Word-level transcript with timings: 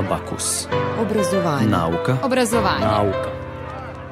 Abakus. 0.00 0.66
Obrazovanje. 1.00 1.66
Nauka. 1.66 2.16
Obrazovanje. 2.22 2.86
Nauka. 2.86 3.30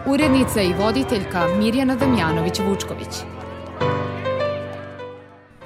Urednica 0.06 0.62
i 0.62 0.72
voditeljka 0.72 1.46
Mirjana 1.58 1.96
Damjanović-Vučković. 1.96 3.24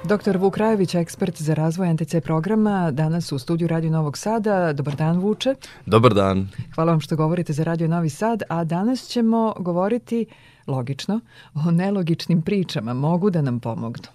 Dr. 0.03 0.37
Vuk 0.37 0.57
Rajević, 0.57 0.95
ekspert 0.95 1.41
za 1.41 1.53
razvoj 1.53 1.93
NTC 1.93 2.15
programa, 2.23 2.91
danas 2.91 3.31
u 3.31 3.39
studiju 3.39 3.67
Radio 3.67 3.91
Novog 3.91 4.17
Sada. 4.17 4.73
Dobar 4.73 4.95
dan, 4.95 5.19
Vuče. 5.19 5.55
Dobar 5.85 6.13
dan. 6.13 6.47
Hvala 6.75 6.91
vam 6.91 6.99
što 6.99 7.15
govorite 7.15 7.53
za 7.53 7.63
Radio 7.63 7.87
Novi 7.87 8.09
Sad, 8.09 8.43
a 8.49 8.63
danas 8.63 9.07
ćemo 9.07 9.53
govoriti, 9.59 10.25
logično, 10.67 11.19
o 11.53 11.71
nelogičnim 11.71 12.41
pričama. 12.41 12.93
Mogu 12.93 13.29
da 13.29 13.41
nam 13.41 13.59
pomognu. 13.59 14.07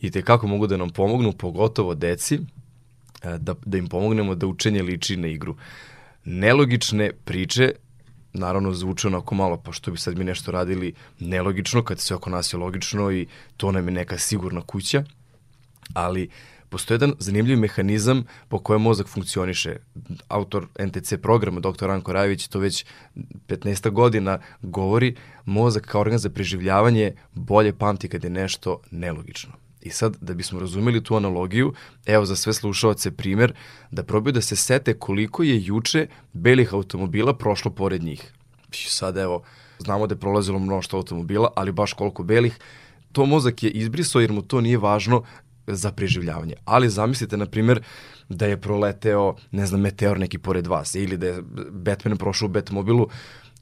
I 0.00 0.10
te 0.10 0.22
kako 0.22 0.46
mogu 0.46 0.66
da 0.66 0.76
nam 0.76 0.90
pomognu, 0.90 1.32
pogotovo 1.32 1.94
deci, 1.94 2.40
da, 3.38 3.54
da 3.64 3.78
im 3.78 3.86
pomognemo 3.86 4.34
da 4.34 4.46
učenje 4.46 4.82
liči 4.82 5.16
na 5.16 5.28
igru. 5.28 5.56
Nelogične 6.24 7.12
priče 7.24 7.72
naravno 8.34 8.72
zvuče 8.72 9.08
onako 9.08 9.34
malo, 9.34 9.56
pa 9.56 9.72
što 9.72 9.90
bi 9.90 9.98
sad 9.98 10.18
mi 10.18 10.24
nešto 10.24 10.50
radili 10.50 10.94
nelogično, 11.20 11.84
kad 11.84 12.00
sve 12.00 12.16
oko 12.16 12.30
nas 12.30 12.52
je 12.52 12.58
logično 12.58 13.12
i 13.12 13.26
to 13.56 13.72
nam 13.72 13.88
je 13.88 13.94
neka 13.94 14.18
sigurna 14.18 14.60
kuća, 14.60 15.04
ali 15.92 16.28
postoji 16.68 16.94
jedan 16.94 17.12
zanimljiv 17.18 17.58
mehanizam 17.58 18.24
po 18.48 18.58
kojem 18.58 18.82
mozak 18.82 19.06
funkcioniše. 19.06 19.76
Autor 20.28 20.66
NTC 20.86 21.14
programa, 21.22 21.60
dr. 21.60 21.86
Ranko 21.86 22.12
Rajević, 22.12 22.48
to 22.48 22.58
već 22.58 22.84
15 23.48 23.90
godina 23.90 24.38
govori, 24.62 25.16
mozak 25.44 25.86
kao 25.86 26.00
organ 26.00 26.18
za 26.18 26.30
preživljavanje 26.30 27.12
bolje 27.32 27.72
pamti 27.72 28.08
kad 28.08 28.24
je 28.24 28.30
nešto 28.30 28.80
nelogično. 28.90 29.63
I 29.84 29.90
sad, 29.90 30.16
da 30.20 30.34
bismo 30.34 30.60
razumeli 30.60 31.04
tu 31.04 31.16
analogiju, 31.16 31.72
evo 32.06 32.24
za 32.24 32.36
sve 32.36 32.52
slušalce 32.52 33.10
primer, 33.10 33.52
da 33.90 34.02
probaju 34.02 34.32
da 34.32 34.40
se 34.40 34.56
sete 34.56 34.94
koliko 34.98 35.42
je 35.42 35.64
juče 35.64 36.06
belih 36.32 36.74
automobila 36.74 37.34
prošlo 37.34 37.70
pored 37.70 38.02
njih. 38.02 38.32
I 38.72 38.76
sad 38.76 39.16
evo, 39.16 39.42
znamo 39.78 40.06
da 40.06 40.14
je 40.14 40.20
prolazilo 40.20 40.58
mnošto 40.58 40.96
automobila, 40.96 41.52
ali 41.56 41.72
baš 41.72 41.92
koliko 41.92 42.22
belih, 42.22 42.58
to 43.12 43.26
mozak 43.26 43.62
je 43.62 43.70
izbrisao 43.70 44.20
jer 44.20 44.32
mu 44.32 44.42
to 44.42 44.60
nije 44.60 44.78
važno 44.78 45.22
za 45.66 45.92
preživljavanje. 45.92 46.54
Ali 46.64 46.90
zamislite, 46.90 47.36
na 47.36 47.46
primjer, 47.46 47.82
da 48.28 48.46
je 48.46 48.60
proleteo, 48.60 49.36
ne 49.50 49.66
znam, 49.66 49.80
meteor 49.80 50.18
neki 50.18 50.38
pored 50.38 50.66
vas 50.66 50.94
ili 50.94 51.16
da 51.16 51.26
je 51.26 51.42
Batman 51.70 52.16
prošao 52.16 52.46
u 52.46 52.48
Batmobilu, 52.48 53.08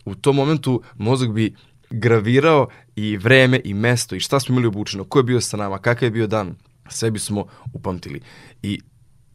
u 0.04 0.14
tom 0.14 0.36
momentu 0.36 0.82
mozak 0.96 1.32
bi 1.32 1.54
gravirao 1.90 2.68
i 2.96 3.16
vreme 3.16 3.60
i 3.64 3.74
mesto 3.74 4.14
i 4.14 4.20
šta 4.20 4.40
smo 4.40 4.52
imali 4.52 4.66
obučeno, 4.66 5.04
ko 5.04 5.18
je 5.18 5.22
bio 5.22 5.40
sa 5.40 5.56
nama, 5.56 5.78
kakav 5.78 6.06
je 6.06 6.10
bio 6.10 6.26
dan, 6.26 6.54
sve 6.88 7.10
bismo 7.10 7.46
upamtili. 7.72 8.20
I 8.62 8.80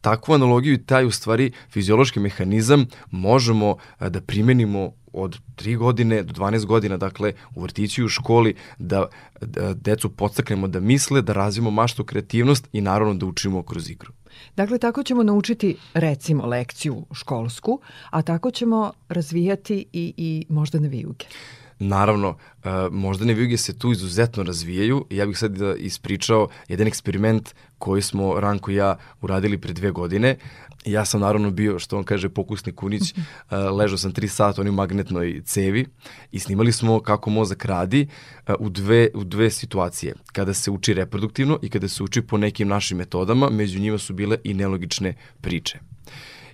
takvu 0.02 0.34
analogiju 0.34 0.74
i 0.74 0.86
taj 0.86 1.06
u 1.06 1.12
stvari 1.12 1.52
fiziološki 1.70 2.20
mehanizam 2.20 2.86
možemo 3.12 3.76
da 4.00 4.22
primenimo 4.22 4.92
od 5.14 5.40
3 5.56 5.78
godine 5.78 6.24
do 6.24 6.34
12 6.34 6.66
godina, 6.66 6.98
dakle 6.98 7.34
u 7.56 7.62
vrtiću 7.62 8.02
i 8.02 8.06
u 8.06 8.10
školi, 8.10 8.56
da, 8.78 9.08
da 9.42 9.74
decu 9.74 10.10
podstaknemo 10.10 10.68
da 10.68 10.80
misle, 10.80 11.22
da 11.22 11.34
razvijemo 11.34 11.72
maštu 11.72 12.04
kreativnost 12.04 12.70
i 12.74 12.82
naravno 12.82 13.14
da 13.14 13.26
učimo 13.26 13.64
kroz 13.64 13.90
igru. 13.90 14.12
Dakle, 14.56 14.78
tako 14.78 15.04
ćemo 15.04 15.24
naučiti 15.24 15.76
recimo 15.94 16.46
lekciju 16.46 17.06
školsku, 17.14 17.80
a 18.10 18.22
tako 18.22 18.52
ćemo 18.52 18.92
razvijati 19.10 19.86
i, 19.94 20.14
i 20.18 20.46
možda 20.50 20.80
na 20.80 20.88
vijuge. 20.88 21.26
Naravno, 21.80 22.30
uh, 22.30 22.72
moždane 22.92 23.34
vijuge 23.34 23.58
se 23.58 23.78
tu 23.78 23.92
izuzetno 23.92 24.44
razvijaju. 24.44 25.06
Ja 25.10 25.26
bih 25.26 25.38
sad 25.38 25.52
da 25.52 25.76
ispričao 25.76 26.48
jedan 26.68 26.88
eksperiment 26.88 27.56
koji 27.78 28.02
smo 28.02 28.40
Ranko 28.40 28.72
i 28.72 28.76
ja 28.76 28.98
uradili 29.22 29.58
pre 29.58 29.74
dve 29.74 29.92
godine. 29.92 30.38
Ja 30.86 31.06
sam 31.06 31.22
naravno 31.22 31.52
bio, 31.52 31.80
što 31.80 31.98
on 31.98 32.04
kaže, 32.04 32.30
pokusni 32.30 32.72
kunić, 32.72 33.14
uh, 33.14 33.18
ležao 33.78 33.98
sam 33.98 34.12
tri 34.12 34.28
sata 34.28 34.62
u 34.62 34.72
magnetnoj 34.72 35.42
cevi 35.46 35.86
i 36.32 36.40
snimali 36.40 36.72
smo 36.72 37.00
kako 37.00 37.30
mozak 37.30 37.66
radi 37.66 38.08
uh, 38.48 38.56
u, 38.60 38.70
dve, 38.70 39.10
u 39.14 39.24
dve 39.24 39.52
situacije. 39.52 40.14
Kada 40.32 40.54
se 40.54 40.72
uči 40.72 40.94
reproduktivno 40.94 41.60
i 41.62 41.70
kada 41.70 41.88
se 41.88 42.04
uči 42.04 42.22
po 42.22 42.38
nekim 42.38 42.68
našim 42.68 42.98
metodama, 42.98 43.50
među 43.50 43.80
njima 43.80 43.98
su 43.98 44.14
bile 44.14 44.38
i 44.44 44.54
nelogične 44.54 45.14
priče. 45.42 45.80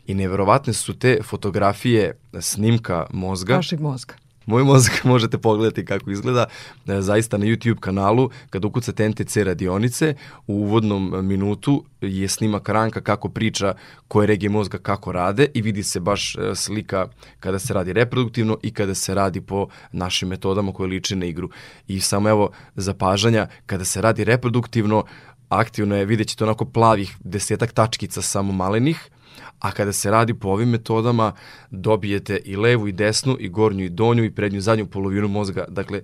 I 0.07 0.13
neverovatne 0.13 0.73
su 0.73 0.93
te 0.93 1.19
fotografije 1.23 2.17
snimka 2.41 3.05
mozga. 3.11 3.55
Vašeg 3.55 3.79
mozga 3.79 4.22
Moj 4.45 4.63
mozak 4.63 5.03
možete 5.13 5.37
pogledati 5.37 5.85
kako 5.85 6.11
izgleda 6.11 6.45
e, 6.87 7.01
zaista 7.01 7.37
na 7.37 7.45
YouTube 7.45 7.79
kanalu 7.79 8.29
kada 8.49 8.67
ukucate 8.67 9.09
NTC 9.09 9.37
radionice 9.37 10.15
u 10.47 10.53
uvodnom 10.53 11.27
minutu 11.27 11.83
je 12.01 12.27
snimak 12.27 12.69
Ranka 12.69 13.01
kako 13.01 13.29
priča 13.29 13.73
koje 14.07 14.27
regije 14.27 14.49
mozga 14.49 14.77
kako 14.77 15.11
rade 15.11 15.47
i 15.53 15.61
vidi 15.61 15.83
se 15.83 15.99
baš 15.99 16.35
e, 16.35 16.55
slika 16.55 17.07
kada 17.39 17.59
se 17.59 17.73
radi 17.73 17.93
reproduktivno 17.93 18.57
i 18.63 18.73
kada 18.73 18.95
se 18.95 19.15
radi 19.15 19.41
po 19.41 19.67
našim 19.91 20.29
metodama 20.29 20.71
koje 20.71 20.87
liče 20.87 21.15
na 21.15 21.25
igru. 21.25 21.49
I 21.87 21.99
samo 21.99 22.29
evo 22.29 22.51
zapažanja 22.75 23.47
kada 23.65 23.85
se 23.85 24.01
radi 24.01 24.23
reproduktivno 24.23 25.03
aktivno 25.49 25.95
je, 25.95 26.05
vidjet 26.05 26.27
ćete 26.27 26.43
onako 26.43 26.65
plavih 26.65 27.17
desetak 27.23 27.71
tačkica 27.71 28.21
samo 28.21 28.53
malenih, 28.53 29.09
a 29.59 29.71
kada 29.71 29.93
se 29.93 30.11
radi 30.11 30.33
po 30.33 30.47
ovim 30.47 30.69
metodama 30.69 31.31
dobijete 31.71 32.39
i 32.45 32.55
levu 32.55 32.87
i 32.87 32.91
desnu 32.91 33.37
i 33.39 33.49
gornju 33.49 33.85
i 33.85 33.89
donju 33.89 34.23
i 34.23 34.31
prednju 34.31 34.57
i 34.57 34.61
zadnju 34.61 34.85
polovinu 34.85 35.27
mozga, 35.27 35.65
dakle 35.67 36.01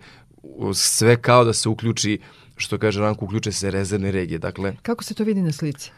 sve 0.73 1.21
kao 1.21 1.43
da 1.43 1.53
se 1.53 1.69
uključi 1.69 2.19
što 2.57 2.77
kaže 2.77 3.01
Ranko, 3.01 3.25
uključe 3.25 3.51
se 3.51 3.71
rezervne 3.71 4.11
regije. 4.11 4.39
Dakle, 4.39 4.75
Kako 4.81 5.03
se 5.03 5.13
to 5.13 5.23
vidi 5.23 5.41
na 5.41 5.51
slici? 5.51 5.91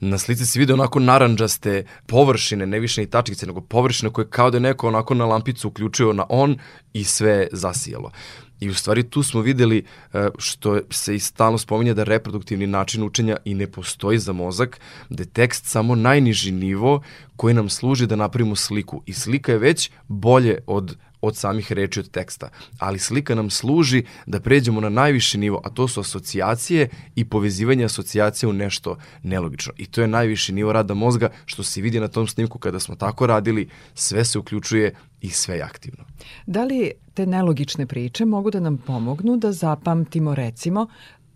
Na 0.00 0.18
slici 0.18 0.46
se 0.46 0.58
vide 0.58 0.72
onako 0.72 1.00
naranđaste 1.00 1.84
površine, 2.06 2.66
ne 2.66 2.80
više 2.80 3.00
ni 3.00 3.10
tačkice, 3.10 3.46
nego 3.46 3.60
površine 3.60 4.12
koje 4.12 4.30
kao 4.30 4.50
da 4.50 4.56
je 4.56 4.60
neko 4.60 4.88
onako 4.88 5.14
na 5.14 5.26
lampicu 5.26 5.68
uključio 5.68 6.12
na 6.12 6.26
on 6.28 6.58
i 6.92 7.04
sve 7.04 7.48
zasijelo. 7.52 8.10
I 8.60 8.68
u 8.68 8.74
stvari 8.74 9.02
tu 9.02 9.22
smo 9.22 9.40
videli 9.40 9.84
e, 10.12 10.28
što 10.38 10.80
se 10.90 11.14
i 11.14 11.18
stalno 11.18 11.58
spominje 11.58 11.94
da 11.94 12.04
reproduktivni 12.04 12.66
način 12.66 13.02
učenja 13.02 13.36
i 13.44 13.54
ne 13.54 13.66
postoji 13.66 14.18
za 14.18 14.32
mozak, 14.32 14.80
da 15.08 15.22
je 15.22 15.28
tekst 15.28 15.64
samo 15.64 15.94
najniži 15.94 16.52
nivo 16.52 17.02
koji 17.36 17.54
nam 17.54 17.68
služi 17.68 18.06
da 18.06 18.16
napravimo 18.16 18.56
sliku. 18.56 19.02
I 19.06 19.12
slika 19.12 19.52
je 19.52 19.58
već 19.58 19.90
bolje 20.08 20.58
od 20.66 20.96
od 21.20 21.36
samih 21.36 21.72
reči 21.72 22.00
od 22.00 22.10
teksta. 22.10 22.48
Ali 22.78 22.98
slika 22.98 23.34
nam 23.34 23.50
služi 23.50 24.04
da 24.26 24.40
pređemo 24.40 24.80
na 24.80 24.88
najviši 24.88 25.38
nivo, 25.38 25.60
a 25.64 25.70
to 25.70 25.88
su 25.88 26.00
asocijacije 26.00 26.88
i 27.14 27.24
povezivanje 27.24 27.84
asocijacija 27.84 28.48
u 28.48 28.52
nešto 28.52 28.96
nelogično. 29.22 29.72
I 29.76 29.86
to 29.86 30.00
je 30.00 30.08
najviši 30.08 30.52
nivo 30.52 30.72
rada 30.72 30.94
mozga, 30.94 31.30
što 31.46 31.62
se 31.62 31.80
vidi 31.80 32.00
na 32.00 32.08
tom 32.08 32.26
snimku 32.26 32.58
kada 32.58 32.80
smo 32.80 32.94
tako 32.96 33.26
radili, 33.26 33.68
sve 33.94 34.24
se 34.24 34.38
uključuje 34.38 34.94
i 35.20 35.30
sve 35.30 35.56
je 35.56 35.62
aktivno. 35.62 36.04
Da 36.46 36.64
li 36.64 36.92
te 37.14 37.26
nelogične 37.26 37.86
priče 37.86 38.24
mogu 38.24 38.50
da 38.50 38.60
nam 38.60 38.78
pomognu 38.78 39.36
da 39.36 39.52
zapamtimo 39.52 40.34
recimo 40.34 40.86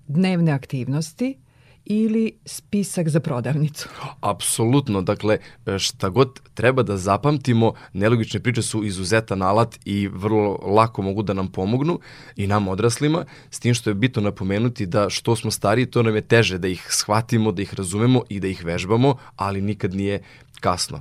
dnevne 0.06 0.52
aktivnosti 0.52 1.36
ili 1.84 2.32
spisak 2.44 3.08
za 3.08 3.20
prodavnicu? 3.20 3.88
Apsolutno, 4.20 5.02
dakle 5.02 5.38
šta 5.78 6.08
god 6.08 6.40
treba 6.54 6.82
da 6.82 6.96
zapamtimo, 6.96 7.72
nelogične 7.92 8.40
priče 8.40 8.62
su 8.62 8.84
izuzetan 8.84 9.42
alat 9.42 9.78
i 9.84 10.08
vrlo 10.08 10.58
lako 10.62 11.02
mogu 11.02 11.22
da 11.22 11.32
nam 11.32 11.52
pomognu 11.52 12.00
i 12.36 12.46
nam 12.46 12.68
odraslima, 12.68 13.24
s 13.50 13.60
tim 13.60 13.74
što 13.74 13.90
je 13.90 13.94
bitno 13.94 14.22
napomenuti 14.22 14.86
da 14.86 15.10
što 15.10 15.36
smo 15.36 15.50
stariji, 15.50 15.86
to 15.86 16.02
nam 16.02 16.14
je 16.14 16.20
teže 16.20 16.58
da 16.58 16.68
ih 16.68 16.86
shvatimo, 16.90 17.52
da 17.52 17.62
ih 17.62 17.74
razumemo 17.74 18.22
i 18.28 18.40
da 18.40 18.48
ih 18.48 18.64
vežbamo, 18.64 19.16
ali 19.36 19.60
nikad 19.60 19.94
nije 19.94 20.22
kasno. 20.62 21.00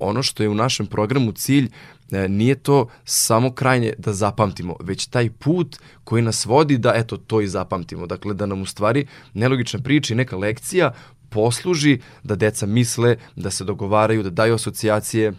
ono 0.00 0.22
što 0.22 0.42
je 0.42 0.48
u 0.48 0.54
našem 0.54 0.86
programu 0.86 1.32
cilj 1.32 1.70
E, 2.10 2.28
nije 2.28 2.54
to 2.54 2.88
samo 3.04 3.52
krajnje 3.52 3.92
da 3.98 4.12
zapamtimo, 4.12 4.76
već 4.80 5.06
taj 5.06 5.30
put 5.30 5.76
koji 6.04 6.22
nas 6.22 6.44
vodi 6.44 6.78
da 6.78 6.92
eto 6.96 7.16
to 7.16 7.40
i 7.40 7.48
zapamtimo. 7.48 8.06
Dakle, 8.06 8.34
da 8.34 8.46
nam 8.46 8.62
u 8.62 8.66
stvari 8.66 9.06
nelogična 9.34 9.80
priča 9.80 10.14
i 10.14 10.16
neka 10.16 10.36
lekcija 10.36 10.92
posluži 11.28 12.00
da 12.22 12.34
deca 12.34 12.66
misle, 12.66 13.16
da 13.36 13.50
se 13.50 13.64
dogovaraju, 13.64 14.22
da 14.22 14.30
daju 14.30 14.54
asocijacije, 14.54 15.32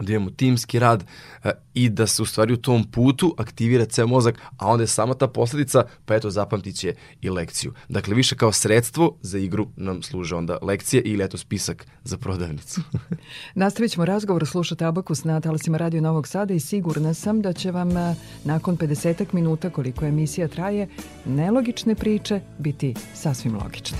da 0.00 0.12
imamo 0.12 0.30
timski 0.30 0.78
rad 0.78 1.04
e, 1.44 1.50
i 1.74 1.88
da 1.88 2.06
se 2.06 2.22
u 2.22 2.26
stvari 2.26 2.52
u 2.52 2.56
tom 2.56 2.84
putu 2.84 3.34
aktivira 3.38 3.84
ceo 3.84 4.06
mozak, 4.06 4.38
a 4.56 4.66
onda 4.66 4.82
je 4.82 4.88
samo 4.88 5.14
ta 5.14 5.28
posledica, 5.28 5.84
pa 6.04 6.14
eto 6.14 6.30
zapamtit 6.30 6.76
će 6.76 6.94
i 7.20 7.30
lekciju. 7.30 7.72
Dakle, 7.88 8.14
više 8.14 8.36
kao 8.36 8.52
sredstvo 8.52 9.16
za 9.22 9.38
igru 9.38 9.68
nam 9.76 10.02
služe 10.02 10.34
onda 10.34 10.58
lekcije 10.62 11.02
ili 11.02 11.24
eto 11.24 11.38
spisak 11.38 11.86
za 12.04 12.16
prodavnicu. 12.16 12.80
Nastavit 13.54 13.92
ćemo 13.92 14.04
razgovor, 14.04 14.46
slušate 14.46 14.84
Abakus 14.84 15.24
na 15.24 15.40
talasima 15.40 15.78
Radio 15.78 16.00
Novog 16.00 16.28
Sada 16.28 16.54
i 16.54 16.60
sigurna 16.60 17.14
sam 17.14 17.42
da 17.42 17.52
će 17.52 17.70
vam 17.70 17.96
e, 17.96 18.14
nakon 18.44 18.76
50 18.76 19.26
minuta 19.32 19.70
koliko 19.70 20.04
emisija 20.04 20.48
traje, 20.48 20.88
nelogične 21.24 21.94
priče 21.94 22.40
biti 22.58 22.94
sasvim 23.14 23.54
logične. 23.56 23.98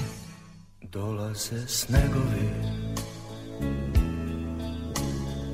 Dolaze 0.83 1.69
snegovi 1.69 2.84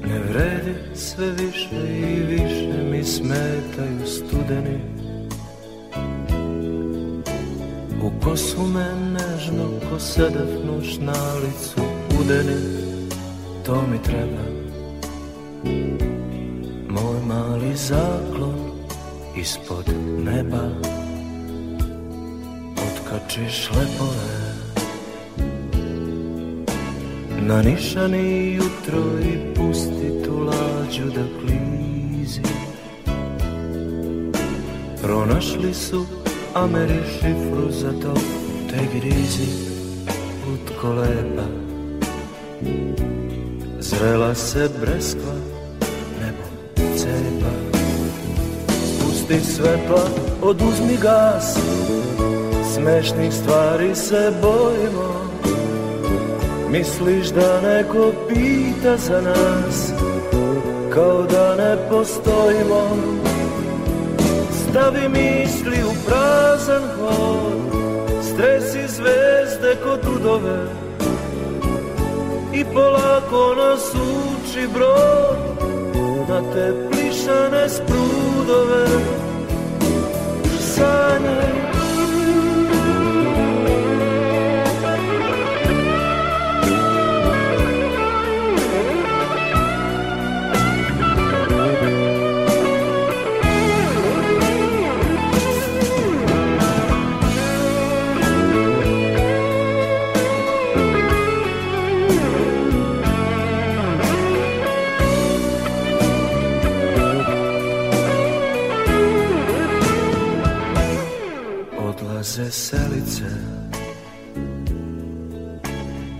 Ne 0.03 0.19
vredi 0.19 0.75
sve 0.95 1.31
više 1.31 2.09
i 2.11 2.23
više 2.23 2.83
mi 2.91 3.05
smetaju 3.05 4.07
studeni. 4.07 4.81
U 8.03 8.25
kosu 8.25 8.63
me 8.67 8.95
nežno 9.13 9.71
ko 9.91 9.99
sedef 9.99 10.51
nuš 10.67 10.99
na 10.99 11.35
licu 11.35 11.81
udeni. 12.21 12.57
To 13.67 13.83
mi 13.91 14.03
treba. 14.03 14.43
Moj 16.89 17.21
mali 17.27 17.77
zaklon 17.77 18.71
ispod 19.37 19.85
neba. 20.25 20.71
Otkačiš 22.77 23.71
lepove 23.71 24.40
Na 27.51 27.63
nišani 27.63 28.55
jutro 28.55 29.03
i 29.21 29.55
pusti 29.55 30.25
tu 30.25 30.39
lađu 30.39 31.05
da 31.05 31.23
klizi. 31.41 32.43
Pronašli 35.03 35.75
su 35.75 36.07
Ameri 36.55 37.01
šifru 37.13 37.71
za 37.71 37.93
to 38.03 38.15
te 38.71 38.99
grizi. 38.99 39.53
Utko 40.55 40.89
lepa. 40.89 41.47
Zrela 43.79 44.35
se 44.35 44.69
breskva 44.81 45.35
Nebo 46.21 46.77
cepa. 46.97 47.81
Spusti 48.69 49.41
svetla, 49.41 50.09
oduzmi 50.43 50.97
gas. 51.03 51.59
Smešnih 52.75 53.35
stvari 53.35 53.95
se 53.95 54.33
bojimo 54.43 55.20
Misliš 56.73 57.29
da 57.29 57.61
neko 57.61 58.13
pita 58.29 58.97
za 58.97 59.21
nas? 59.21 59.93
Kao 60.95 61.23
da 61.23 61.57
ne 61.57 61.89
postojimo. 61.91 62.97
Stavi 64.53 65.09
misli 65.09 65.85
u 65.85 65.93
prazan 66.07 66.83
hod. 66.99 67.53
Stresi 68.23 68.89
zvezde 68.89 69.77
kod 69.85 70.01
udove 70.17 70.67
I 72.55 72.65
polako 72.65 73.55
nas 73.55 73.95
uči 73.95 74.69
brod. 74.75 75.39
Na 76.29 76.53
te 76.53 76.89
plišane 76.91 77.69
sprudove. 77.69 78.87
Sanjaj 80.61 81.60
Odlaze 112.21 112.51
selice 112.51 113.25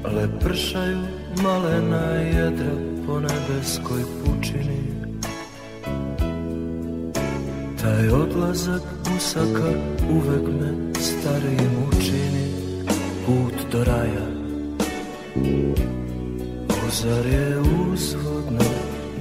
Lepršaju 0.05 0.99
malena 1.43 2.07
jedra 2.13 2.73
po 3.07 3.21
nebeskoj 3.21 4.03
pučini. 4.25 4.81
Taj 7.83 8.09
odlazak 8.09 8.83
usaka 9.17 9.73
uvek 10.11 10.43
me 10.61 10.93
starijim 11.01 11.73
učini. 11.89 12.47
Put 13.27 13.73
do 13.73 13.85
raja. 13.85 14.27
Ozar 16.89 17.27
je 17.27 17.59
uzvodno 17.93 18.65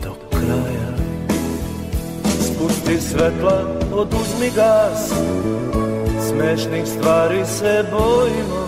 do 0.03 0.15
kraja? 0.29 0.97
Spusti 2.41 3.01
svetla, 3.01 3.79
oduzmi 3.91 4.51
gas 4.55 5.11
Smešnih 6.29 6.83
stvari 6.85 7.45
se 7.45 7.85
bojimo. 7.91 8.61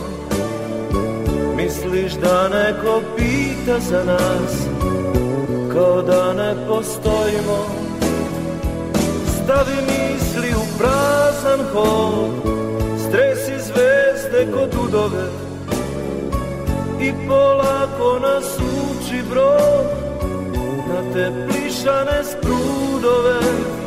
Misliš 1.56 2.14
da 2.14 2.50
neko 2.50 3.02
pita 3.18 3.80
za 3.80 4.04
nas 4.04 4.54
Kao 5.74 6.02
da 6.02 6.34
ne 6.34 6.68
postojimo. 6.68 7.66
Stavi 9.28 9.76
misli 9.82 10.50
u 10.56 10.78
prazan 10.78 11.60
hod 11.74 12.32
Stresi 13.08 13.66
zvezde 13.66 14.52
kod 14.54 14.76
udove. 14.88 15.28
I 17.02 17.12
polako 17.28 18.20
nas 18.22 18.46
uči 18.58 19.24
brod 19.30 19.86
Na 20.88 21.14
te 21.14 21.32
plišane 21.48 22.24
sprudove 22.24 23.81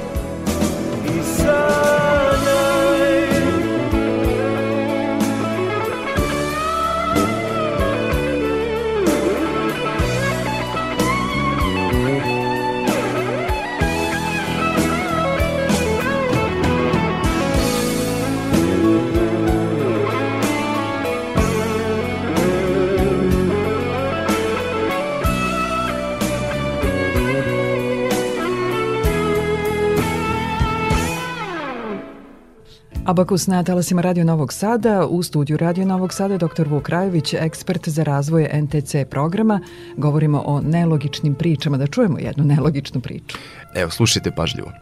Abakus 33.06 33.46
na 33.46 33.62
talasima 33.62 34.02
Radio 34.02 34.24
Novog 34.24 34.52
Sada. 34.52 35.06
U 35.06 35.22
studiju 35.22 35.56
Radio 35.56 35.84
Novog 35.84 36.12
Sada 36.12 36.38
dr. 36.38 36.68
Vuk 36.68 36.88
Rajović, 36.88 37.34
ekspert 37.34 37.88
za 37.88 38.02
razvoj 38.02 38.48
NTC 38.62 38.94
programa. 39.10 39.60
Govorimo 39.96 40.42
o 40.46 40.60
nelogičnim 40.60 41.34
pričama. 41.34 41.76
Da 41.76 41.86
čujemo 41.86 42.18
jednu 42.18 42.44
nelogičnu 42.44 43.00
priču. 43.00 43.38
Evo, 43.74 43.90
slušajte 43.90 44.30
pažljivo. 44.30 44.72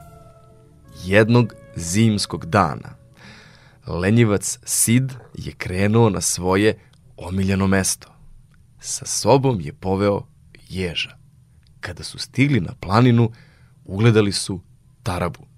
Jednog 1.05 1.55
zimskog 1.77 2.47
dana 2.47 2.89
lenjivac 3.87 4.59
Sid 4.65 5.13
je 5.35 5.53
krenuo 5.53 6.11
na 6.11 6.21
svoje 6.21 6.79
omiljeno 7.17 7.67
mesto. 7.67 8.09
Sa 8.81 9.07
sobom 9.07 9.61
je 9.61 9.73
poveo 9.73 10.23
ježa. 10.69 11.17
Kada 11.81 12.03
su 12.03 12.19
stigli 12.19 12.61
na 12.61 12.75
planinu, 12.81 13.31
ugledali 13.85 14.33
su 14.33 14.61
tarabu. 15.03 15.52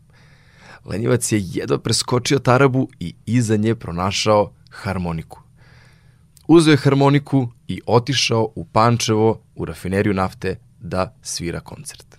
Lenjevac 0.85 1.33
je 1.33 1.41
jedva 1.43 1.79
preskočio 1.79 2.39
tarabu 2.39 2.89
i 3.01 3.15
iza 3.27 3.57
nje 3.57 3.75
pronašao 3.75 4.53
harmoniku. 4.71 5.41
Uzeo 6.47 6.73
je 6.73 6.77
harmoniku 6.77 7.49
i 7.69 7.81
otišao 7.87 8.49
u 8.55 8.65
Pančevo 8.65 9.41
u 9.55 9.65
rafineriju 9.65 10.15
nafte 10.15 10.59
da 10.81 11.15
svira 11.23 11.61
koncert. 11.61 12.19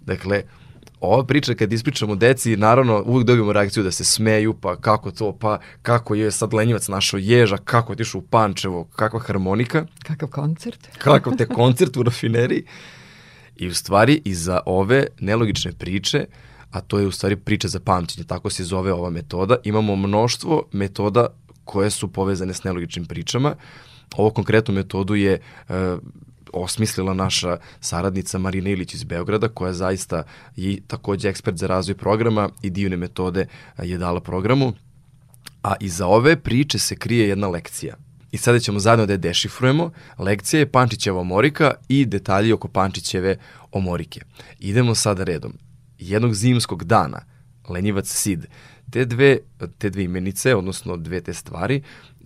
Dakle, 0.00 0.42
ova 1.00 1.24
priča 1.24 1.54
kad 1.54 1.72
ispričamo 1.72 2.14
deci, 2.14 2.56
naravno 2.56 3.02
uvijek 3.06 3.26
dobijemo 3.26 3.52
reakciju 3.52 3.82
da 3.82 3.90
se 3.90 4.04
smeju, 4.04 4.54
pa 4.54 4.76
kako 4.76 5.10
to, 5.10 5.38
pa 5.38 5.58
kako 5.82 6.14
je 6.14 6.30
sad 6.30 6.54
lenjivac 6.54 6.88
našao 6.88 7.18
ježa, 7.18 7.56
kako 7.56 7.92
je 7.92 7.96
tišao 7.96 8.18
u 8.18 8.22
Pančevo, 8.22 8.84
kakva 8.84 9.20
harmonika. 9.20 9.86
Kakav 10.02 10.28
koncert? 10.28 10.88
Kakav 11.04 11.36
te 11.36 11.46
koncert 11.46 11.96
u 11.96 12.02
rafineriji. 12.02 12.64
I 13.56 13.68
u 13.68 13.74
stvari 13.74 14.22
iza 14.24 14.60
ove 14.66 15.06
nelogične 15.20 15.72
priče 15.72 16.26
a 16.76 16.80
to 16.80 16.98
je 16.98 17.06
u 17.06 17.10
stvari 17.10 17.36
priča 17.36 17.68
za 17.68 17.80
pamćenje, 17.80 18.26
tako 18.26 18.50
se 18.50 18.64
zove 18.64 18.92
ova 18.92 19.10
metoda. 19.10 19.56
Imamo 19.64 19.96
mnoštvo 19.96 20.64
metoda 20.72 21.26
koje 21.64 21.90
su 21.90 22.08
povezane 22.08 22.54
s 22.54 22.64
nelogičnim 22.64 23.06
pričama. 23.06 23.54
Ovo 24.16 24.30
konkretnu 24.30 24.74
metodu 24.74 25.14
je 25.14 25.32
e, 25.32 25.40
osmislila 26.52 27.14
naša 27.14 27.56
saradnica 27.80 28.38
Marina 28.38 28.70
Ilić 28.70 28.94
iz 28.94 29.04
Beograda, 29.04 29.48
koja 29.48 29.72
zaista 29.72 30.22
je 30.56 30.80
takođe 30.86 31.28
ekspert 31.28 31.56
za 31.56 31.66
razvoj 31.66 31.94
programa 31.96 32.50
i 32.62 32.70
divne 32.70 32.96
metode 32.96 33.46
je 33.82 33.98
dala 33.98 34.20
programu. 34.20 34.72
A 35.62 35.74
iza 35.80 36.06
ove 36.06 36.36
priče 36.36 36.78
se 36.78 36.96
krije 36.96 37.28
jedna 37.28 37.48
lekcija. 37.48 37.96
I 38.32 38.38
sada 38.38 38.58
ćemo 38.58 38.78
zajedno 38.78 39.06
da 39.06 39.12
je 39.12 39.18
dešifrujemo. 39.18 39.90
Lekcija 40.18 40.60
je 40.60 40.72
Pančićeva 40.72 41.20
omorika 41.20 41.74
i 41.88 42.06
detalji 42.06 42.52
oko 42.52 42.68
Pančićeve 42.68 43.36
omorike. 43.72 44.20
Idemo 44.58 44.94
sada 44.94 45.24
redom 45.24 45.65
jednog 45.98 46.34
zimskog 46.34 46.84
dana, 46.84 47.24
lenjivac 47.68 48.08
Sid, 48.08 48.46
te 48.90 49.04
dve, 49.04 49.38
te 49.78 49.90
dve 49.90 50.04
imenice, 50.04 50.54
odnosno 50.56 50.96
dve 50.96 51.20
te 51.20 51.34
stvari, 51.34 51.76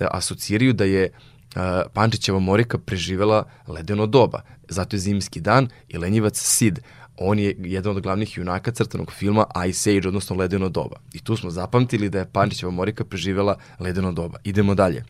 e, 0.00 0.06
asociraju 0.10 0.72
da 0.72 0.84
je 0.84 1.10
uh, 1.56 1.62
Pančićeva 1.92 2.38
Morika 2.38 2.78
preživela 2.78 3.44
ledeno 3.66 4.06
doba. 4.06 4.42
Zato 4.68 4.96
je 4.96 5.00
zimski 5.00 5.40
dan 5.40 5.68
i 5.88 5.98
lenjivac 5.98 6.38
Sid. 6.38 6.80
On 7.16 7.38
je 7.38 7.56
jedan 7.58 7.96
od 7.96 8.02
glavnih 8.02 8.38
junaka 8.38 8.70
crtanog 8.70 9.12
filma 9.12 9.46
Ice 9.68 9.96
Age, 9.96 10.08
odnosno 10.08 10.36
ledeno 10.36 10.68
doba. 10.68 10.96
I 11.12 11.18
tu 11.18 11.36
smo 11.36 11.50
zapamtili 11.50 12.08
da 12.08 12.18
je 12.18 12.30
Pančićeva 12.32 12.72
Morika 12.72 13.04
preživela 13.04 13.56
ledeno 13.78 14.12
doba. 14.12 14.38
Idemo 14.44 14.74
dalje. 14.74 15.04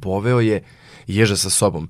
Poveo 0.00 0.40
je 0.40 0.64
ježa 1.06 1.36
sa 1.36 1.50
sobom 1.50 1.88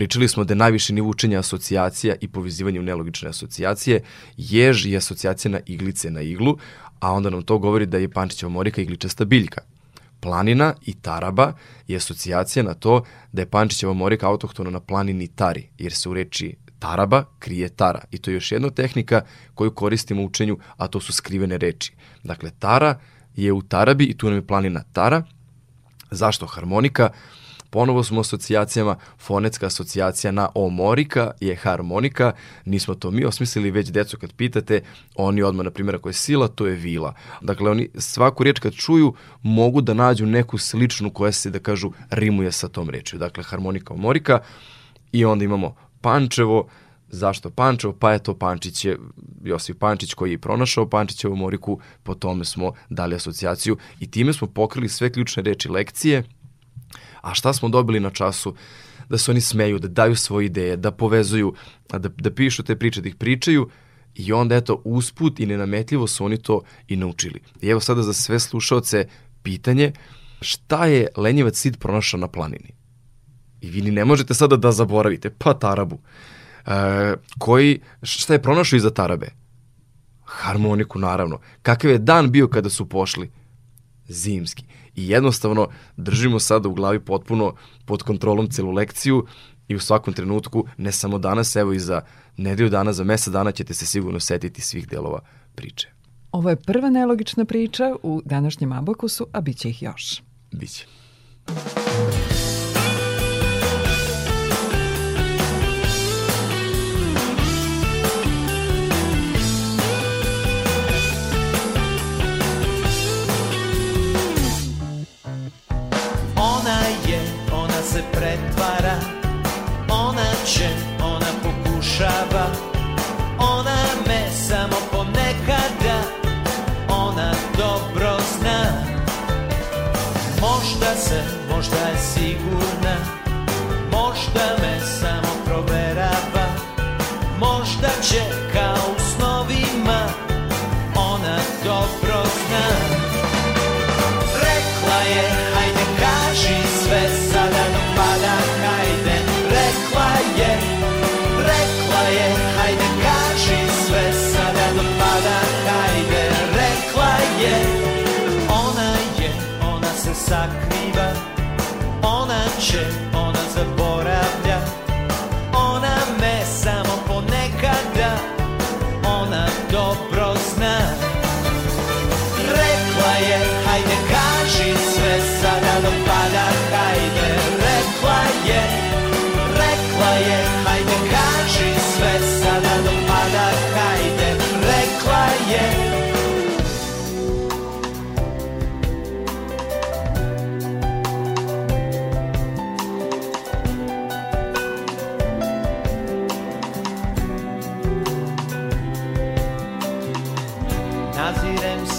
Pričali 0.00 0.28
smo 0.28 0.44
da 0.44 0.52
je 0.52 0.56
najviši 0.56 0.92
nivo 0.92 1.08
učenja 1.08 1.38
asocijacija 1.38 2.14
i 2.20 2.28
povezivanje 2.28 2.80
u 2.80 2.82
nelogične 2.82 3.28
asocijacije. 3.28 4.02
Jež 4.36 4.86
je 4.86 4.96
asocijacija 4.96 5.52
na 5.52 5.60
iglice 5.66 6.10
na 6.10 6.20
iglu, 6.20 6.56
a 7.00 7.12
onda 7.12 7.30
nam 7.30 7.42
to 7.42 7.58
govori 7.58 7.86
da 7.86 7.98
je 7.98 8.08
Pančićeva 8.10 8.52
morika 8.52 8.80
igličasta 8.80 9.24
biljka. 9.24 9.60
Planina 10.20 10.74
i 10.86 10.94
Taraba 10.94 11.52
je 11.88 11.96
asocijacija 11.96 12.62
na 12.62 12.74
to 12.74 13.04
da 13.32 13.42
je 13.42 13.50
Pančićeva 13.50 13.92
morika 13.92 14.28
autohtona 14.28 14.70
na 14.70 14.80
planini 14.80 15.28
Tari, 15.28 15.68
jer 15.78 15.92
se 15.92 16.08
u 16.08 16.14
reči 16.14 16.56
Taraba 16.78 17.24
krije 17.38 17.68
Tara. 17.68 18.00
I 18.10 18.18
to 18.18 18.30
je 18.30 18.34
još 18.34 18.52
jedna 18.52 18.70
tehnika 18.70 19.22
koju 19.54 19.74
koristimo 19.74 20.22
u 20.22 20.26
učenju, 20.26 20.58
a 20.76 20.88
to 20.88 21.00
su 21.00 21.12
skrivene 21.12 21.58
reči. 21.58 21.92
Dakle, 22.22 22.50
Tara 22.58 22.98
je 23.36 23.52
u 23.52 23.62
Tarabi 23.62 24.04
i 24.04 24.16
tu 24.18 24.26
nam 24.26 24.34
je 24.34 24.46
planina 24.46 24.82
Tara. 24.92 25.22
Zašto 26.10 26.46
harmonika? 26.46 27.10
Ponovo 27.70 28.02
smo 28.02 28.20
asocijacijama, 28.20 28.96
fonetska 29.18 29.66
asocijacija 29.66 30.32
na 30.32 30.48
omorika 30.54 31.30
je 31.40 31.56
harmonika, 31.56 32.32
nismo 32.64 32.94
to 32.94 33.10
mi 33.10 33.24
osmislili, 33.24 33.70
već 33.70 33.90
decu 33.90 34.18
kad 34.18 34.32
pitate, 34.32 34.82
oni 35.14 35.42
odmah, 35.42 35.64
na 35.64 35.70
primjer, 35.70 35.94
ako 35.96 36.08
je 36.08 36.12
sila, 36.12 36.48
to 36.48 36.66
je 36.66 36.74
vila. 36.74 37.14
Dakle, 37.40 37.70
oni 37.70 37.88
svaku 37.98 38.42
riječ 38.42 38.58
kad 38.58 38.74
čuju, 38.74 39.14
mogu 39.42 39.80
da 39.80 39.94
nađu 39.94 40.26
neku 40.26 40.58
sličnu 40.58 41.10
koja 41.10 41.32
se, 41.32 41.50
da 41.50 41.58
kažu, 41.58 41.92
rimuje 42.10 42.52
sa 42.52 42.68
tom 42.68 42.90
rečju. 42.90 43.18
Dakle, 43.18 43.44
harmonika, 43.44 43.94
omorika 43.94 44.38
i 45.12 45.24
onda 45.24 45.44
imamo 45.44 45.74
Pančevo, 46.00 46.68
zašto 47.08 47.50
Pančevo? 47.50 47.92
Pa 47.92 48.12
je 48.12 48.18
to 48.18 48.34
Pančić 48.34 48.84
je, 48.84 48.98
Josip 49.44 49.78
Pančić 49.78 50.14
koji 50.14 50.30
je 50.30 50.38
pronašao 50.38 50.88
Pančićevu 50.88 51.36
moriku, 51.36 51.80
po 52.02 52.14
tome 52.14 52.44
smo 52.44 52.72
dali 52.88 53.14
asocijaciju 53.14 53.76
i 54.00 54.10
time 54.10 54.32
smo 54.32 54.46
pokrili 54.46 54.88
sve 54.88 55.12
ključne 55.12 55.42
reči 55.42 55.68
lekcije, 55.68 56.24
A 57.22 57.34
šta 57.34 57.52
smo 57.52 57.68
dobili 57.68 58.00
na 58.00 58.10
času? 58.10 58.54
Da 59.08 59.18
se 59.18 59.30
oni 59.30 59.40
smeju, 59.40 59.78
da 59.78 59.88
daju 59.88 60.16
svoje 60.16 60.46
ideje, 60.46 60.76
da 60.76 60.90
povezuju, 60.90 61.54
da, 61.90 61.98
da 61.98 62.30
pišu 62.30 62.62
te 62.62 62.76
priče, 62.76 63.00
da 63.00 63.08
ih 63.08 63.16
pričaju 63.16 63.70
i 64.14 64.32
onda 64.32 64.56
eto 64.56 64.82
usput 64.84 65.40
i 65.40 65.46
nenametljivo 65.46 66.06
su 66.06 66.24
oni 66.24 66.36
to 66.36 66.62
i 66.88 66.96
naučili. 66.96 67.40
I 67.60 67.68
evo 67.68 67.80
sada 67.80 68.02
za 68.02 68.12
sve 68.12 68.40
slušaoce 68.40 69.06
pitanje 69.42 69.92
šta 70.40 70.86
je 70.86 71.08
lenjevac 71.16 71.56
Sid 71.56 71.76
pronašao 71.78 72.20
na 72.20 72.28
planini? 72.28 72.74
I 73.60 73.70
vi 73.70 73.80
ni 73.80 73.90
ne 73.90 74.04
možete 74.04 74.34
sada 74.34 74.56
da 74.56 74.72
zaboravite, 74.72 75.30
pa 75.30 75.54
Tarabu. 75.54 75.98
E, 76.66 77.14
koji, 77.38 77.80
šta 78.02 78.32
je 78.32 78.42
pronašao 78.42 78.76
iza 78.76 78.90
Tarabe? 78.90 79.28
Harmoniku, 80.24 80.98
naravno. 80.98 81.40
Kakav 81.62 81.90
je 81.90 81.98
dan 81.98 82.30
bio 82.30 82.48
kada 82.48 82.70
su 82.70 82.88
pošli? 82.88 83.30
Zimski 84.08 84.64
i 85.00 85.08
jednostavno 85.08 85.68
držimo 85.96 86.38
sada 86.38 86.68
u 86.68 86.74
glavi 86.74 87.00
potpuno 87.00 87.54
pod 87.84 88.02
kontrolom 88.02 88.50
celu 88.50 88.70
lekciju 88.70 89.26
i 89.68 89.76
u 89.76 89.80
svakom 89.80 90.14
trenutku, 90.14 90.64
ne 90.76 90.92
samo 90.92 91.18
danas, 91.18 91.56
evo 91.56 91.72
i 91.72 91.78
za 91.78 92.00
nedelju 92.36 92.68
dana, 92.68 92.92
za 92.92 93.04
mesec 93.04 93.32
dana 93.32 93.52
ćete 93.52 93.74
se 93.74 93.86
sigurno 93.86 94.20
setiti 94.20 94.60
svih 94.60 94.88
delova 94.88 95.20
priče. 95.54 95.88
Ovo 96.32 96.50
je 96.50 96.56
prva 96.56 96.90
nelogična 96.90 97.44
priča 97.44 97.96
u 98.02 98.22
današnjem 98.24 98.72
abakusu, 98.72 99.26
a 99.32 99.40
bit 99.40 99.56
će 99.56 99.70
ih 99.70 99.82
još. 99.82 100.22
Biće. 100.52 100.86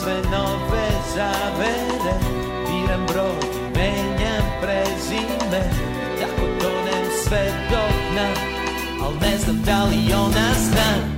Sve 0.04 0.22
nove 0.32 0.88
zavere 1.16 2.16
Biram 2.68 3.06
broj, 3.08 3.52
menjam 3.76 4.46
prezime 4.62 5.62
Tako 6.22 6.46
tonem 6.62 7.06
sve 7.24 7.52
do 7.70 7.78
dna 8.12 8.30
Al 9.06 9.14
ne 9.22 9.38
znam 9.38 9.62
da 9.66 9.84
li 9.84 10.14
ona 10.14 10.54
zna 10.60 11.11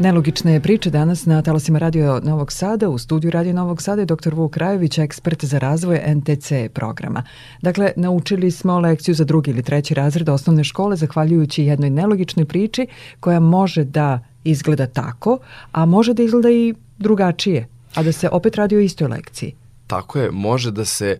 Nelogične 0.00 0.60
priče 0.60 0.90
danas 0.90 1.26
na 1.26 1.42
talasima 1.42 1.78
Radio 1.78 2.20
Novog 2.24 2.52
Sada. 2.52 2.88
U 2.88 2.98
studiju 2.98 3.30
Radio 3.30 3.52
Novog 3.52 3.82
Sada 3.82 4.02
je 4.02 4.06
dr. 4.06 4.34
Vuk 4.34 4.56
Rajović, 4.56 4.98
ekspert 4.98 5.44
za 5.44 5.58
razvoj 5.58 6.00
NTC 6.14 6.52
programa. 6.72 7.22
Dakle, 7.62 7.92
naučili 7.96 8.50
smo 8.50 8.78
lekciju 8.78 9.14
za 9.14 9.24
drugi 9.24 9.50
ili 9.50 9.62
treći 9.62 9.94
razred 9.94 10.28
osnovne 10.28 10.64
škole 10.64 10.96
zahvaljujući 10.96 11.64
jednoj 11.64 11.90
nelogičnoj 11.90 12.46
priči 12.46 12.86
koja 13.20 13.40
može 13.40 13.84
da 13.84 14.20
izgleda 14.44 14.86
tako, 14.86 15.38
a 15.72 15.86
može 15.86 16.14
da 16.14 16.22
izgleda 16.22 16.50
i 16.50 16.74
drugačije, 16.98 17.68
a 17.94 18.02
da 18.02 18.12
se 18.12 18.28
opet 18.28 18.56
radi 18.56 18.76
o 18.76 18.80
istoj 18.80 19.08
lekciji. 19.08 19.54
Tako 19.86 20.18
je, 20.18 20.30
može 20.30 20.70
da 20.70 20.84
se 20.84 21.18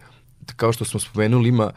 kao 0.56 0.72
što 0.72 0.84
smo 0.84 1.00
spomenuli, 1.00 1.48
ima 1.48 1.70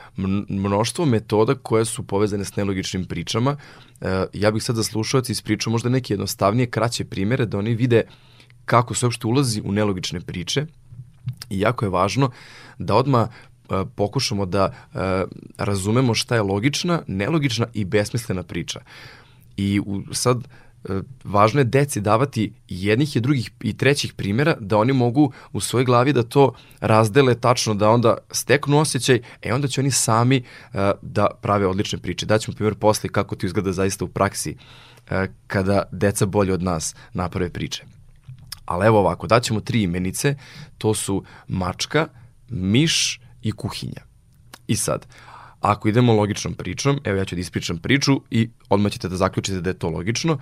mnoštvo 0.50 1.06
metoda 1.06 1.56
koje 1.56 1.86
su 1.86 2.04
povezane 2.04 2.46
s 2.46 2.56
nelogičnim 2.56 3.06
pričama. 3.06 3.58
E, 4.01 4.25
ja 4.34 4.51
bih 4.51 4.63
sad 4.63 4.75
za 4.75 4.84
slušalci 4.84 5.32
ispričao 5.32 5.72
možda 5.72 5.90
neke 5.90 6.13
jednostavnije, 6.13 6.70
kraće 6.70 7.06
primere 7.06 7.46
da 7.46 7.58
oni 7.58 7.75
vide 7.75 8.04
kako 8.66 8.94
se 8.94 9.06
uopšte 9.06 9.28
ulazi 9.28 9.62
u 9.66 9.72
nelogične 9.72 10.22
priče 10.22 10.66
i 11.50 11.60
jako 11.60 11.86
je 11.86 11.90
važno 11.90 12.32
da 12.78 12.96
odma 12.96 13.28
e, 13.28 13.84
pokušamo 13.96 14.46
da 14.46 14.66
e, 14.94 15.24
razumemo 15.58 16.13
šta 16.13 16.36
je 16.36 16.42
logična, 16.42 17.01
nelogična 17.08 17.68
i 17.74 17.86
besmislena 17.86 18.44
priča. 18.44 18.80
I 19.58 19.82
sad 20.12 20.48
važno 21.24 21.60
je 21.60 21.64
deci 21.64 22.02
davati 22.02 22.54
jednih 22.68 23.16
i 23.16 23.20
drugih 23.20 23.52
i 23.62 23.78
trećih 23.78 24.14
primjera 24.14 24.56
da 24.60 24.78
oni 24.78 24.94
mogu 24.94 25.32
u 25.54 25.60
svojoj 25.60 25.86
glavi 25.86 26.14
da 26.14 26.24
to 26.24 26.54
razdele 26.80 27.36
tačno, 27.36 27.74
da 27.74 27.90
onda 27.90 28.18
steknu 28.32 28.80
osjećaj, 28.80 29.22
e 29.42 29.54
onda 29.54 29.68
će 29.68 29.82
oni 29.82 29.92
sami 29.92 30.44
uh, 30.44 30.80
da 31.02 31.28
prave 31.42 31.68
odlične 31.68 32.00
priče. 32.00 32.26
Daćemo 32.26 32.56
primjer 32.56 32.76
posle 32.76 33.10
kako 33.10 33.36
to 33.36 33.46
izgleda 33.46 33.72
zaista 33.72 34.06
u 34.06 34.08
praksi 34.08 34.56
uh, 34.56 35.18
kada 35.48 35.84
deca 35.92 36.26
bolje 36.26 36.54
od 36.54 36.64
nas 36.64 36.96
naprave 37.14 37.50
priče. 37.50 37.84
Ali 38.66 38.88
evo 38.88 39.00
ovako, 39.00 39.28
daćemo 39.28 39.60
tri 39.60 39.84
imenice, 39.84 40.36
to 40.78 40.94
su 40.94 41.24
mačka, 41.48 42.08
miš 42.50 43.22
i 43.42 43.52
kuhinja. 43.52 44.02
I 44.68 44.76
sad, 44.76 45.08
ako 45.62 45.89
idemo 45.89 46.13
logičnom 46.13 46.53
pričom, 46.53 47.00
evo 47.03 47.18
ja 47.18 47.25
ću 47.25 47.36
da 47.36 47.41
ispričam 47.41 47.77
priču 47.77 48.22
i 48.32 48.50
odmah 48.70 48.91
ćete 48.91 49.10
da 49.10 49.15
zaključite 49.15 49.62
da 49.62 49.70
je 49.70 49.80
to 49.80 49.89
logično, 49.89 50.39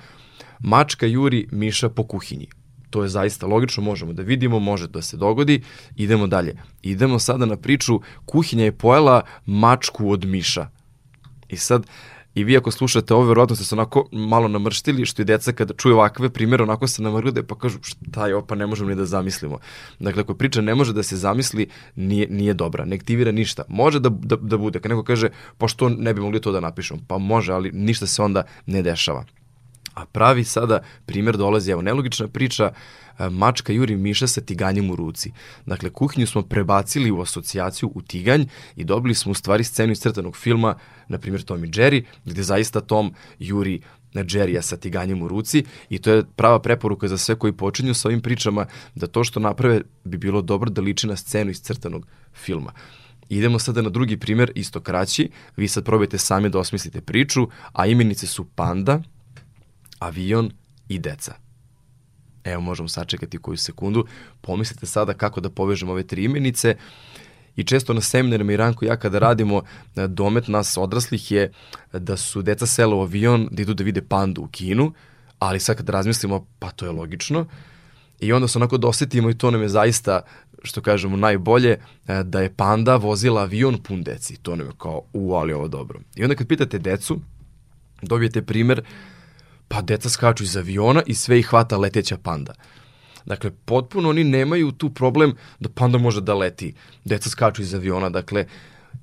mačka 0.59 1.05
juri 1.05 1.47
miša 1.51 1.89
po 1.89 2.03
kuhinji. 2.03 2.47
To 2.89 3.03
je 3.03 3.09
zaista 3.09 3.47
logično, 3.47 3.83
možemo 3.83 4.13
da 4.13 4.23
vidimo, 4.23 4.59
može 4.59 4.87
da 4.87 5.01
se 5.01 5.17
dogodi. 5.17 5.61
Idemo 5.95 6.27
dalje. 6.27 6.55
Idemo 6.81 7.19
sada 7.19 7.45
na 7.45 7.57
priču, 7.57 7.99
kuhinja 8.25 8.63
je 8.63 8.77
pojela 8.77 9.21
mačku 9.45 10.11
od 10.11 10.25
miša. 10.25 10.69
I 11.49 11.57
sad, 11.57 11.85
i 12.39 12.43
vi 12.43 12.57
ako 12.57 12.71
slušate 12.71 13.13
ovo, 13.13 13.23
verovatno 13.23 13.55
ste 13.55 13.65
se 13.65 13.75
onako 13.75 14.07
malo 14.11 14.47
namrštili, 14.47 15.05
što 15.05 15.21
i 15.21 15.25
deca 15.25 15.51
kada 15.51 15.73
čuju 15.73 15.95
ovakve 15.95 16.29
primere, 16.29 16.63
onako 16.63 16.87
se 16.87 17.01
namrgode 17.01 17.43
pa 17.43 17.55
kažu 17.55 17.79
šta 17.81 18.27
je 18.27 18.35
ovo, 18.35 18.45
pa 18.45 18.55
ne 18.55 18.67
možemo 18.67 18.89
ni 18.89 18.95
da 18.95 19.05
zamislimo. 19.05 19.57
Dakle, 19.99 20.21
ako 20.21 20.33
priča 20.33 20.61
ne 20.61 20.75
može 20.75 20.93
da 20.93 21.03
se 21.03 21.17
zamisli, 21.17 21.67
nije, 21.95 22.27
nije 22.29 22.53
dobra, 22.53 22.85
ne 22.85 22.95
aktivira 22.95 23.31
ništa. 23.31 23.63
Može 23.67 23.99
da, 23.99 24.09
da, 24.09 24.35
da 24.35 24.57
bude, 24.57 24.79
kad 24.79 24.89
neko 24.89 25.03
kaže, 25.03 25.29
pa 25.57 25.67
što 25.67 25.89
ne 25.89 26.13
bi 26.13 26.21
mogli 26.21 26.41
to 26.41 26.51
da 26.51 26.59
napišemo? 26.59 26.99
Pa 27.07 27.17
može, 27.17 27.53
ali 27.53 27.71
ništa 27.71 28.07
se 28.07 28.21
onda 28.21 28.43
ne 28.65 28.81
dešava. 28.81 29.25
A 29.99 30.05
pravi 30.05 30.43
sada 30.43 30.81
primer 31.05 31.37
dolazi, 31.37 31.71
evo, 31.71 31.81
nelogična 31.81 32.27
priča, 32.27 32.71
e, 33.19 33.29
mačka 33.29 33.73
juri 33.73 33.95
miša 33.95 34.27
sa 34.27 34.41
tiganjem 34.41 34.89
u 34.91 34.95
ruci. 34.95 35.31
Dakle, 35.65 35.89
kuhinju 35.89 36.27
smo 36.27 36.41
prebacili 36.41 37.11
u 37.11 37.21
asocijaciju 37.21 37.91
u 37.95 38.01
tiganj 38.01 38.45
i 38.75 38.83
dobili 38.83 39.15
smo 39.15 39.31
u 39.31 39.35
stvari 39.35 39.63
scenu 39.63 39.91
iz 39.91 39.99
crtanog 39.99 40.37
filma, 40.37 40.75
na 41.07 41.17
primjer 41.17 41.43
Tom 41.43 41.65
i 41.65 41.67
Jerry, 41.67 42.03
gde 42.25 42.43
zaista 42.43 42.81
Tom 42.81 43.13
juri 43.39 43.81
na 44.13 44.23
Jerrya 44.23 44.61
sa 44.61 44.77
tiganjem 44.77 45.21
u 45.21 45.27
ruci 45.27 45.63
i 45.89 45.99
to 45.99 46.11
je 46.11 46.23
prava 46.35 46.59
preporuka 46.59 47.07
za 47.07 47.17
sve 47.17 47.35
koji 47.35 47.53
počinju 47.53 47.93
sa 47.93 48.07
ovim 48.07 48.21
pričama 48.21 48.65
da 48.95 49.07
to 49.07 49.23
što 49.23 49.39
naprave 49.39 49.81
bi 50.03 50.17
bilo 50.17 50.41
dobro 50.41 50.69
da 50.69 50.81
liči 50.81 51.07
na 51.07 51.15
scenu 51.15 51.51
iz 51.51 51.61
crtanog 51.61 52.07
filma. 52.33 52.71
Idemo 53.29 53.59
sada 53.59 53.81
na 53.81 53.89
drugi 53.89 54.17
primer, 54.17 54.51
isto 54.55 54.79
kraći. 54.79 55.29
Vi 55.57 55.67
sad 55.67 55.85
probajte 55.85 56.17
sami 56.17 56.49
da 56.49 56.59
osmislite 56.59 57.01
priču, 57.01 57.47
a 57.73 57.85
imenice 57.85 58.27
su 58.27 58.45
panda, 58.45 59.01
avion 59.99 60.51
i 60.87 60.99
deca. 60.99 61.33
Evo, 62.43 62.61
možemo 62.61 62.87
sačekati 62.87 63.37
koju 63.37 63.57
sekundu. 63.57 64.05
Pomislite 64.41 64.85
sada 64.85 65.13
kako 65.13 65.41
da 65.41 65.49
povežemo 65.49 65.91
ove 65.91 66.03
tri 66.03 66.23
imenice. 66.23 66.75
I 67.55 67.63
često 67.63 67.93
na 67.93 68.01
seminarima 68.01 68.53
i 68.53 68.57
Ranko 68.57 68.85
ja 68.85 68.95
kada 68.95 69.19
radimo, 69.19 69.61
e, 69.95 70.07
domet 70.07 70.47
nas 70.47 70.77
odraslih 70.77 71.31
je 71.31 71.51
da 71.93 72.17
su 72.17 72.41
deca 72.41 72.65
sela 72.65 72.95
u 72.95 73.01
avion 73.01 73.47
da 73.51 73.61
idu 73.61 73.73
da 73.73 73.83
vide 73.83 74.01
pandu 74.01 74.41
u 74.41 74.47
kinu, 74.47 74.93
ali 75.39 75.59
sad 75.59 75.77
kad 75.77 75.89
razmislimo, 75.89 76.47
pa 76.59 76.71
to 76.71 76.85
je 76.85 76.91
logično. 76.91 77.45
I 78.19 78.33
onda 78.33 78.47
se 78.47 78.57
onako 78.57 78.77
dosetimo 78.77 79.29
i 79.29 79.37
to 79.37 79.51
nam 79.51 79.61
je 79.61 79.69
zaista, 79.69 80.21
što 80.63 80.81
kažemo, 80.81 81.17
najbolje, 81.17 81.77
e, 82.07 82.23
da 82.23 82.41
je 82.41 82.53
panda 82.53 82.95
vozila 82.95 83.41
avion 83.41 83.77
pun 83.83 84.03
deci. 84.03 84.37
To 84.37 84.55
nam 84.55 84.67
je 84.67 84.73
kao, 84.77 85.01
u, 85.13 85.33
ali 85.33 85.53
ovo 85.53 85.67
dobro. 85.67 85.99
I 86.15 86.23
onda 86.23 86.35
kad 86.35 86.47
pitate 86.47 86.79
decu, 86.79 87.19
dobijete 88.01 88.41
primer 88.41 88.83
pa 89.69 89.81
deca 89.81 90.09
skaču 90.09 90.43
iz 90.43 90.57
aviona 90.57 91.03
i 91.05 91.13
sve 91.15 91.39
ih 91.39 91.47
hvata 91.47 91.77
leteća 91.77 92.17
panda. 92.17 92.53
Dakle, 93.25 93.51
potpuno 93.65 94.09
oni 94.09 94.23
nemaju 94.23 94.71
tu 94.71 94.89
problem 94.89 95.35
da 95.59 95.69
panda 95.69 95.97
može 95.97 96.21
da 96.21 96.33
leti. 96.33 96.73
Deca 97.05 97.29
skaču 97.29 97.61
iz 97.61 97.73
aviona, 97.73 98.09
dakle, 98.09 98.45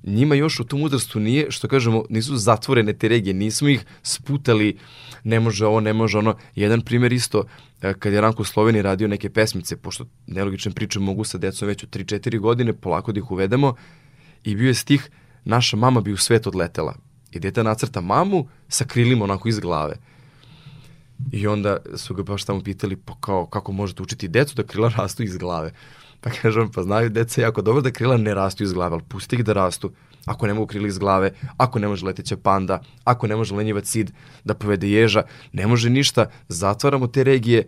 njima 0.03 0.35
još 0.35 0.59
u 0.59 0.63
tom 0.63 0.83
uzrastu 0.83 1.19
nije, 1.19 1.51
što 1.51 1.67
kažemo, 1.67 2.03
nisu 2.09 2.37
zatvorene 2.37 2.93
te 2.93 3.07
regije, 3.07 3.33
nismo 3.33 3.69
ih 3.69 3.85
sputali, 4.03 4.77
ne 5.23 5.39
može 5.39 5.65
ovo, 5.65 5.79
ne 5.79 5.93
može 5.93 6.17
ono. 6.17 6.35
Jedan 6.55 6.81
primer 6.81 7.13
isto, 7.13 7.45
e, 7.81 7.93
kad 7.93 8.13
je 8.13 8.21
Ranko 8.21 8.43
Sloveni 8.43 8.81
radio 8.81 9.07
neke 9.07 9.29
pesmice, 9.29 9.77
pošto 9.77 10.05
nelogične 10.27 10.71
priče 10.71 10.99
mogu 10.99 11.23
sa 11.23 11.37
decom 11.37 11.67
već 11.67 11.83
u 11.83 11.87
3-4 11.87 12.39
godine, 12.39 12.73
polako 12.73 13.11
da 13.11 13.19
ih 13.19 13.31
uvedemo, 13.31 13.75
i 14.43 14.55
bio 14.55 14.67
je 14.67 14.73
stih, 14.73 15.09
naša 15.43 15.77
mama 15.77 16.01
bi 16.01 16.13
u 16.13 16.17
svet 16.17 16.47
odletela. 16.47 16.95
I 17.31 17.39
deta 17.39 17.63
nacrta 17.63 18.01
mamu 18.01 18.47
sa 18.67 18.85
krilima 18.85 19.23
onako 19.23 19.49
iz 19.49 19.59
glave. 19.59 19.95
I 21.31 21.47
onda 21.47 21.77
su 21.95 22.13
ga 22.13 22.23
baš 22.23 22.43
tamo 22.43 22.63
pitali 22.63 22.95
pa 22.95 23.13
kao, 23.19 23.45
kako 23.45 23.71
možete 23.71 24.03
učiti 24.03 24.27
decu 24.27 24.55
da 24.55 24.63
krila 24.63 24.89
rastu 24.97 25.23
iz 25.23 25.37
glave. 25.37 25.71
Pa 26.21 26.29
kažem, 26.29 26.71
pa 26.71 26.83
znaju 26.83 27.09
deca 27.09 27.41
jako 27.41 27.61
dobro 27.61 27.81
da 27.81 27.91
krila 27.91 28.17
ne 28.17 28.33
rastu 28.33 28.63
iz 28.63 28.73
glave, 28.73 28.93
ali 28.93 29.03
pusti 29.03 29.35
ih 29.35 29.43
da 29.43 29.53
rastu. 29.53 29.91
Ako 30.25 30.47
ne 30.47 30.53
mogu 30.53 30.67
krila 30.67 30.87
iz 30.87 30.97
glave, 30.97 31.31
ako 31.57 31.79
ne 31.79 31.87
može 31.87 32.05
leteća 32.05 32.37
panda, 32.37 32.81
ako 33.03 33.27
ne 33.27 33.35
može 33.35 33.55
lenjivac 33.55 33.87
sid 33.87 34.11
da 34.43 34.53
povede 34.53 34.89
ježa, 34.89 35.23
ne 35.51 35.67
može 35.67 35.89
ništa, 35.89 36.25
zatvaramo 36.47 37.07
te 37.07 37.23
regije 37.23 37.67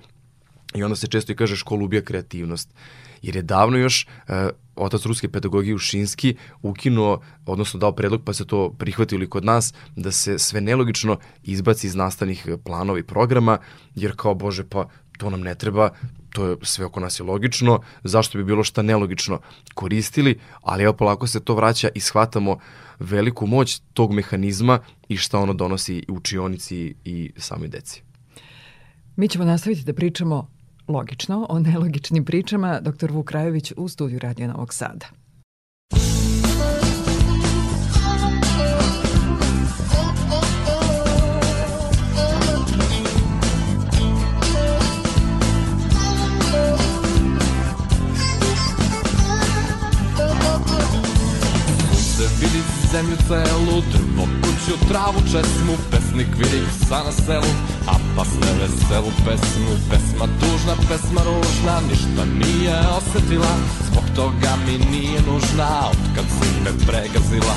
i 0.76 0.84
onda 0.84 0.96
se 0.96 1.08
često 1.08 1.32
i 1.32 1.36
kaže 1.36 1.56
školu 1.56 1.86
ubija 1.86 2.02
kreativnost 2.02 2.74
jer 3.22 3.36
je 3.36 3.42
davno 3.42 3.78
još 3.78 4.08
e, 4.28 4.50
otac 4.80 5.06
ruske 5.06 5.30
pedagogije 5.30 5.76
Ušinski 5.76 6.36
ukinuo, 6.62 7.22
odnosno 7.46 7.80
dao 7.80 7.92
predlog 7.92 8.24
pa 8.26 8.34
se 8.34 8.48
to 8.48 8.74
prihvatili 8.78 9.30
kod 9.30 9.46
nas, 9.46 9.74
da 9.96 10.12
se 10.12 10.40
sve 10.40 10.62
nelogično 10.62 11.18
izbaci 11.44 11.88
iz 11.88 11.96
nastavnih 11.96 12.48
planova 12.64 13.00
i 13.00 13.04
programa, 13.04 13.58
jer 13.96 14.14
kao, 14.16 14.36
bože, 14.36 14.64
pa 14.70 14.88
to 15.18 15.30
nam 15.30 15.42
ne 15.42 15.56
treba, 15.56 15.90
to 16.30 16.46
je 16.46 16.56
sve 16.62 16.86
oko 16.86 17.00
nas 17.00 17.20
je 17.20 17.24
logično, 17.24 17.80
zašto 18.04 18.38
bi 18.38 18.44
bilo 18.44 18.64
šta 18.64 18.82
nelogično 18.82 19.40
koristili, 19.74 20.40
ali 20.62 20.84
evo 20.84 20.94
polako 20.94 21.28
se 21.28 21.40
to 21.40 21.56
vraća 21.56 21.90
i 21.96 22.00
shvatamo 22.00 22.58
veliku 23.00 23.48
moć 23.48 23.82
tog 23.94 24.14
mehanizma 24.14 24.80
i 25.10 25.18
šta 25.18 25.40
ono 25.40 25.54
donosi 25.54 26.04
učionici 26.08 26.96
i 27.06 27.32
samoj 27.38 27.68
deci. 27.68 28.04
Mi 29.16 29.28
ćemo 29.28 29.46
nastaviti 29.46 29.84
da 29.84 29.94
pričamo 29.94 30.48
logično 30.90 31.46
o 31.50 31.60
nelogičnim 31.60 32.26
pričama 32.26 32.80
dr. 32.82 33.12
Vuk 33.12 33.32
Rajović 33.32 33.74
u 33.78 33.88
studiju 33.88 34.20
Radio 34.20 34.48
Novog 34.48 34.74
Sada. 34.74 35.06
zemlju 52.92 53.18
celu, 53.28 53.82
drvo, 53.92 54.28
kuću, 54.42 54.88
travu, 54.88 55.20
česmu, 55.32 55.74
pesnik 55.92 56.28
vidi 56.38 56.62
psa 56.82 57.04
na 57.04 57.12
selu, 57.12 57.52
a 57.88 57.94
pas 58.20 58.28
ne 58.36 58.52
veselu 58.60 59.12
pesmu, 59.26 59.74
pesma 59.90 60.26
tužna, 60.40 60.76
pesma 60.90 61.22
ružna, 61.24 61.76
ništa 61.90 62.24
nije 62.26 62.76
osetila, 62.98 63.54
zbog 63.88 64.04
toga 64.16 64.52
mi 64.66 64.76
nije 64.92 65.20
nužna, 65.28 65.70
otkad 65.92 66.26
si 66.36 66.50
me 66.64 66.72
pregazila. 66.88 67.56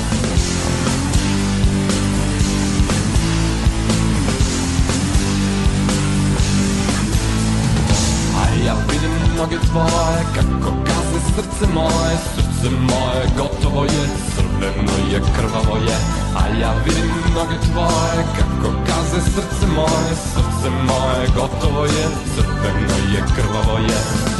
A 8.39 8.43
ja 8.65 8.75
vidim 8.91 9.35
noge 9.37 9.57
tvoje, 9.71 10.19
kako 10.35 10.71
gaze 10.85 11.19
srce 11.35 11.73
moje, 11.73 12.15
srce 12.35 12.69
moje 12.75 13.21
gotovo 13.37 13.83
je, 13.83 14.32
crveno 14.63 15.11
je, 15.11 15.21
krvavo 15.35 15.77
je, 15.77 15.97
a 16.35 16.47
ja 16.61 16.73
vidim 16.85 17.11
noge 17.35 17.57
tvoje, 17.71 18.25
kako 18.37 18.75
gase 18.87 19.21
srce 19.31 19.67
moje, 19.75 20.15
srce 20.15 20.69
moje 20.69 21.27
gotovo 21.35 21.85
je, 21.85 22.07
crveno 22.35 23.13
je, 23.13 23.23
krvavo 23.35 23.77
je. 23.77 24.33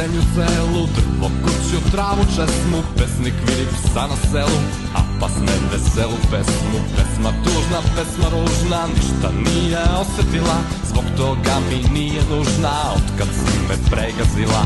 zemlju 0.00 0.22
celu 0.34 0.86
Drvo, 0.96 1.30
kuću, 1.42 1.90
travu, 1.92 2.24
česmu 2.24 2.82
psa 3.90 4.06
na 4.06 4.16
selu 4.30 4.58
A 4.94 5.02
pas 5.20 5.34
ne 5.40 5.56
veselu 5.70 6.18
pesmu. 6.30 6.78
Pesma 6.96 7.30
tužna, 7.44 7.80
pesma 7.94 8.28
ružna 8.30 8.80
Ništa 8.94 9.28
nije 9.44 9.82
osetila. 10.00 10.58
Zbog 10.88 11.04
toga 11.16 11.54
mi 11.70 12.00
nije 12.00 12.22
nužna 12.30 12.74
Otkad 12.96 13.28
si 13.34 13.58
me 13.68 13.76
pregazila. 13.90 14.62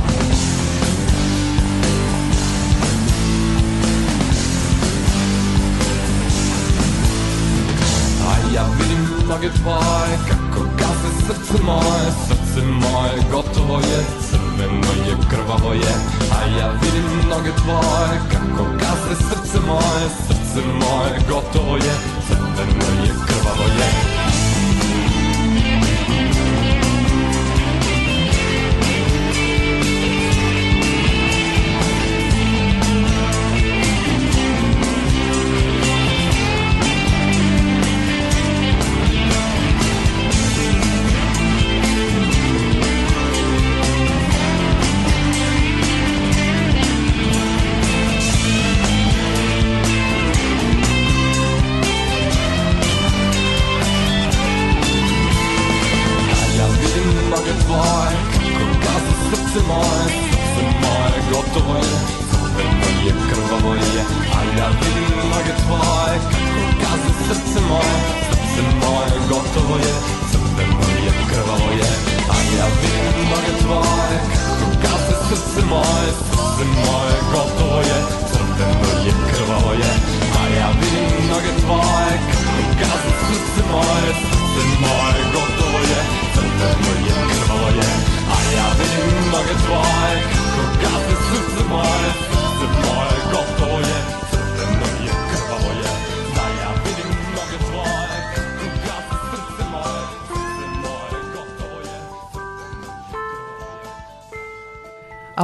A 8.28 8.32
ja 8.54 8.64
vidim 8.78 9.28
noge 9.28 9.48
tvoje 9.62 10.14
Kako 10.28 10.64
gaze 10.78 11.10
srce 11.26 11.62
moje. 11.62 12.06
Srce 12.28 12.66
moje 12.66 13.22
gotovo 13.32 13.78
je 13.78 14.23
crveno 14.56 14.92
je, 15.06 15.16
krvavo 15.30 15.72
je 15.72 15.94
A 16.32 16.58
ja 16.58 16.70
vidim 16.82 17.28
noge 17.28 17.50
tvoje 17.62 18.20
Kako 18.30 18.64
gaze 18.72 19.14
srce 19.16 19.58
moje 19.66 20.08
Srce 20.26 20.66
moje 20.66 21.20
gotovo 21.28 21.76
je 21.76 21.94
Crveno 22.28 23.02
je, 23.04 23.14
krvavo 23.26 23.64
je 23.78 24.13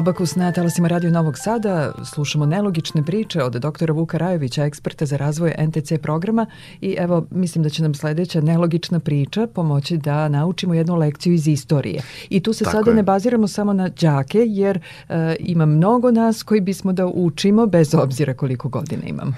Abakus 0.00 0.36
na 0.36 0.52
talasima 0.52 0.88
Radio 0.88 1.10
Novog 1.10 1.38
Sada 1.38 1.92
slušamo 2.04 2.46
nelogične 2.46 3.02
priče 3.02 3.42
od 3.42 3.52
doktora 3.52 3.92
Vuka 3.92 4.18
Rajovića, 4.18 4.64
eksperta 4.64 5.06
za 5.06 5.16
razvoj 5.16 5.54
NTC 5.58 5.92
programa 6.02 6.46
i 6.80 6.96
evo 6.98 7.26
mislim 7.30 7.64
da 7.64 7.70
će 7.70 7.82
nam 7.82 7.94
sledeća 7.94 8.40
nelogična 8.40 9.00
priča 9.00 9.46
pomoći 9.46 9.96
da 9.96 10.28
naučimo 10.28 10.74
jednu 10.74 10.96
lekciju 10.96 11.32
iz 11.32 11.48
istorije. 11.48 12.02
I 12.30 12.40
tu 12.42 12.52
se 12.52 12.64
Tako 12.64 12.76
sada 12.76 12.90
je. 12.90 12.96
ne 12.96 13.02
baziramo 13.02 13.48
samo 13.48 13.72
na 13.72 13.88
đake 13.88 14.44
jer 14.46 14.76
uh, 14.76 15.14
ima 15.38 15.66
mnogo 15.66 16.10
nas 16.10 16.42
koji 16.42 16.60
bismo 16.60 16.92
da 16.92 17.06
učimo 17.06 17.66
bez 17.66 17.94
obzira 17.94 18.34
koliko 18.34 18.68
godina 18.68 19.02
imam. 19.06 19.36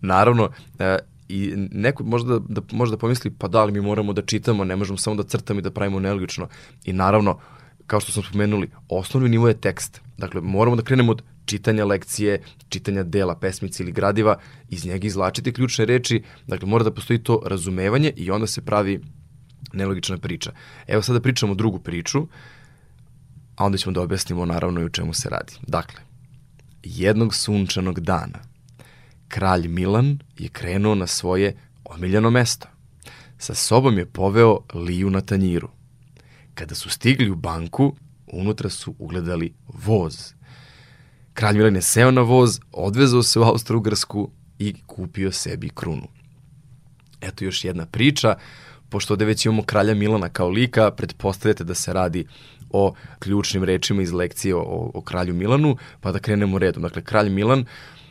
Naravno, 0.00 0.44
uh, 0.44 0.50
i 1.28 1.52
neko 1.56 2.04
možda 2.04 2.38
da, 2.48 2.60
možda 2.72 2.96
pomisli 2.96 3.30
pa 3.30 3.48
da 3.48 3.64
li 3.64 3.72
mi 3.72 3.80
moramo 3.80 4.12
da 4.12 4.22
čitamo, 4.22 4.64
ne 4.64 4.76
možemo 4.76 4.98
samo 4.98 5.16
da 5.16 5.22
crtamo 5.22 5.60
i 5.60 5.62
da 5.62 5.70
pravimo 5.70 6.00
nelogično. 6.00 6.48
I 6.84 6.92
naravno, 6.92 7.38
kao 7.86 8.00
što 8.00 8.12
smo 8.12 8.22
spomenuli, 8.22 8.70
osnovni 8.88 9.28
nivo 9.28 9.48
je 9.48 9.60
tekst. 9.60 10.00
Dakle, 10.18 10.40
moramo 10.40 10.76
da 10.76 10.82
krenemo 10.82 11.12
od 11.12 11.22
čitanja 11.44 11.84
lekcije, 11.84 12.42
čitanja 12.68 13.02
dela, 13.02 13.36
pesmice 13.36 13.82
ili 13.82 13.92
gradiva, 13.92 14.38
iz 14.68 14.86
njega 14.86 15.06
izlačiti 15.06 15.52
ključne 15.52 15.84
reči, 15.84 16.22
dakle 16.46 16.68
mora 16.68 16.84
da 16.84 16.94
postoji 16.94 17.18
to 17.18 17.42
razumevanje 17.46 18.12
i 18.16 18.30
onda 18.30 18.46
se 18.46 18.64
pravi 18.64 19.00
nelogična 19.72 20.18
priča. 20.18 20.52
Evo 20.86 21.02
sada 21.02 21.20
pričamo 21.20 21.54
drugu 21.54 21.78
priču, 21.78 22.26
a 23.56 23.64
onda 23.64 23.78
ćemo 23.78 23.92
da 23.92 24.00
objasnimo 24.00 24.46
naravno 24.46 24.80
i 24.80 24.84
o 24.84 24.88
čemu 24.88 25.14
se 25.14 25.28
radi. 25.28 25.52
Dakle, 25.66 26.00
jednog 26.82 27.34
sunčanog 27.34 28.00
dana 28.00 28.38
kralj 29.28 29.68
Milan 29.68 30.18
je 30.38 30.48
krenuo 30.48 30.94
na 30.94 31.06
svoje 31.06 31.56
omiljeno 31.84 32.30
mesto. 32.30 32.68
Sa 33.38 33.54
sobom 33.54 33.98
je 33.98 34.06
poveo 34.06 34.58
Liju 34.74 35.10
na 35.10 35.20
tanjiru– 35.20 35.68
Kada 36.54 36.74
su 36.74 36.90
stigli 36.90 37.30
u 37.30 37.34
banku, 37.34 37.96
unutra 38.26 38.70
su 38.70 38.94
ugledali 38.98 39.52
voz. 39.66 40.34
Kralj 41.34 41.56
Milan 41.56 41.74
je 41.74 41.82
seo 41.82 42.10
na 42.10 42.20
voz, 42.20 42.60
odvezao 42.72 43.22
se 43.22 43.40
u 43.40 43.42
Austro-Ugrsku 43.42 44.28
i 44.58 44.74
kupio 44.86 45.32
sebi 45.32 45.68
krunu. 45.68 46.08
Eto 47.20 47.44
još 47.44 47.64
jedna 47.64 47.86
priča, 47.86 48.34
pošto 48.88 49.14
ovde 49.14 49.24
već 49.24 49.46
imamo 49.46 49.62
kralja 49.62 49.94
Milana 49.94 50.28
kao 50.28 50.48
lika, 50.48 50.90
pretpostavljate 50.90 51.64
da 51.64 51.74
se 51.74 51.92
radi 51.92 52.26
o 52.70 52.94
ključnim 53.18 53.64
rečima 53.64 54.02
iz 54.02 54.12
lekcije 54.12 54.54
o, 54.54 54.90
o 54.94 55.00
kralju 55.00 55.34
Milanu, 55.34 55.76
pa 56.00 56.12
da 56.12 56.18
krenemo 56.18 56.58
redom. 56.58 56.82
Dakle, 56.82 57.02
kralj 57.02 57.30
Milan 57.30 57.64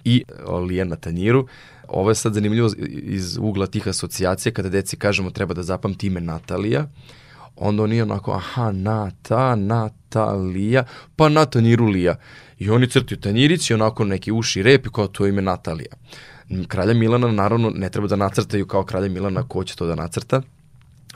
i 0.04 0.24
Lijan 0.68 0.88
na 0.88 0.96
tanjiru. 0.96 1.48
Ovo 1.88 2.10
je 2.10 2.16
sad 2.16 2.34
zanimljivo 2.34 2.70
iz 2.88 3.38
ugla 3.38 3.68
tih 3.68 3.88
asocijacija, 3.88 4.54
kada 4.54 4.70
deci 4.70 4.98
kažemo 4.98 5.30
treba 5.30 5.54
da 5.54 5.64
zapamti 5.64 6.08
ime 6.08 6.22
Natalija, 6.22 6.88
onda 7.56 7.84
oni 7.84 8.02
onako, 8.02 8.32
aha, 8.32 8.72
Nata, 8.72 9.56
Natalija, 9.56 10.84
pa 11.16 11.30
na 11.30 11.46
tanjiru 11.46 11.86
Lija. 11.86 12.16
I 12.60 12.70
oni 12.70 12.90
crtaju 12.90 13.20
i 13.70 13.74
onako 13.74 14.06
neki 14.06 14.32
uši 14.32 14.64
rep 14.64 14.86
i 14.86 14.90
kao 14.90 15.08
to 15.08 15.28
ime 15.28 15.42
Natalija. 15.42 15.96
Kralja 16.68 16.94
Milana 16.94 17.32
naravno 17.32 17.70
ne 17.70 17.90
treba 17.90 18.08
da 18.08 18.16
nacrtaju 18.16 18.68
kao 18.68 18.84
kralja 18.84 19.10
Milana 19.10 19.48
ko 19.48 19.64
će 19.64 19.76
to 19.76 19.86
da 19.86 19.96
nacrta, 19.96 20.42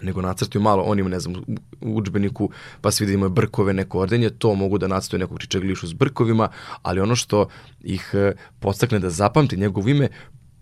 nego 0.01 0.21
nacrtaju 0.21 0.61
malo, 0.61 0.83
oni 0.83 1.03
ne 1.03 1.19
znam, 1.19 1.35
u 1.81 1.97
učbeniku, 1.97 2.49
pa 2.81 2.91
se 2.91 3.05
vidimo 3.05 3.29
brkove, 3.29 3.73
neko 3.73 3.99
ordenje, 3.99 4.29
to 4.29 4.55
mogu 4.55 4.77
da 4.77 4.87
nacrtaju 4.87 5.19
nekog 5.19 5.39
čičeglišu 5.39 5.87
s 5.87 5.93
brkovima, 5.93 6.49
ali 6.81 6.99
ono 6.99 7.15
što 7.15 7.47
ih 7.83 8.11
eh, 8.13 8.31
podstakne 8.59 8.99
da 8.99 9.09
zapamti 9.09 9.57
njegov 9.57 9.89
ime, 9.89 10.09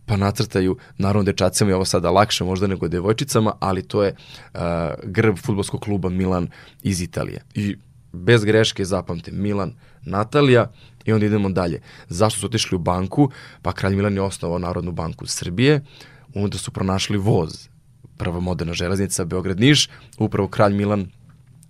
pa 0.05 0.17
nacrtaju, 0.17 0.77
naravno 0.97 1.23
dečacima 1.23 1.71
je 1.71 1.75
ovo 1.75 1.85
sada 1.85 2.11
lakše 2.11 2.43
možda 2.43 2.67
nego 2.67 2.87
devojčicama, 2.87 3.53
ali 3.59 3.87
to 3.87 4.03
je 4.03 4.15
uh, 4.53 4.59
grb 5.03 5.37
futbolskog 5.37 5.81
kluba 5.81 6.09
Milan 6.09 6.47
iz 6.81 7.01
Italije. 7.01 7.43
I 7.55 7.75
bez 8.11 8.43
greške 8.43 8.85
zapamte 8.85 9.31
Milan, 9.31 9.73
Natalija 10.01 10.71
i 11.05 11.13
onda 11.13 11.25
idemo 11.25 11.49
dalje. 11.49 11.81
Zašto 12.09 12.39
su 12.39 12.45
otišli 12.45 12.75
u 12.75 12.79
banku? 12.79 13.29
Pa 13.61 13.71
kralj 13.71 13.95
Milan 13.95 14.13
je 14.13 14.21
osnovao 14.21 14.59
Narodnu 14.59 14.91
banku 14.91 15.25
Srbije, 15.27 15.81
onda 16.35 16.57
su 16.57 16.71
pronašli 16.71 17.17
voz, 17.17 17.67
prva 18.17 18.39
moderna 18.39 18.73
železnica 18.73 19.25
Beograd-Niš, 19.25 19.89
upravo 20.17 20.47
kralj 20.47 20.73
Milan 20.73 21.07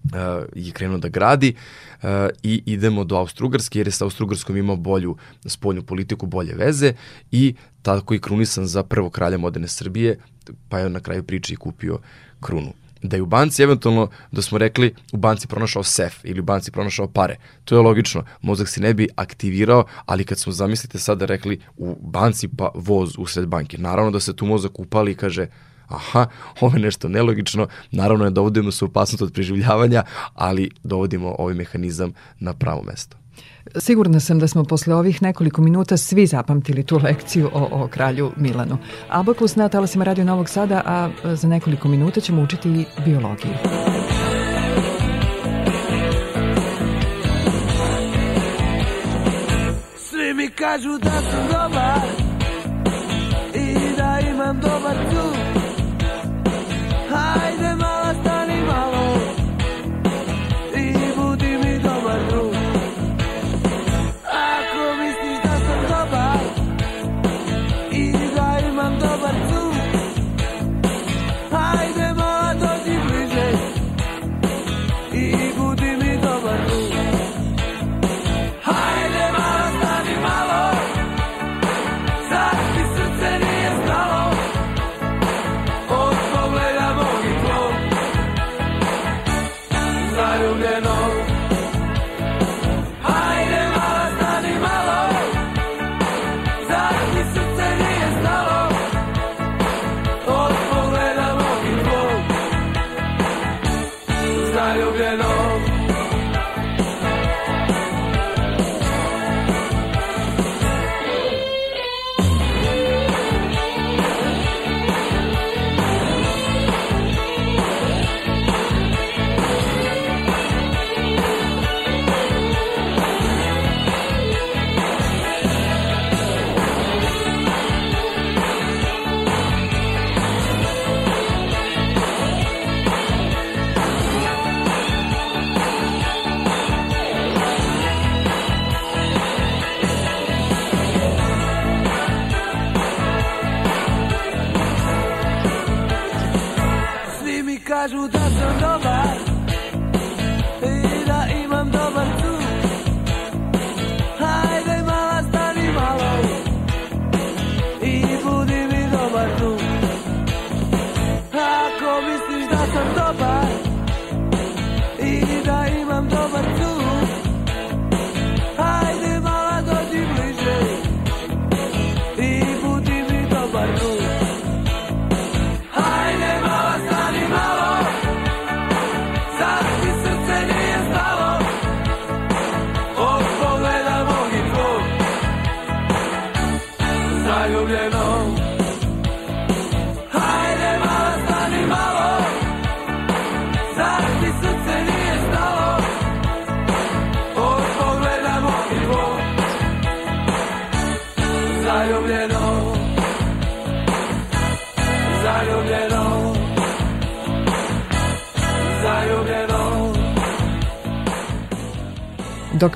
uh, 0.03 0.45
je 0.55 0.71
krenuo 0.71 0.97
da 0.97 1.07
gradi 1.07 1.55
uh, 2.01 2.09
i 2.43 2.63
idemo 2.65 3.03
do 3.03 3.15
Austrougarske 3.15 3.79
jer 3.79 3.87
je 3.87 3.91
sa 3.91 4.05
Austrougarskom 4.05 4.57
imao 4.57 4.75
bolju 4.75 5.17
spoljnu 5.45 5.83
politiku, 5.83 6.25
bolje 6.25 6.55
veze 6.55 6.93
i 7.31 7.55
tako 7.81 8.13
i 8.13 8.19
krunisan 8.19 8.67
za 8.67 8.83
prvo 8.83 9.09
kralja 9.09 9.37
moderne 9.37 9.67
Srbije, 9.67 10.19
pa 10.69 10.79
je 10.79 10.89
na 10.89 10.99
kraju 10.99 11.23
priče 11.23 11.53
i 11.53 11.57
kupio 11.57 11.99
krunu. 12.39 12.73
Da 13.01 13.15
je 13.15 13.21
u 13.21 13.25
banci 13.25 13.63
eventualno, 13.63 14.09
da 14.31 14.41
smo 14.41 14.57
rekli, 14.57 14.93
u 15.11 15.17
banci 15.17 15.47
pronašao 15.47 15.83
sef 15.83 16.13
ili 16.23 16.39
u 16.39 16.43
banci 16.43 16.71
pronašao 16.71 17.07
pare. 17.07 17.35
To 17.65 17.75
je 17.75 17.81
logično, 17.81 18.23
mozak 18.41 18.67
se 18.67 18.81
ne 18.81 18.93
bi 18.93 19.07
aktivirao, 19.15 19.85
ali 20.05 20.23
kad 20.23 20.39
smo, 20.39 20.51
zamislite 20.51 20.99
sada 20.99 21.25
rekli, 21.25 21.59
u 21.77 21.95
banci 22.01 22.47
pa 22.47 22.71
voz 22.75 23.15
usred 23.17 23.47
banke, 23.47 23.77
naravno 23.77 24.11
da 24.11 24.19
se 24.19 24.35
tu 24.35 24.45
mozak 24.45 24.79
upali 24.79 25.11
i 25.11 25.15
kaže, 25.15 25.47
aha, 25.87 26.25
ovo 26.61 26.75
je 26.75 26.81
nešto 26.81 27.09
nelogično, 27.09 27.67
naravno 27.91 28.23
ne 28.23 28.31
dovodimo 28.31 28.71
se 28.71 28.85
u 28.85 28.87
opasnost 28.87 29.21
od 29.21 29.33
preživljavanja, 29.33 30.03
ali 30.33 30.69
dovodimo 30.83 31.35
ovaj 31.39 31.53
mehanizam 31.53 32.13
na 32.39 32.53
pravo 32.53 32.83
mesto. 32.83 33.17
Sigurna 33.79 34.19
sam 34.19 34.39
da 34.39 34.47
smo 34.47 34.63
posle 34.63 34.95
ovih 34.95 35.21
nekoliko 35.21 35.61
minuta 35.61 35.97
svi 35.97 36.27
zapamtili 36.27 36.83
tu 36.83 36.99
lekciju 37.03 37.49
o, 37.53 37.83
o 37.83 37.87
kralju 37.87 38.31
Milanu. 38.37 38.77
Abakus 39.09 39.55
na 39.55 39.69
talasima 39.69 40.03
Radio 40.03 40.25
Novog 40.25 40.49
Sada, 40.49 40.81
a 40.85 41.09
za 41.35 41.47
nekoliko 41.47 41.87
minuta 41.87 42.21
ćemo 42.21 42.41
učiti 42.41 42.69
i 42.69 42.85
biologiju. 43.05 43.53
Svi 49.97 50.33
mi 50.33 50.49
kažu 50.49 50.97
da 51.03 51.21
sam 51.31 51.47
dobar 51.47 52.07
i 53.55 53.95
da 53.97 54.19
imam 54.29 54.59
dobar 54.59 54.97
cud. 55.09 55.52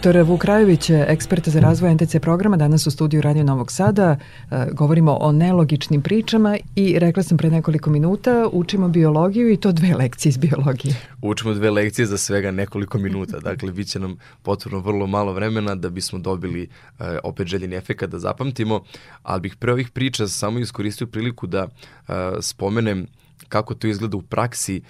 Doktor 0.08 0.24
Vuk 0.24 0.46
Rajović, 0.46 0.89
ekspert 0.89 1.50
za 1.50 1.60
razvoj 1.60 1.96
NTC 1.96 2.15
programa, 2.22 2.58
danas 2.58 2.88
u 2.88 2.91
studiju 2.91 3.22
Radio 3.22 3.43
Novog 3.43 3.72
Sada. 3.72 4.17
E, 4.52 4.65
govorimo 4.72 5.17
o 5.22 5.32
nelogičnim 5.32 6.02
pričama 6.02 6.58
i 6.76 7.00
rekla 7.00 7.24
sam 7.24 7.38
pre 7.38 7.50
nekoliko 7.50 7.89
minuta, 7.89 8.48
učimo 8.52 8.88
biologiju 8.88 9.52
i 9.52 9.58
to 9.58 9.72
dve 9.72 9.96
lekcije 9.96 10.30
iz 10.30 10.38
biologije. 10.38 10.96
Učimo 11.22 11.54
dve 11.54 11.72
lekcije 11.72 12.06
za 12.06 12.17
svega 12.17 12.52
nekoliko 12.52 12.98
minuta, 12.98 13.39
dakle 13.39 13.72
bit 13.72 13.88
će 13.88 14.00
nam 14.00 14.17
potrebno 14.41 14.80
vrlo 14.80 15.08
malo 15.08 15.34
vremena 15.34 15.76
da 15.76 15.89
bismo 15.89 16.20
dobili 16.20 16.63
e, 16.63 17.20
opet 17.24 17.48
željeni 17.48 17.76
efekat 17.76 18.10
da 18.10 18.20
zapamtimo, 18.20 18.84
ali 19.24 19.41
bih 19.41 19.56
pre 19.56 19.72
ovih 19.72 19.89
priča 19.89 20.28
samo 20.28 20.60
iskoristio 20.60 21.08
priliku 21.08 21.48
da 21.48 21.67
e, 21.67 22.13
spomenem 22.41 23.08
kako 23.50 23.76
to 23.76 23.88
izgleda 23.88 24.17
u 24.17 24.22
praksi 24.22 24.82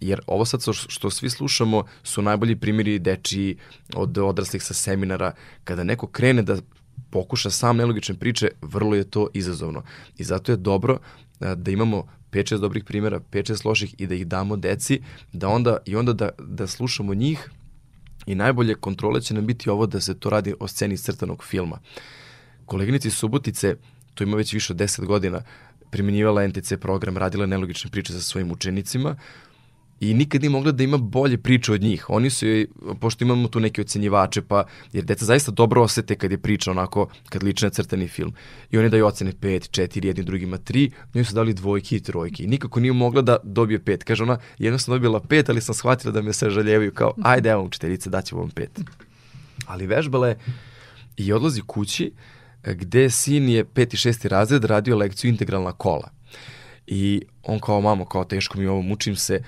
jer 0.00 0.20
ovo 0.26 0.44
sad 0.44 0.62
što, 0.88 1.10
svi 1.10 1.30
slušamo 1.30 1.84
su 2.02 2.22
najbolji 2.22 2.56
primjeri 2.56 2.98
dečiji 2.98 3.56
od 3.94 4.18
odraslih 4.18 4.62
sa 4.62 4.74
seminara. 4.74 5.32
Kada 5.64 5.84
neko 5.84 6.06
krene 6.06 6.42
da 6.42 6.56
pokuša 7.10 7.50
sam 7.50 7.76
nelogične 7.76 8.14
priče, 8.14 8.48
vrlo 8.62 8.94
je 8.94 9.04
to 9.04 9.28
izazovno. 9.34 9.82
I 10.18 10.24
zato 10.24 10.52
je 10.52 10.56
dobro 10.56 10.98
e, 11.40 11.54
da 11.56 11.70
imamo 11.70 12.06
5-6 12.32 12.58
dobrih 12.58 12.84
primjera, 12.84 13.20
5-6 13.20 13.66
loših 13.66 13.94
i 13.98 14.06
da 14.06 14.14
ih 14.14 14.26
damo 14.26 14.56
deci, 14.56 15.00
da 15.32 15.48
onda 15.48 15.76
i 15.86 15.96
onda 15.96 16.12
da, 16.12 16.30
da 16.38 16.66
slušamo 16.66 17.14
njih 17.14 17.50
i 18.26 18.34
najbolje 18.34 18.74
kontrole 18.74 19.20
će 19.20 19.34
nam 19.34 19.46
biti 19.46 19.70
ovo 19.70 19.86
da 19.86 20.00
se 20.00 20.18
to 20.18 20.30
radi 20.30 20.54
o 20.60 20.68
sceni 20.68 20.96
crtanog 20.96 21.44
filma. 21.44 21.78
Koleginici 22.66 23.10
Subotice, 23.10 23.76
to 24.14 24.24
ima 24.24 24.36
već 24.36 24.52
više 24.52 24.72
od 24.72 24.78
10 24.78 25.04
godina, 25.04 25.42
primjenjivala 25.90 26.46
NTC 26.48 26.72
program, 26.80 27.16
radila 27.16 27.46
nelogične 27.46 27.90
priče 27.90 28.12
sa 28.12 28.20
svojim 28.20 28.52
učenicima, 28.52 29.16
i 30.02 30.14
nikad 30.14 30.42
nije 30.42 30.50
mogla 30.50 30.72
da 30.72 30.82
ima 30.84 30.96
bolje 30.96 31.38
priče 31.38 31.72
od 31.72 31.82
njih. 31.82 32.10
Oni 32.10 32.30
su 32.30 32.46
joj, 32.46 32.66
pošto 33.00 33.24
imamo 33.24 33.48
tu 33.48 33.60
neke 33.60 33.80
ocenjivače, 33.80 34.42
pa, 34.42 34.64
jer 34.92 35.04
deca 35.04 35.24
zaista 35.24 35.50
dobro 35.50 35.82
osete 35.82 36.14
kad 36.14 36.30
je 36.30 36.38
priča 36.38 36.70
onako, 36.70 37.06
kad 37.28 37.42
liče 37.42 37.66
na 37.66 37.70
crtani 37.70 38.08
film. 38.08 38.32
I 38.70 38.78
oni 38.78 38.90
daju 38.90 39.06
ocene 39.06 39.32
5, 39.32 39.80
4, 39.80 40.04
jedni 40.04 40.24
drugima 40.24 40.58
3, 40.58 40.90
njoj 41.14 41.24
su 41.24 41.34
dali 41.34 41.54
dvojke 41.54 41.96
i 41.96 42.00
trojke. 42.00 42.44
I 42.44 42.46
nikako 42.46 42.80
nije 42.80 42.92
mogla 42.92 43.22
da 43.22 43.36
dobije 43.44 43.80
5. 43.80 44.04
Kaže 44.04 44.22
ona, 44.22 44.38
jedno 44.58 44.78
sam 44.78 44.94
dobila 44.94 45.20
5, 45.20 45.50
ali 45.50 45.60
sam 45.60 45.74
shvatila 45.74 46.12
da 46.12 46.22
me 46.22 46.32
se 46.32 46.50
žaljevaju 46.50 46.92
kao, 46.94 47.14
ajde, 47.22 47.50
evo 47.50 47.62
učiteljice, 47.62 48.10
daću 48.10 48.38
vam 48.38 48.50
5. 48.50 48.66
Ali 49.66 49.86
vežbala 49.86 50.28
je 50.28 50.38
i 51.16 51.32
odlazi 51.32 51.62
kući, 51.66 52.12
gde 52.64 53.10
sin 53.10 53.48
je 53.48 53.64
peti, 53.64 53.96
šesti 53.96 54.28
razred 54.28 54.64
radio 54.64 54.96
lekciju 54.96 55.28
integralna 55.28 55.72
kola. 55.72 56.10
I 56.86 57.22
on 57.42 57.60
kao, 57.60 57.80
mamo, 57.80 58.04
kao 58.04 58.24
teško 58.24 58.58
mi 58.58 58.66
ovo, 58.66 58.82
mučim 58.82 59.16
se, 59.16 59.42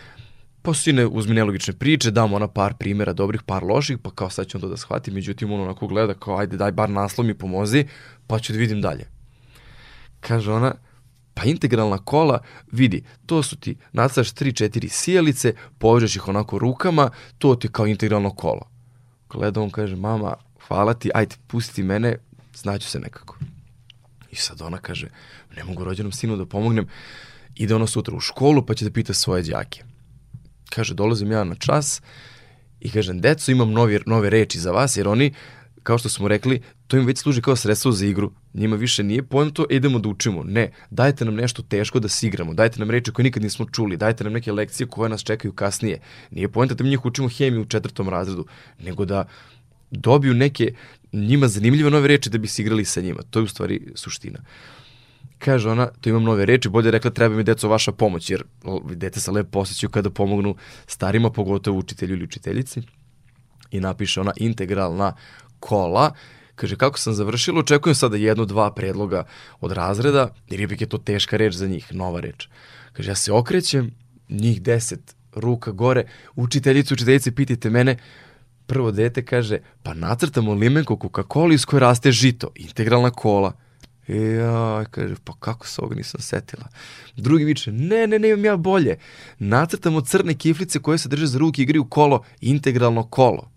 pa 0.64 0.74
sine 0.74 1.07
uzmi 1.07 1.35
nelogične 1.35 1.74
priče, 1.77 2.11
dam 2.11 2.33
ona 2.33 2.48
par 2.48 2.74
primjera 2.74 3.12
dobrih, 3.12 3.42
par 3.42 3.62
loših, 3.62 3.98
pa 4.03 4.11
kao 4.11 4.31
sad 4.31 4.46
ću 4.46 4.57
onda 4.57 4.68
da 4.68 4.77
shvatim, 4.77 5.14
međutim 5.14 5.53
on 5.53 5.61
onako 5.61 5.87
gleda 5.87 6.14
kao 6.14 6.38
ajde 6.38 6.57
daj 6.57 6.72
bar 6.72 6.90
naslov 6.90 7.27
mi 7.27 7.35
pomozi, 7.35 7.85
pa 8.27 8.38
ću 8.38 8.53
da 8.53 8.59
vidim 8.59 8.81
dalje. 8.81 9.07
Kaže 10.20 10.53
ona, 10.53 10.74
pa 11.35 11.44
integralna 11.44 11.98
kola, 11.98 12.40
vidi, 12.72 13.05
to 13.27 13.42
su 13.42 13.57
ti, 13.57 13.77
nacrtaš 13.92 14.33
3-4 14.33 14.88
sijalice, 14.88 15.55
povežeš 15.79 16.16
ih 16.16 16.29
onako 16.29 16.59
rukama, 16.59 17.11
to 17.38 17.55
ti 17.55 17.66
je 17.66 17.72
kao 17.72 17.87
integralno 17.87 18.31
kolo. 18.31 18.70
Gleda 19.31 19.61
on 19.61 19.70
kaže, 19.70 19.96
mama, 19.96 20.35
hvala 20.68 20.94
ti, 20.94 21.11
ajde, 21.14 21.37
pusti 21.46 21.83
mene, 21.83 22.16
znaću 22.55 22.88
se 22.88 23.00
nekako. 23.00 23.37
I 24.31 24.37
sad 24.37 24.62
ona 24.62 24.79
kaže, 24.79 25.09
ne 25.57 25.64
mogu 25.64 25.85
rođenom 25.85 26.12
sinu 26.12 26.37
da 26.37 26.46
pomognem, 26.46 26.88
ide 27.55 27.74
ona 27.74 27.87
sutra 27.87 28.16
u 28.16 28.20
školu 28.20 28.66
pa 28.66 28.74
će 28.74 28.85
da 28.85 28.90
pita 28.90 29.12
svoje 29.12 29.42
đake. 29.42 29.94
Kaže, 30.75 30.95
dolazim 30.95 31.33
ja 31.33 31.45
na 31.45 31.55
čas 31.55 32.03
i 32.81 32.91
kažem, 32.91 33.21
deco, 33.21 33.53
imam 33.53 33.71
novi, 33.73 34.01
nove 34.07 34.31
reči 34.31 34.59
za 34.59 34.71
vas, 34.71 34.97
jer 34.97 35.09
oni, 35.09 35.33
kao 35.83 35.99
što 35.99 36.09
smo 36.09 36.29
rekli, 36.29 36.61
to 36.87 36.97
im 36.97 37.07
već 37.07 37.19
služi 37.19 37.43
kao 37.43 37.57
sredstvo 37.57 37.93
za 37.93 38.07
igru. 38.07 38.33
Njima 38.55 38.77
više 38.77 39.03
nije 39.03 39.23
poento, 39.23 39.67
idemo 39.71 39.99
da 39.99 40.09
učimo. 40.09 40.43
Ne, 40.45 40.71
dajte 40.91 41.25
nam 41.25 41.35
nešto 41.35 41.63
teško 41.63 42.01
da 42.01 42.09
se 42.09 42.27
igramo, 42.27 42.55
dajte 42.55 42.81
nam 42.81 42.91
reči 42.91 43.13
koje 43.13 43.25
nikad 43.25 43.43
nismo 43.43 43.67
čuli, 43.73 43.97
dajte 43.97 44.25
nam 44.25 44.33
neke 44.33 44.53
lekcije 44.53 44.87
koje 44.87 45.09
nas 45.09 45.23
čekaju 45.23 45.53
kasnije. 45.53 46.01
Nije 46.31 46.49
poenta 46.49 46.75
da 46.75 46.85
mi 46.85 46.91
njih 46.91 47.05
učimo 47.05 47.29
hemiju 47.29 47.63
u 47.63 47.65
četvrtom 47.65 48.09
razredu, 48.09 48.47
nego 48.83 49.05
da 49.05 49.29
dobiju 49.91 50.35
neke 50.35 50.75
njima 51.13 51.49
zanimljive 51.49 51.91
nove 51.91 52.09
reči 52.09 52.31
da 52.31 52.39
bi 52.39 52.49
se 52.49 52.63
igrali 52.63 52.85
sa 52.85 53.01
njima. 53.01 53.23
To 53.31 53.39
je 53.39 53.43
u 53.43 53.49
stvari 53.49 53.93
suština. 53.95 54.39
Kaže 55.45 55.71
ona, 55.71 55.87
to 56.01 56.09
imam 56.09 56.25
nove 56.25 56.47
reči, 56.47 56.69
bolje 56.69 56.91
rekla 56.91 57.11
treba 57.11 57.37
mi 57.37 57.45
deco 57.45 57.69
vaša 57.69 57.93
pomoć, 57.93 58.31
jer 58.31 58.45
dete 58.85 59.21
se 59.21 59.31
lepo 59.31 59.59
osjećaju 59.59 59.91
kada 59.91 60.11
pomognu 60.11 60.55
starima, 60.87 61.31
pogotovo 61.31 61.79
učitelju 61.79 62.15
ili 62.15 62.25
učiteljici. 62.25 62.83
I 63.71 63.81
napiše 63.81 64.21
ona 64.21 64.33
integralna 64.37 65.13
kola, 65.61 66.13
Kaže, 66.55 66.77
kako 66.77 66.99
sam 66.99 67.15
završila, 67.15 67.61
očekujem 67.61 67.95
sada 67.95 68.17
jedno, 68.17 68.45
dva 68.45 68.71
predloga 68.75 69.25
od 69.61 69.73
razreda, 69.73 70.29
jer 70.51 70.61
ipak 70.61 70.81
je 70.81 70.87
to 70.87 70.99
teška 70.99 71.37
reč 71.37 71.55
za 71.55 71.67
njih, 71.67 71.95
nova 71.95 72.21
reč. 72.21 72.49
Kaže, 72.93 73.11
ja 73.11 73.15
se 73.15 73.33
okrećem, 73.33 73.91
njih 74.29 74.63
deset, 74.63 75.17
ruka 75.35 75.73
gore, 75.73 76.05
učiteljicu, 76.37 76.95
učiteljice, 76.95 77.35
pitajte 77.35 77.71
mene, 77.71 77.97
prvo 78.67 78.91
dete 78.91 79.25
kaže, 79.25 79.59
pa 79.83 79.95
nacrtamo 79.95 80.55
limenku 80.55 80.97
Coca-Cola 80.97 81.55
iz 81.55 81.65
koje 81.65 81.81
raste 81.81 82.13
žito, 82.13 82.51
integralna 82.55 83.11
kola. 83.11 83.53
I 84.09 84.17
ja, 84.17 84.85
kaže, 84.90 85.14
pa 85.25 85.33
kako 85.40 85.67
se 85.67 85.81
ovoga 85.81 85.95
nisam 85.95 86.21
setila. 86.21 86.69
Drugi 87.17 87.45
viče, 87.45 87.73
ne, 87.73 88.07
ne, 88.07 88.19
ne, 88.19 88.29
imam 88.29 88.45
ja 88.45 88.57
bolje. 88.57 88.97
Nacrtamo 89.38 90.01
crne 90.01 90.35
kiflice 90.35 90.79
koje 90.79 90.99
se 90.99 91.09
drže 91.09 91.27
za 91.27 91.38
ruke 91.38 91.62
i 91.62 91.64
igraju 91.64 91.85
kolo, 91.85 92.25
integralno 92.40 93.03
kolo. 93.03 93.51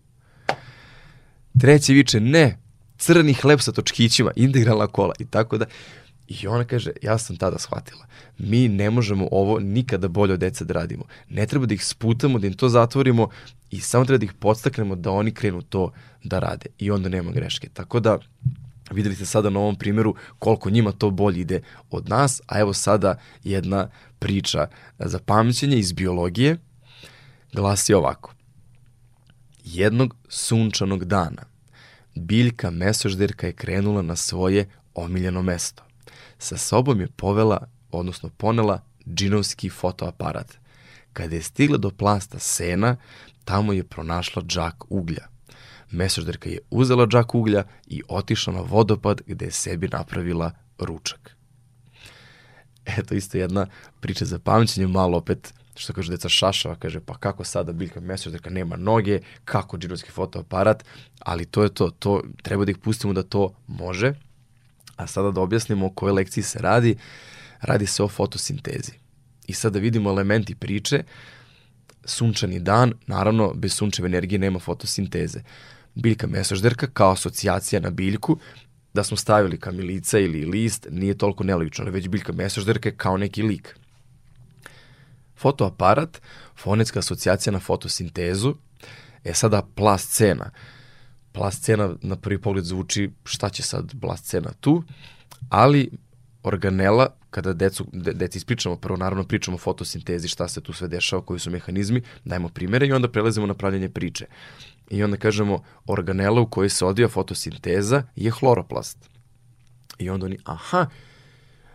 Treći 1.60 1.94
viče, 1.94 2.20
ne, 2.20 2.58
crni 2.98 3.34
hleb 3.34 3.60
sa 3.60 3.72
točkićima, 3.72 4.32
integralna 4.36 4.88
kola 4.88 5.14
i 5.20 5.26
tako 5.26 5.58
da. 5.58 5.66
I 6.28 6.48
ona 6.48 6.64
kaže, 6.64 6.92
ja 7.02 7.18
sam 7.18 7.38
tada 7.38 7.60
shvatila, 7.60 8.06
mi 8.38 8.68
ne 8.68 8.90
možemo 8.90 9.28
ovo 9.32 9.60
nikada 9.60 10.08
bolje 10.08 10.34
od 10.34 10.40
deca 10.40 10.66
da 10.66 10.74
radimo. 10.74 11.04
Ne 11.30 11.46
treba 11.46 11.66
da 11.66 11.74
ih 11.74 11.86
sputamo, 11.86 12.40
da 12.40 12.48
im 12.48 12.54
to 12.54 12.70
zatvorimo 12.70 13.30
i 13.72 13.80
samo 13.80 14.06
treba 14.06 14.18
da 14.18 14.26
ih 14.26 14.34
podstaknemo 14.34 14.96
da 14.96 15.12
oni 15.12 15.32
krenu 15.32 15.62
to 15.62 15.92
da 16.24 16.40
rade 16.40 16.66
i 16.78 16.92
onda 16.92 17.10
nema 17.10 17.32
greške. 17.32 17.70
Tako 17.74 18.00
da, 18.00 18.18
videli 18.92 19.16
ste 19.16 19.26
sada 19.26 19.50
na 19.50 19.60
ovom 19.60 19.76
primjeru 19.76 20.16
koliko 20.40 20.70
njima 20.70 20.92
to 20.92 21.10
bolje 21.10 21.40
ide 21.40 21.62
od 21.90 22.10
nas, 22.10 22.42
a 22.48 22.60
evo 22.60 22.74
sada 22.74 23.20
jedna 23.44 23.90
priča 24.20 24.68
za 25.00 25.20
pamćenje 25.20 25.78
iz 25.78 25.94
biologije 25.94 26.58
glasi 27.54 27.94
ovako. 27.94 28.34
Jednog 29.64 30.16
sunčanog 30.30 31.06
dana 31.06 31.58
biljka 32.16 32.72
mesožderka 32.72 33.48
je 33.48 33.54
krenula 33.54 34.02
na 34.02 34.16
svoje 34.16 34.70
omiljeno 34.94 35.42
mesto. 35.42 35.84
Sa 36.38 36.58
sobom 36.58 37.02
je 37.02 37.08
povela, 37.08 37.70
odnosno 37.92 38.30
ponela, 38.30 38.82
džinovski 39.06 39.70
fotoaparat. 39.70 40.58
Kada 41.14 41.36
je 41.36 41.42
stigla 41.42 41.78
do 41.78 41.90
plasta 41.90 42.40
sena, 42.40 42.96
tamo 43.46 43.74
je 43.74 43.84
pronašla 43.84 44.42
džak 44.42 44.84
uglja. 44.90 45.28
Mesožderka 45.92 46.50
je 46.50 46.60
uzela 46.70 47.08
džak 47.08 47.36
uglja 47.36 47.64
i 47.88 48.02
otišla 48.08 48.54
na 48.54 48.62
vodopad 48.62 49.22
gde 49.28 49.46
je 49.46 49.52
sebi 49.52 49.88
napravila 49.88 50.52
ručak. 50.80 51.38
Eto 52.86 53.16
isto 53.16 53.38
jedna 53.38 53.68
priča 54.00 54.26
za 54.26 54.40
pamćenje, 54.40 54.88
malo 54.88 55.18
opet 55.18 55.54
što 55.76 55.94
kaže 55.94 56.12
deca 56.12 56.30
šašava, 56.30 56.76
kaže 56.76 57.00
pa 57.00 57.18
kako 57.18 57.44
sada 57.44 57.74
biljka 57.74 58.00
mesožderka 58.00 58.50
nema 58.50 58.76
noge, 58.76 59.20
kako 59.46 59.78
džirovski 59.78 60.12
fotoaparat, 60.12 60.84
ali 61.20 61.46
to 61.46 61.64
je 61.64 61.74
to, 61.74 61.90
to 61.90 62.24
treba 62.42 62.66
da 62.66 62.72
ih 62.72 62.78
pustimo 62.78 63.14
da 63.14 63.24
to 63.24 63.54
može. 63.68 64.14
A 64.96 65.08
sada 65.08 65.32
da 65.32 65.42
objasnimo 65.42 65.86
o 65.86 65.90
kojoj 65.90 66.14
lekciji 66.14 66.44
se 66.44 66.60
radi, 66.60 66.98
radi 67.62 67.86
se 67.86 68.04
o 68.04 68.08
fotosintezi. 68.08 68.92
I 69.48 69.54
sada 69.54 69.74
da 69.74 69.80
vidimo 69.80 70.10
elementi 70.10 70.56
priče, 70.56 71.04
sunčani 72.06 72.60
dan, 72.60 72.94
naravno 73.08 73.54
bez 73.54 73.74
sunčeve 73.74 74.06
energije 74.06 74.40
nema 74.40 74.60
fotosinteze. 74.60 75.40
Biljka 76.02 76.28
mesožderka 76.28 76.88
kao 76.88 77.12
asocijacija 77.12 77.80
na 77.82 77.90
biljku, 77.90 78.38
da 78.94 79.04
smo 79.04 79.18
stavili 79.18 79.60
kamilica 79.60 80.20
ili 80.20 80.46
list, 80.46 80.88
nije 80.92 81.18
toliko 81.18 81.44
nelogično, 81.44 81.86
već 81.86 82.08
biljka 82.08 82.34
mesožderka 82.34 82.90
je 82.90 82.96
kao 82.96 83.18
neki 83.18 83.44
lik. 83.44 83.76
Fotoaparat, 85.36 86.22
fonetska 86.56 87.00
asocijacija 87.00 87.54
na 87.54 87.60
fotosintezu, 87.60 88.56
je 89.24 89.34
sada 89.34 89.62
plascena. 89.76 90.52
Plascena 91.32 91.96
na 92.02 92.16
prvi 92.16 92.42
pogled 92.42 92.66
zvuči 92.66 93.10
šta 93.24 93.50
će 93.50 93.64
sad 93.64 93.94
plascena 94.02 94.52
tu, 94.60 94.84
ali 95.50 95.90
organela, 96.44 97.08
kada 97.30 97.54
decu, 97.54 97.86
de, 97.94 98.14
deci 98.14 98.38
ispričamo, 98.38 98.76
prvo 98.76 98.98
naravno 98.98 99.24
pričamo 99.24 99.56
o 99.56 99.60
fotosintezi, 99.60 100.28
šta 100.28 100.48
se 100.48 100.62
tu 100.62 100.74
sve 100.74 100.88
dešava, 100.88 101.22
koji 101.22 101.40
su 101.40 101.52
mehanizmi, 101.52 102.02
dajemo 102.26 102.50
primere 102.50 102.88
i 102.88 102.94
onda 102.94 103.12
prelazimo 103.12 103.48
na 103.48 103.54
pravljanje 103.54 103.90
priče. 103.90 104.26
I 104.90 105.04
onda 105.04 105.18
kažemo, 105.18 105.64
organela 105.86 106.42
u 106.42 106.50
kojoj 106.50 106.70
se 106.70 106.86
odvija 106.86 107.08
fotosinteza 107.08 108.04
je 108.16 108.32
hloroplast. 108.32 109.10
I 110.00 110.10
onda 110.10 110.26
oni, 110.26 110.38
aha, 110.44 110.88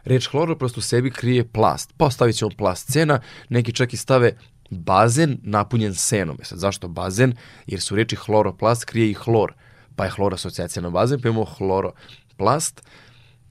reč 0.05 0.27
hloroplast 0.31 0.79
u 0.79 0.81
sebi 0.81 1.11
krije 1.11 1.49
plast. 1.49 1.93
Pa 1.97 2.11
stavit 2.11 2.37
ćemo 2.37 2.51
plast 2.59 2.93
cena, 2.93 3.21
neki 3.49 3.73
čak 3.73 3.93
i 3.93 3.97
stave 3.97 4.37
bazen 4.71 5.39
napunjen 5.43 5.95
senom. 5.95 6.39
E 6.41 6.45
sad, 6.45 6.59
zašto 6.59 6.89
bazen? 6.89 7.35
Jer 7.67 7.81
su 7.81 7.97
reči 7.97 8.17
hloroplast 8.17 8.85
krije 8.85 9.11
i 9.11 9.15
hlor, 9.15 9.53
pa 9.97 10.05
je 10.05 10.11
hlor 10.11 10.35
asocijacija 10.35 10.83
na 10.83 10.91
bazen, 10.91 11.21
pa 11.21 11.29
imamo 11.29 11.45
hloroplast, 11.45 12.83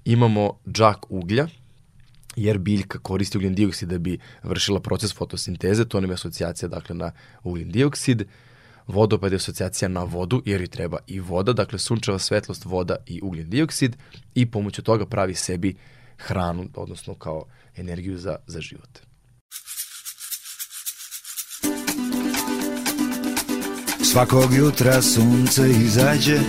imamo 0.06 0.60
džak 0.68 1.12
uglja, 1.12 1.48
jer 2.36 2.58
biljka 2.58 3.00
koristi 3.00 3.38
ugljen 3.38 3.56
dioksid 3.56 3.90
da 3.90 3.98
bi 3.98 4.20
vršila 4.44 4.80
proces 4.80 5.14
fotosinteze, 5.14 5.86
to 5.86 6.02
nam 6.02 6.10
je 6.10 6.14
asocijacija 6.14 6.70
dakle 6.70 6.96
na 6.96 7.12
ugljen 7.44 7.72
dioksid, 7.72 8.24
vodopad 8.92 9.32
je 9.32 9.36
asocijacija 9.36 9.90
na 9.90 10.04
vodu, 10.04 10.42
jer 10.46 10.62
joj 10.62 10.68
treba 10.68 10.98
i 11.08 11.20
voda, 11.20 11.54
dakle 11.54 11.80
sunčeva 11.80 12.20
svetlost, 12.20 12.66
voda 12.66 12.96
i 13.06 13.20
ugljen 13.24 13.50
dioksid 13.50 13.98
i 14.36 14.46
pomoću 14.52 14.82
toga 14.82 15.06
pravi 15.06 15.36
sebi 15.36 15.76
hranu, 16.18 16.70
odnosno 16.76 17.16
kao 17.16 17.46
energiju 17.76 18.18
za, 18.18 18.36
za 18.48 18.62
život. 18.62 19.00
Svakog 24.12 24.54
jutra 24.54 25.02
sunce 25.02 25.70
izađe 25.70 26.40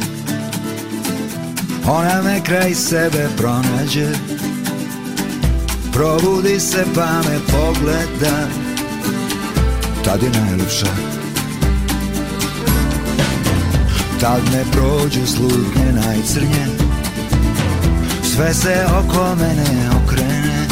Ona 1.88 2.22
me 2.22 2.44
kraj 2.44 2.74
sebe 2.74 3.28
pronađe 3.36 4.08
Probudi 5.92 6.60
se 6.60 6.84
pa 6.94 7.20
me 7.28 7.38
pogleda 7.52 8.48
Tad 10.04 10.22
je 10.22 10.30
najljepša 10.30 11.21
Tad 14.22 14.42
ne 14.52 14.64
prođu 14.72 15.26
slutnje 15.26 15.92
najcrnje 15.92 16.66
Sve 18.34 18.54
se 18.54 18.86
oko 18.98 19.34
mene 19.34 19.90
okrene. 20.04 20.66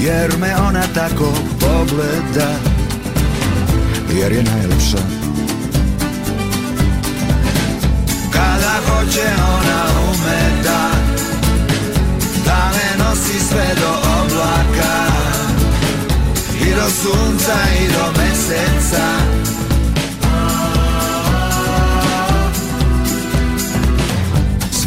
Jer 0.00 0.38
me 0.38 0.56
ona 0.56 0.82
tako 0.94 1.32
pogleda 1.60 2.50
Jer 4.14 4.32
je 4.32 4.42
najlepša. 4.42 4.98
Kada 8.32 8.74
hoće 8.86 9.28
ona 9.58 9.84
ume 10.10 10.62
da 10.64 10.90
Da 12.44 12.70
me 12.72 13.04
nosi 13.04 13.46
sve 13.48 13.66
do 13.80 13.90
oblaka 14.22 15.06
I 16.60 16.74
do 16.74 16.90
sunca 17.02 17.54
i 17.80 17.88
do 17.88 18.20
meseca 18.20 19.38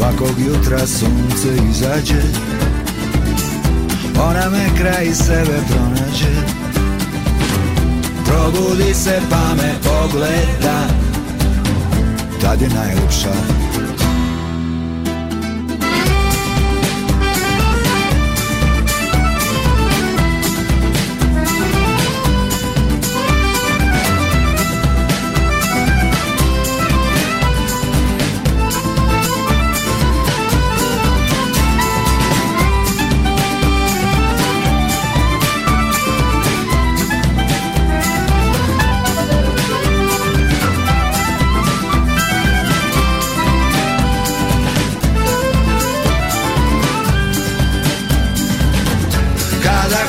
Svakog 0.02 0.40
jutra 0.40 0.88
sunce 0.88 1.64
izađe 1.70 2.22
Ona 4.20 4.50
me 4.50 4.70
kraj 4.78 5.14
sebe 5.14 5.60
pronađe. 5.70 6.36
Probudi 8.26 8.94
se 8.94 9.20
pa 9.30 9.56
me 9.56 9.74
pogleda 9.84 10.88
Tad 12.42 12.62
je 12.62 12.70
najljepša 12.70 13.34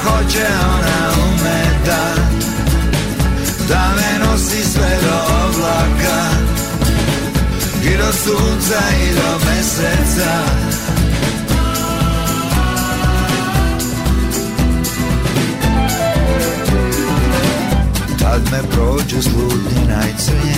hoće 0.04 0.46
ona 0.74 1.12
ume 1.26 1.62
da 1.86 2.14
Da 3.68 3.90
me 3.96 4.26
nosi 4.26 4.64
sve 4.64 4.98
do 5.02 5.16
oblaka. 5.44 6.22
I 7.84 7.96
do 7.96 8.12
sunca 8.12 8.80
i 9.02 9.14
do 9.14 9.38
meseca. 9.46 10.32
Tad 18.18 18.42
me 18.52 18.70
prođe 18.70 19.22
slutnje 19.22 19.94
najcrnje 19.96 20.56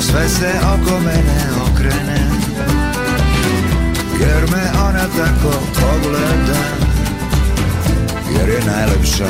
Sve 0.00 0.28
se 0.28 0.52
oko 0.62 1.00
mene 1.00 1.40
okrene. 1.66 2.20
Jer 4.20 4.50
me 4.50 4.80
ona 4.88 5.06
tako 5.16 5.58
pogleda 5.74 6.85
Jer 8.38 8.48
je 8.48 8.60
najlepša. 8.66 9.26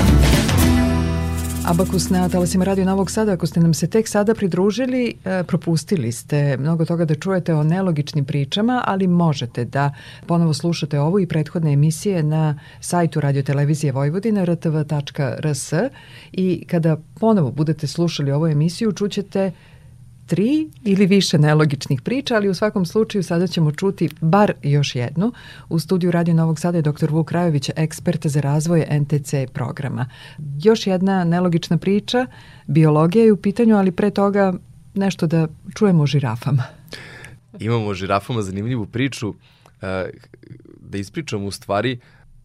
Abakus 1.66 2.10
na 2.10 2.28
talasima 2.28 2.64
Radio 2.64 2.84
Novog 2.84 3.10
Sada, 3.10 3.32
ako 3.32 3.46
ste 3.46 3.60
nam 3.60 3.74
se 3.74 3.86
tek 3.86 4.08
sada 4.08 4.34
pridružili, 4.34 5.14
e, 5.24 5.42
propustili 5.42 6.12
ste 6.12 6.56
mnogo 6.56 6.84
toga 6.84 7.04
da 7.04 7.14
čujete 7.14 7.54
o 7.54 7.62
nelogičnim 7.62 8.24
pričama, 8.24 8.82
ali 8.86 9.06
možete 9.06 9.64
da 9.64 9.94
ponovo 10.26 10.54
slušate 10.54 11.00
ovo 11.00 11.18
i 11.18 11.26
prethodne 11.26 11.72
emisije 11.72 12.22
na 12.22 12.58
sajtu 12.80 13.20
Radio 13.20 13.42
Televizije 13.42 13.92
Vojvodina 13.92 14.44
rtv.rs 14.44 15.72
i 16.32 16.64
kada 16.66 16.96
ponovo 17.20 17.50
budete 17.50 17.86
slušali 17.86 18.32
ovu 18.32 18.46
emisiju 18.46 18.92
čućete 18.92 19.52
tri 20.26 20.70
ili 20.84 21.06
više 21.06 21.38
nelogičnih 21.38 22.02
priča, 22.02 22.36
ali 22.36 22.48
u 22.48 22.54
svakom 22.54 22.86
slučaju 22.86 23.22
sada 23.22 23.46
ćemo 23.46 23.72
čuti 23.72 24.08
bar 24.20 24.52
još 24.62 24.94
jednu. 24.94 25.32
U 25.68 25.78
studiju 25.78 26.10
Radio 26.10 26.34
Novog 26.34 26.60
Sada 26.60 26.78
je 26.78 26.82
dr. 26.82 27.10
Vuk 27.10 27.32
Rajović, 27.32 27.70
ekspert 27.76 28.26
za 28.26 28.40
razvoj 28.40 28.86
NTC 29.00 29.34
programa. 29.52 30.08
Još 30.62 30.86
jedna 30.86 31.24
nelogična 31.24 31.78
priča, 31.78 32.26
biologija 32.66 33.24
je 33.24 33.32
u 33.32 33.36
pitanju, 33.36 33.76
ali 33.76 33.92
pre 33.92 34.10
toga 34.10 34.52
nešto 34.94 35.26
da 35.26 35.48
čujemo 35.74 36.02
o 36.02 36.06
žirafama. 36.06 36.62
Imamo 37.58 37.86
o 37.86 37.94
žirafama 37.94 38.42
zanimljivu 38.42 38.86
priču, 38.86 39.34
eh, 39.82 40.10
da 40.80 40.98
ispričamo 40.98 41.46
u 41.46 41.50
stvari, 41.50 41.98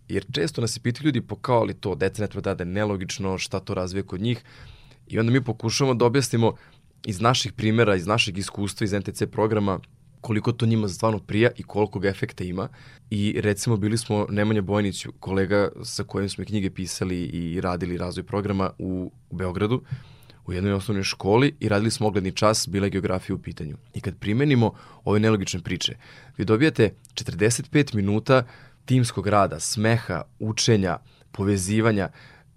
jer 0.08 0.26
često 0.32 0.62
nas 0.62 0.72
se 0.72 0.80
pitaju 0.80 1.06
ljudi 1.06 1.22
po 1.22 1.36
kao 1.36 1.64
li 1.64 1.74
to, 1.74 1.96
deca 1.96 2.22
ne 2.22 2.28
treba 2.28 2.54
da 2.54 2.64
je 2.64 2.70
nelogično, 2.70 3.38
šta 3.38 3.60
to 3.60 3.74
razvije 3.74 4.04
kod 4.04 4.22
njih, 4.22 4.44
i 5.08 5.20
onda 5.20 5.32
mi 5.32 5.44
pokušavamo 5.44 5.94
da 5.94 6.06
objasnimo 6.06 6.54
iz 7.06 7.22
naših 7.22 7.54
primera, 7.54 7.96
iz 7.96 8.08
našeg 8.08 8.38
iskustva, 8.38 8.86
iz 8.86 8.94
NTC 8.94 9.24
programa, 9.32 9.80
koliko 10.22 10.52
to 10.52 10.66
njima 10.66 10.88
stvarno 10.88 11.20
prija 11.20 11.50
i 11.58 11.64
koliko 11.64 12.00
ga 12.00 12.10
efekta 12.10 12.44
ima. 12.44 12.68
I 13.10 13.42
recimo 13.42 13.78
bili 13.78 13.98
smo 13.98 14.28
Nemanja 14.30 14.62
Bojnić, 14.62 15.06
kolega 15.20 15.70
sa 15.84 16.04
kojim 16.04 16.30
smo 16.30 16.46
knjige 16.46 16.70
pisali 16.70 17.24
i 17.24 17.62
radili 17.62 17.98
razvoj 17.98 18.24
programa 18.24 18.72
u 18.80 19.12
Beogradu, 19.32 19.82
u 20.46 20.54
jednoj 20.54 20.74
osnovnoj 20.74 21.04
školi 21.04 21.56
i 21.60 21.70
radili 21.70 21.92
smo 21.92 22.08
ogledni 22.08 22.32
čas, 22.32 22.68
bila 22.68 22.86
je 22.86 22.90
geografija 22.90 23.36
u 23.36 23.42
pitanju. 23.42 23.78
I 23.94 24.02
kad 24.02 24.18
primenimo 24.18 24.74
ove 25.04 25.20
nelogične 25.20 25.60
priče, 25.60 25.96
vi 26.38 26.46
dobijate 26.46 26.94
45 27.14 27.96
minuta 27.96 28.44
timskog 28.86 29.28
rada, 29.28 29.60
smeha, 29.60 30.24
učenja, 30.40 30.98
povezivanja, 31.32 32.10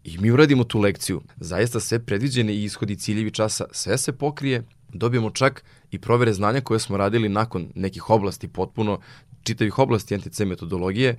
I 0.04 0.18
mi 0.18 0.30
uradimo 0.30 0.64
tu 0.64 0.80
lekciju. 0.80 1.22
Zaista 1.36 1.80
sve 1.80 1.98
predviđene 1.98 2.54
i 2.54 2.64
ishodi 2.64 2.96
ciljevi 2.96 3.30
časa, 3.30 3.64
sve 3.72 3.98
se 3.98 4.12
pokrije, 4.12 4.62
dobijemo 4.88 5.30
čak 5.30 5.64
i 5.90 5.98
provere 5.98 6.32
znanja 6.32 6.60
koje 6.60 6.80
smo 6.80 6.96
radili 6.96 7.28
nakon 7.28 7.68
nekih 7.74 8.10
oblasti 8.10 8.48
potpuno, 8.48 9.00
čitavih 9.42 9.78
oblasti 9.78 10.16
NTC 10.16 10.40
metodologije, 10.40 11.18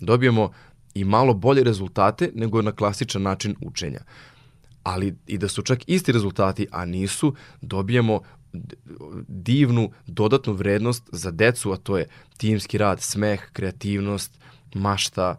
dobijemo 0.00 0.52
i 0.94 1.04
malo 1.04 1.34
bolje 1.34 1.64
rezultate 1.64 2.30
nego 2.34 2.62
na 2.62 2.72
klasičan 2.72 3.22
način 3.22 3.56
učenja. 3.60 4.00
Ali 4.82 5.16
i 5.26 5.38
da 5.38 5.48
su 5.48 5.62
čak 5.62 5.78
isti 5.86 6.12
rezultati, 6.12 6.66
a 6.70 6.84
nisu, 6.84 7.34
dobijemo 7.60 8.20
divnu 9.28 9.90
dodatnu 10.06 10.52
vrednost 10.52 11.08
za 11.12 11.30
decu, 11.30 11.72
a 11.72 11.76
to 11.76 11.98
je 11.98 12.06
timski 12.36 12.78
rad, 12.78 13.00
smeh, 13.00 13.50
kreativnost, 13.52 14.38
mašta, 14.74 15.36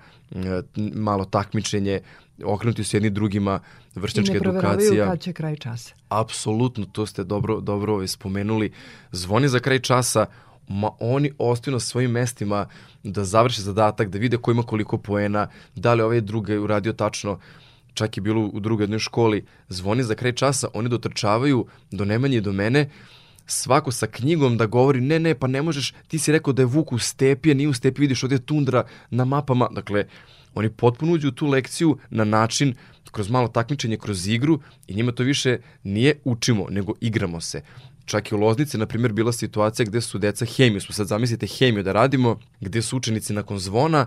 malo 0.93 1.25
takmičenje, 1.25 2.01
okrenuti 2.45 2.83
su 2.83 2.95
jedni 2.95 3.09
drugima, 3.09 3.59
vršnjačka 3.95 4.35
edukacija. 4.35 4.57
I 4.57 4.59
ne 4.59 4.79
proveravaju 4.79 5.05
kad 5.05 5.21
će 5.21 5.33
kraj 5.33 5.55
časa. 5.55 5.93
Apsolutno, 6.09 6.85
to 6.85 7.05
ste 7.05 7.23
dobro, 7.23 7.59
dobro 7.59 7.93
ovaj 7.93 8.07
spomenuli. 8.07 8.71
Zvoni 9.11 9.47
za 9.47 9.59
kraj 9.59 9.79
časa, 9.79 10.25
ma 10.67 10.89
oni 10.99 11.31
ostaju 11.37 11.73
na 11.73 11.79
svojim 11.79 12.11
mestima 12.11 12.67
da 13.03 13.23
završe 13.23 13.61
zadatak, 13.61 14.09
da 14.09 14.17
vide 14.17 14.37
ko 14.37 14.51
ima 14.51 14.63
koliko 14.63 14.97
poena, 14.97 15.47
da 15.75 15.93
li 15.93 16.01
ovaj 16.01 16.21
drugi 16.21 16.57
uradio 16.57 16.93
tačno, 16.93 17.39
čak 17.93 18.17
je 18.17 18.21
bilo 18.21 18.45
u 18.53 18.59
drugoj 18.59 18.83
jednoj 18.83 18.99
školi, 18.99 19.45
zvoni 19.69 20.03
za 20.03 20.15
kraj 20.15 20.31
časa, 20.31 20.67
oni 20.73 20.89
dotrčavaju 20.89 21.65
do 21.91 22.05
Nemanje 22.05 22.37
i 22.37 22.41
do 22.41 22.53
mene, 22.53 22.89
svako 23.45 23.91
sa 23.91 24.07
knjigom 24.07 24.57
da 24.57 24.65
govori 24.65 25.01
ne, 25.01 25.19
ne, 25.19 25.35
pa 25.35 25.47
ne 25.47 25.61
možeš, 25.61 25.93
ti 26.07 26.19
si 26.19 26.31
rekao 26.31 26.53
da 26.53 26.61
je 26.61 26.65
Vuk 26.65 26.91
u 26.91 26.99
stepi, 26.99 27.51
a 27.51 27.53
nije 27.53 27.69
u 27.69 27.73
stepi, 27.73 28.01
vidiš 28.01 28.23
ovdje 28.23 28.39
tundra 28.39 28.83
na 29.09 29.25
mapama, 29.25 29.67
dakle, 29.71 30.05
oni 30.57 30.69
potpuno 30.69 31.13
uđu 31.13 31.27
u 31.27 31.31
tu 31.31 31.47
lekciju 31.47 31.97
na 32.09 32.23
način 32.23 32.73
kroz 33.11 33.29
malo 33.29 33.47
takmičenje, 33.47 33.97
kroz 33.97 34.27
igru 34.27 34.59
i 34.87 34.95
njima 34.95 35.11
to 35.11 35.23
više 35.23 35.57
nije 35.83 36.19
učimo, 36.23 36.65
nego 36.69 36.93
igramo 37.01 37.41
se. 37.41 37.61
Čak 38.05 38.31
i 38.31 38.35
u 38.35 38.37
Loznici, 38.37 38.77
na 38.77 38.85
primjer, 38.85 39.13
bila 39.13 39.31
situacija 39.31 39.85
gde 39.85 40.01
su 40.01 40.17
deca 40.17 40.45
hemiju, 40.45 40.81
smo 40.81 40.93
sad 40.93 41.07
zamislite 41.07 41.47
hemiju 41.47 41.83
da 41.83 41.91
radimo, 41.91 42.39
gde 42.59 42.81
su 42.81 42.97
učenici 42.97 43.33
nakon 43.33 43.59
zvona 43.59 44.05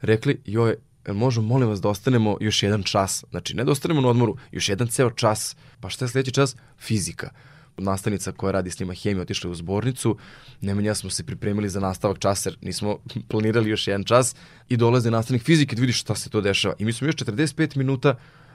rekli, 0.00 0.40
joj, 0.44 0.76
možemo, 1.08 1.46
molim 1.46 1.68
vas, 1.68 1.80
da 1.80 1.88
ostanemo 1.88 2.36
još 2.40 2.62
jedan 2.62 2.82
čas. 2.82 3.24
Znači, 3.30 3.56
ne 3.56 3.64
da 3.64 3.72
ostanemo 3.72 4.00
na 4.00 4.08
odmoru, 4.08 4.36
još 4.52 4.68
jedan 4.68 4.88
ceo 4.88 5.10
čas. 5.10 5.56
Pa 5.80 5.88
šta 5.88 6.04
je 6.04 6.08
sledeći 6.08 6.32
čas? 6.32 6.56
Fizika 6.78 7.30
nastavnica 7.76 8.32
koja 8.32 8.52
radi 8.52 8.70
s 8.70 8.80
njima 8.80 8.94
hemiju 8.94 9.22
otišla 9.22 9.50
u 9.50 9.54
zbornicu, 9.54 10.16
Nemanja 10.60 10.90
ja 10.90 10.94
smo 10.94 11.10
se 11.10 11.26
pripremili 11.26 11.68
za 11.68 11.80
nastavak 11.80 12.18
časa 12.18 12.50
jer 12.50 12.58
nismo 12.60 12.98
planirali 13.30 13.70
još 13.70 13.86
jedan 13.88 14.04
čas 14.04 14.36
i 14.68 14.76
dolaze 14.76 15.10
nastavnik 15.10 15.42
fizike 15.42 15.76
da 15.76 15.80
vidi 15.80 15.92
šta 15.92 16.14
se 16.14 16.30
to 16.30 16.40
dešava. 16.40 16.74
I 16.78 16.84
mi 16.84 16.92
smo 16.92 17.06
još 17.06 17.16
45 17.16 17.76
minuta 17.76 18.14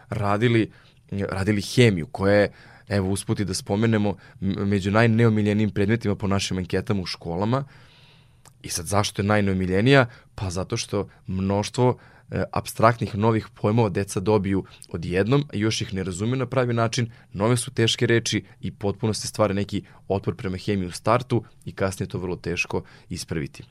radili, 0.10 0.72
radili 1.12 1.62
hemiju 1.62 2.08
koja 2.08 2.36
je 2.36 2.52
evo 2.88 3.10
usputi 3.10 3.46
da 3.46 3.54
spomenemo 3.54 4.16
među 4.42 4.92
najneomiljenijim 4.92 5.70
predmetima 5.70 6.16
po 6.16 6.28
našim 6.28 6.58
anketama 6.58 7.02
u 7.02 7.06
školama. 7.06 7.64
I 8.64 8.70
sad 8.70 8.86
zašto 8.86 9.22
je 9.22 9.26
najneomiljenija? 9.26 10.06
Pa 10.36 10.50
zato 10.50 10.78
što 10.78 11.10
mnoštvo 11.28 11.98
e, 11.98 12.17
abstraktnih 12.52 13.16
novih 13.16 13.48
pojmova 13.54 13.90
deca 13.90 14.20
dobiju 14.20 14.66
odjednom, 14.90 15.44
a 15.54 15.58
još 15.58 15.82
ih 15.82 15.94
ne 15.94 16.04
razumeju 16.04 16.36
na 16.36 16.46
pravi 16.46 16.74
način, 16.74 17.12
nove 17.34 17.58
su 17.58 17.72
teške 17.72 18.08
reči 18.08 18.44
i 18.62 18.72
potpuno 18.72 19.14
se 19.14 19.28
stvara 19.28 19.54
neki 19.54 19.84
otpor 20.08 20.36
prema 20.36 20.58
hemiji 20.58 20.88
u 20.88 20.92
startu 20.92 21.44
i 21.66 21.72
kasnije 21.72 22.08
to 22.08 22.18
vrlo 22.18 22.36
teško 22.36 22.84
ispraviti. 23.10 23.64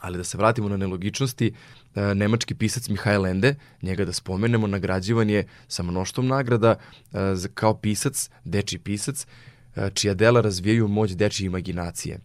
Ali 0.00 0.18
da 0.18 0.24
se 0.24 0.38
vratimo 0.38 0.68
na 0.68 0.76
nelogičnosti, 0.76 1.52
e, 1.94 2.14
nemački 2.14 2.54
pisac 2.54 2.88
Mihajl 2.88 3.26
Ende, 3.26 3.54
njega 3.82 4.04
da 4.04 4.12
spomenemo, 4.12 4.66
nagrađivan 4.66 5.30
je 5.30 5.46
sa 5.68 5.82
mnoštvom 5.82 6.26
nagrada 6.26 6.74
e, 7.12 7.18
kao 7.54 7.74
pisac, 7.74 8.30
deči 8.44 8.78
pisac, 8.78 9.26
e, 9.76 9.90
čija 9.94 10.14
dela 10.14 10.40
razvijaju 10.40 10.88
moć 10.88 11.10
dečije 11.10 11.46
imaginacije. 11.46 12.18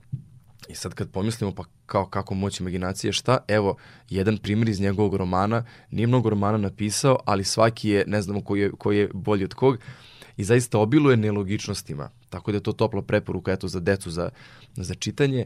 I 0.69 0.75
sad 0.75 0.93
kad 0.93 1.11
pomislimo 1.11 1.55
pa 1.55 1.63
kao 1.85 2.05
kako 2.05 2.35
moć 2.35 2.59
imaginacije 2.59 3.13
šta, 3.13 3.37
evo 3.47 3.77
jedan 4.09 4.37
primjer 4.37 4.69
iz 4.69 4.79
njegovog 4.79 5.15
romana, 5.15 5.65
nije 5.91 6.07
mnogo 6.07 6.29
romana 6.29 6.57
napisao, 6.57 7.17
ali 7.25 7.43
svaki 7.43 7.89
je, 7.89 8.03
ne 8.07 8.21
znamo 8.21 8.41
koji 8.41 8.61
je, 8.61 8.71
koji 8.71 8.97
je 8.97 9.09
bolji 9.13 9.43
od 9.43 9.53
kog, 9.53 9.77
i 10.37 10.43
zaista 10.43 10.79
obiluje 10.79 11.17
nelogičnostima. 11.17 12.09
Tako 12.29 12.51
da 12.51 12.57
je 12.57 12.63
to 12.63 12.71
topla 12.71 13.01
preporuka 13.01 13.51
eto, 13.51 13.67
za 13.67 13.79
decu 13.79 14.11
za, 14.11 14.29
za 14.75 14.93
čitanje. 14.93 15.45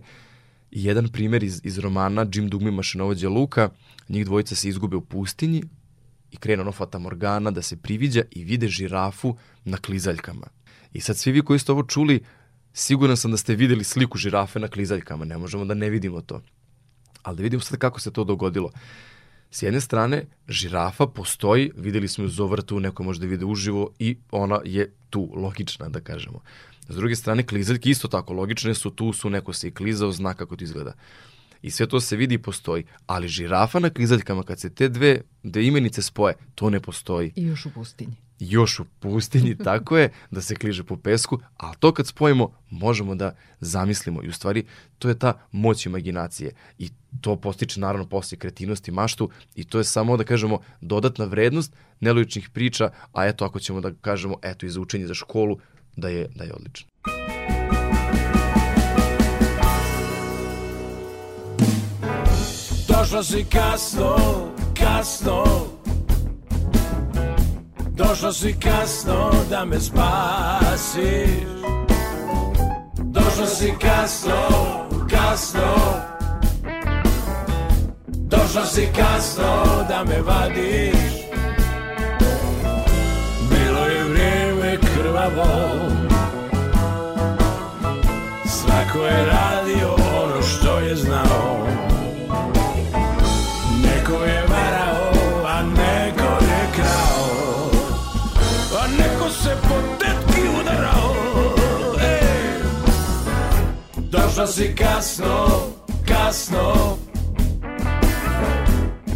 I 0.71 0.83
jedan 0.85 1.07
primjer 1.07 1.43
iz, 1.43 1.61
iz 1.63 1.77
romana 1.79 2.25
Jim 2.33 2.49
Dugmi 2.49 2.71
mašinovođa 2.71 3.29
Luka, 3.29 3.69
njih 4.09 4.25
dvojica 4.25 4.55
se 4.55 4.69
izgube 4.69 4.95
u 4.95 5.01
pustinji 5.01 5.63
i 6.31 6.37
krenu 6.37 6.61
ono 6.61 6.71
Fata 6.71 6.99
Morgana 6.99 7.51
da 7.51 7.61
se 7.61 7.77
priviđa 7.77 8.21
i 8.31 8.43
vide 8.43 8.67
žirafu 8.67 9.35
na 9.65 9.77
klizaljkama. 9.77 10.47
I 10.93 11.01
sad 11.01 11.17
svi 11.17 11.31
vi 11.31 11.41
koji 11.41 11.59
ste 11.59 11.71
ovo 11.71 11.83
čuli, 11.83 12.23
Siguran 12.73 13.17
sam 13.17 13.31
da 13.31 13.37
ste 13.37 13.55
videli 13.55 13.83
sliku 13.83 14.17
žirafe 14.17 14.59
na 14.59 14.67
klizaljkama, 14.67 15.25
ne 15.25 15.37
možemo 15.37 15.65
da 15.65 15.73
ne 15.73 15.89
vidimo 15.89 16.21
to. 16.21 16.41
Ali 17.23 17.37
da 17.37 17.43
vidimo 17.43 17.61
sad 17.61 17.79
kako 17.79 17.99
se 17.99 18.11
to 18.11 18.23
dogodilo. 18.23 18.71
S 19.51 19.63
jedne 19.63 19.81
strane, 19.81 20.25
žirafa 20.47 21.07
postoji, 21.07 21.71
videli 21.75 22.07
smo 22.07 22.23
ju 22.23 22.29
zovrtu, 22.29 22.79
neko 22.79 23.03
može 23.03 23.19
da 23.19 23.25
vide 23.25 23.45
uživo 23.45 23.91
i 23.99 24.17
ona 24.31 24.59
je 24.65 24.93
tu, 25.09 25.31
logična 25.35 25.89
da 25.89 25.99
kažemo. 25.99 26.41
S 26.89 26.95
druge 26.95 27.15
strane, 27.15 27.43
klizaljke 27.43 27.89
isto 27.89 28.07
tako 28.07 28.33
logične 28.33 28.73
su, 28.73 28.89
tu 28.89 29.13
su, 29.13 29.29
neko 29.29 29.53
se 29.53 29.67
i 29.67 29.71
klizao, 29.71 30.11
zna 30.11 30.33
kako 30.33 30.55
to 30.55 30.63
izgleda. 30.63 30.93
I 31.61 31.71
sve 31.71 31.87
to 31.87 31.99
se 32.01 32.15
vidi 32.15 32.35
i 32.35 32.41
postoji. 32.41 32.83
Ali 33.05 33.27
žirafa 33.27 33.79
na 33.79 33.89
klizaljkama, 33.89 34.43
kad 34.43 34.59
se 34.59 34.69
te 34.69 34.89
dve, 34.89 35.21
dve 35.43 35.65
imenice 35.65 36.01
spoje, 36.01 36.35
to 36.55 36.69
ne 36.69 36.79
postoji. 36.79 37.33
I 37.35 37.43
još 37.43 37.65
u 37.65 37.69
pustinji. 37.69 38.15
Još 38.43 38.79
u 38.79 38.85
pustinji, 38.99 39.57
tako 39.67 39.97
je, 39.97 40.09
da 40.31 40.41
se 40.41 40.55
kliže 40.55 40.83
po 40.83 40.97
pesku, 40.97 41.39
a 41.57 41.73
to 41.73 41.93
kad 41.93 42.07
spojimo, 42.07 42.51
možemo 42.69 43.15
da 43.15 43.35
zamislimo. 43.59 44.23
I 44.23 44.27
u 44.27 44.33
stvari, 44.33 44.65
to 44.99 45.09
je 45.09 45.19
ta 45.19 45.33
moć 45.51 45.85
imaginacije. 45.85 46.51
I 46.77 46.89
to 47.21 47.35
postiče 47.35 47.79
naravno 47.79 48.05
posle 48.05 48.37
kretinost 48.37 48.87
i 48.87 48.91
maštu 48.91 49.29
i 49.55 49.63
to 49.63 49.77
je 49.77 49.83
samo 49.83 50.17
da 50.17 50.23
kažemo 50.23 50.59
dodatna 50.81 51.25
vrednost 51.25 51.73
nelogičnih 51.99 52.49
priča, 52.49 52.89
a 53.13 53.25
eto 53.25 53.45
ako 53.45 53.59
ćemo 53.59 53.81
da 53.81 53.91
kažemo 54.01 54.35
eto 54.41 54.65
i 54.65 54.69
za 54.69 54.81
učenje 54.81 55.07
za 55.07 55.13
školu 55.13 55.57
da 55.95 56.09
je, 56.09 56.27
da 56.35 56.43
je 56.43 56.53
odlično. 56.53 56.87
Došla 62.87 63.23
si 63.23 63.45
kasno, 63.51 64.15
kasno 64.77 65.80
Došla 68.07 68.33
si 68.33 68.53
kasno 68.53 69.31
da 69.49 69.65
me 69.65 69.79
spasiš. 69.79 71.61
Došla 72.97 73.45
si 73.45 73.73
kasno, 73.81 74.41
kasno. 75.09 75.75
Došla 78.07 78.65
si 78.65 78.87
kasno 78.95 79.85
da 79.89 80.03
me 80.03 80.21
vadiš. 80.21 81.11
Bilo 83.49 83.85
je 83.85 84.03
vrijeme 84.03 84.77
krvavo 84.77 85.80
si 104.51 104.75
kasno, 104.75 105.47
kasno. 106.05 106.97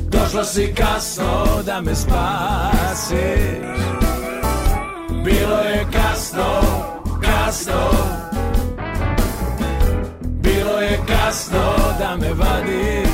Došla 0.10 0.44
si 0.44 0.74
kasno 0.74 1.62
da 1.66 1.82
me 1.82 1.96
spasiš. 1.96 3.16
Bilo 5.24 5.58
je 5.58 5.86
kasno, 5.92 6.62
kasno. 7.22 7.90
Bilo 10.22 10.80
je 10.82 11.00
kasno 11.08 11.76
da 12.00 12.16
me 12.18 12.34
vadiš 12.34 13.05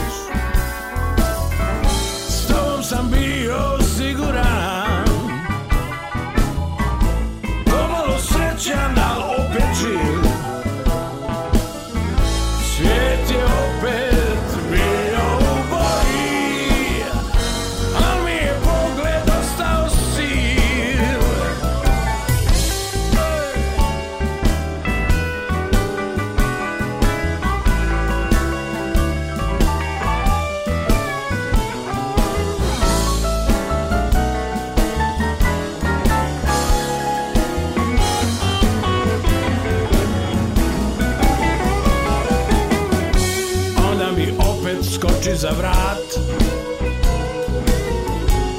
skoči 45.31 45.37
za 45.37 45.49
vrat. 45.57 46.07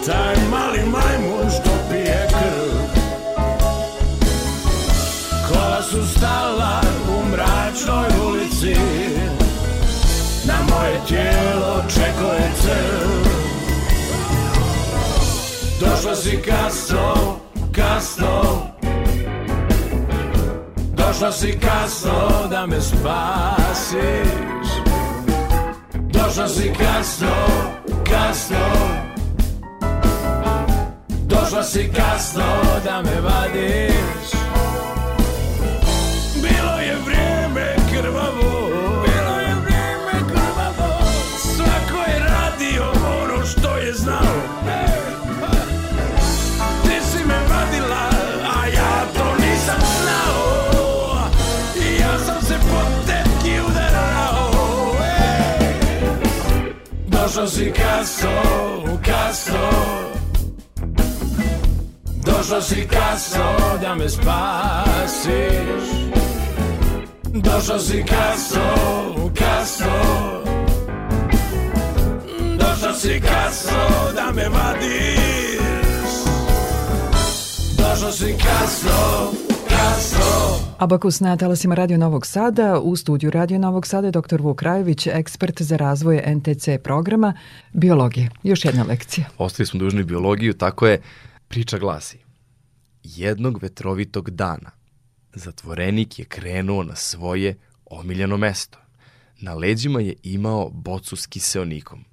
Taj 0.06 0.36
mali 0.50 0.78
majmun 0.90 1.50
što 1.50 1.70
pije 1.90 2.28
krv. 2.28 2.98
Kola 5.48 5.82
su 5.82 6.08
stala 6.16 6.80
u 7.08 7.28
mračnoj 7.28 8.28
ulici. 8.28 8.76
Na 10.44 10.54
moje 10.70 11.00
tijelo 11.08 11.82
čeko 11.88 12.32
je 12.32 12.52
crv 12.62 13.32
Došla 15.80 16.14
si 16.16 16.42
kasno, 16.42 17.36
kasno. 17.76 18.42
Došla 20.96 21.32
si 21.32 21.58
kasno 21.60 22.48
da 22.50 22.66
me 22.66 22.80
spasiš 22.80 23.02
Došla 23.62 23.74
si 23.74 24.21
kasno, 27.02 27.36
kasno 28.10 28.56
Došla 31.26 31.62
si 31.62 31.90
kasno 31.96 32.44
da 32.84 33.02
me 33.02 33.20
vadiš 33.20 33.91
si 57.46 57.72
kasno, 57.72 58.28
kasno 59.02 59.70
Došla 62.24 62.60
si 62.62 62.86
kasno 62.88 63.78
da 63.80 63.94
me 63.94 64.08
spasiš. 64.08 65.86
Došla 67.34 67.78
si 67.78 68.04
kasno, 68.04 69.30
kasno 69.34 70.42
Došla 72.58 72.94
si 72.94 73.20
kasno 73.20 74.12
da 74.16 74.32
me 74.32 74.48
vadiš. 74.48 76.12
Došla 77.78 78.12
si 78.12 78.34
kasno, 78.38 79.32
kasno 79.68 80.41
Abakus 80.82 81.20
na 81.20 81.36
talasima 81.36 81.74
Radio 81.74 81.98
Novog 81.98 82.26
Sada. 82.26 82.80
U 82.80 82.96
studiju 82.96 83.30
Radio 83.30 83.58
Novog 83.58 83.86
Sada 83.86 84.06
je 84.06 84.10
dr. 84.10 84.40
Vuk 84.40 84.62
Rajović, 84.62 85.06
ekspert 85.06 85.62
za 85.62 85.76
razvoj 85.76 86.22
NTC 86.26 86.68
programa 86.84 87.34
biologije. 87.72 88.30
Još 88.42 88.64
jedna 88.64 88.82
lekcija. 88.82 89.26
Ostali 89.38 89.66
smo 89.66 89.80
dužni 89.80 90.02
biologiju, 90.02 90.52
tako 90.52 90.86
je, 90.86 91.02
priča 91.48 91.78
glasi. 91.78 92.18
Jednog 93.02 93.62
vetrovitog 93.62 94.30
dana 94.30 94.70
zatvorenik 95.34 96.18
je 96.18 96.24
krenuo 96.24 96.82
na 96.82 96.96
svoje 96.96 97.58
omiljeno 97.84 98.36
mesto. 98.36 98.78
Na 99.40 99.54
leđima 99.54 100.00
je 100.00 100.14
imao 100.22 100.70
bocu 100.70 101.16
s 101.16 101.26
kiseonikom. 101.26 102.04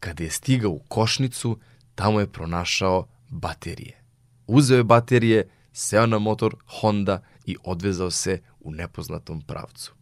Kada 0.00 0.24
je 0.24 0.30
stigao 0.30 0.70
u 0.70 0.80
košnicu, 0.88 1.58
tamo 1.94 2.20
je 2.20 2.26
pronašao 2.26 3.06
baterije. 3.28 4.02
Uzeo 4.46 4.76
je 4.76 4.84
baterije, 4.84 5.48
seo 5.78 6.06
na 6.06 6.18
motor 6.18 6.56
Honda 6.66 7.22
i 7.46 7.56
odvezao 7.64 8.10
se 8.10 8.40
u 8.60 8.72
nepoznatom 8.72 9.40
pravcu. 9.40 9.92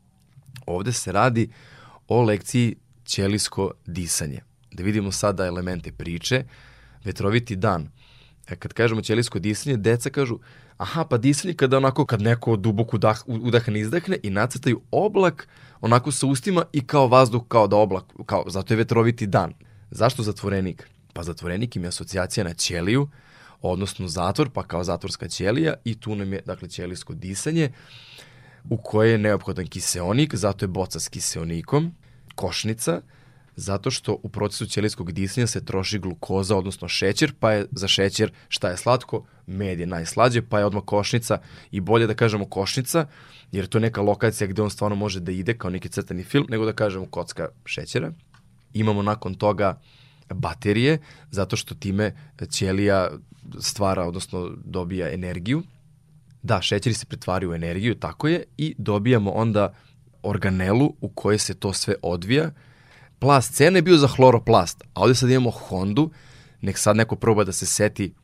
Ovde 0.67 0.93
se 0.93 1.13
radi 1.13 1.51
o 2.09 2.23
lekciji 2.23 2.77
ćelijsko 3.05 3.71
disanje. 3.87 4.41
Da 4.73 4.83
vidimo 4.83 5.13
sada 5.13 5.47
elemente 5.47 5.93
priče. 5.93 6.45
Vetroviti 7.05 7.57
dan. 7.57 7.91
E, 8.49 8.57
kad 8.57 8.73
kažemo 8.73 9.01
ćelijsko 9.01 9.39
disanje, 9.39 9.77
deca 9.77 10.11
kažu 10.11 10.39
aha, 10.77 11.05
pa 11.05 11.19
disanje 11.19 11.55
kada 11.55 11.77
onako, 11.77 12.07
kad 12.07 12.23
neko 12.23 12.57
duboko 12.57 12.97
udah, 12.97 13.23
udahne, 13.27 13.81
izdahne 13.81 14.19
i 14.23 14.31
nacrtaju 14.31 14.81
oblak 14.91 15.49
onako 15.81 16.13
sa 16.13 16.27
ustima 16.27 16.65
i 16.73 16.87
kao 16.87 17.09
vazduh, 17.09 17.43
kao 17.49 17.67
da 17.67 17.77
oblak, 17.77 18.05
kao, 18.27 18.45
zato 18.49 18.75
je 18.75 18.79
vetroviti 18.79 19.27
dan. 19.27 19.53
Zašto 19.91 20.23
zatvorenik? 20.23 20.89
Pa 21.13 21.23
zatvorenik 21.23 21.77
im 21.77 21.83
je 21.83 21.89
asocijacija 21.89 22.45
na 22.45 22.55
ćeliju, 22.55 23.09
odnosno 23.63 24.09
zatvor, 24.09 24.51
pa 24.51 24.63
kao 24.63 24.85
zatvorska 24.85 25.29
ćelija 25.29 25.75
i 25.85 26.01
tu 26.01 26.17
nam 26.17 26.33
je, 26.33 26.43
dakle, 26.47 26.69
ćelijsko 26.69 27.15
disanje 27.15 27.73
u 28.71 28.77
koje 28.77 29.13
je 29.13 29.19
neophodan 29.19 29.67
kiseonik, 29.67 30.35
zato 30.35 30.65
je 30.65 30.69
boca 30.69 31.01
s 31.01 31.09
kiseonikom, 31.09 31.95
košnica, 32.35 33.01
Zato 33.57 33.91
što 33.91 34.19
u 34.23 34.29
procesu 34.29 34.67
ćelijskog 34.67 35.13
disanja 35.13 35.47
se 35.47 35.65
troši 35.65 35.99
glukoza, 35.99 36.57
odnosno 36.57 36.89
šećer, 36.89 37.33
pa 37.41 37.53
je 37.53 37.67
za 37.71 37.89
šećer 37.89 38.33
šta 38.49 38.69
je 38.69 38.77
slatko, 38.77 39.25
med 39.47 39.81
je 39.81 39.87
najslađe, 39.87 40.43
pa 40.43 40.59
je 40.59 40.65
odmah 40.65 40.83
košnica 40.85 41.39
i 41.71 41.81
bolje 41.81 42.07
da 42.07 42.15
kažemo 42.15 42.45
košnica, 42.45 43.07
jer 43.53 43.65
je 43.65 43.71
to 43.71 43.79
neka 43.79 44.01
lokacija 44.01 44.49
gde 44.49 44.63
on 44.63 44.71
stvarno 44.71 44.97
može 44.97 45.21
da 45.21 45.33
ide 45.33 45.59
kao 45.59 45.71
neki 45.71 45.89
crtani 45.89 46.25
film, 46.25 46.47
nego 46.49 46.65
da 46.65 46.73
kažemo 46.73 47.07
kocka 47.07 47.49
šećera. 47.65 48.13
Imamo 48.73 49.03
nakon 49.03 49.35
toga 49.35 49.81
baterije, 50.29 50.99
zato 51.31 51.57
što 51.57 51.75
time 51.75 52.15
ćelija 52.51 53.11
stvara, 53.61 54.07
odnosno 54.07 54.51
dobija 54.65 55.13
energiju. 55.13 55.63
Da, 56.43 56.63
šećeri 56.63 56.95
se 56.95 57.07
pretvaraju 57.07 57.51
u 57.51 57.55
energiju, 57.55 57.95
tako 57.95 58.29
je, 58.29 58.45
i 58.57 58.75
dobijamo 58.79 59.31
onda 59.31 59.75
organelu 60.23 60.95
u 61.01 61.09
kojoj 61.09 61.39
se 61.39 61.55
to 61.55 61.73
sve 61.73 61.95
odvija. 62.03 62.51
Plast 63.19 63.55
cene 63.55 63.79
je 63.79 63.83
bio 63.83 63.97
za 63.97 64.07
hloroplast, 64.07 64.85
a 64.95 65.03
ovde 65.03 65.15
sad 65.15 65.31
imamo 65.31 65.51
Hondu, 65.51 66.11
nek 66.61 66.79
sad 66.79 66.97
neko 66.97 67.17
proba 67.17 67.45
da 67.45 67.53
se 67.53 67.67
seti 67.67 68.15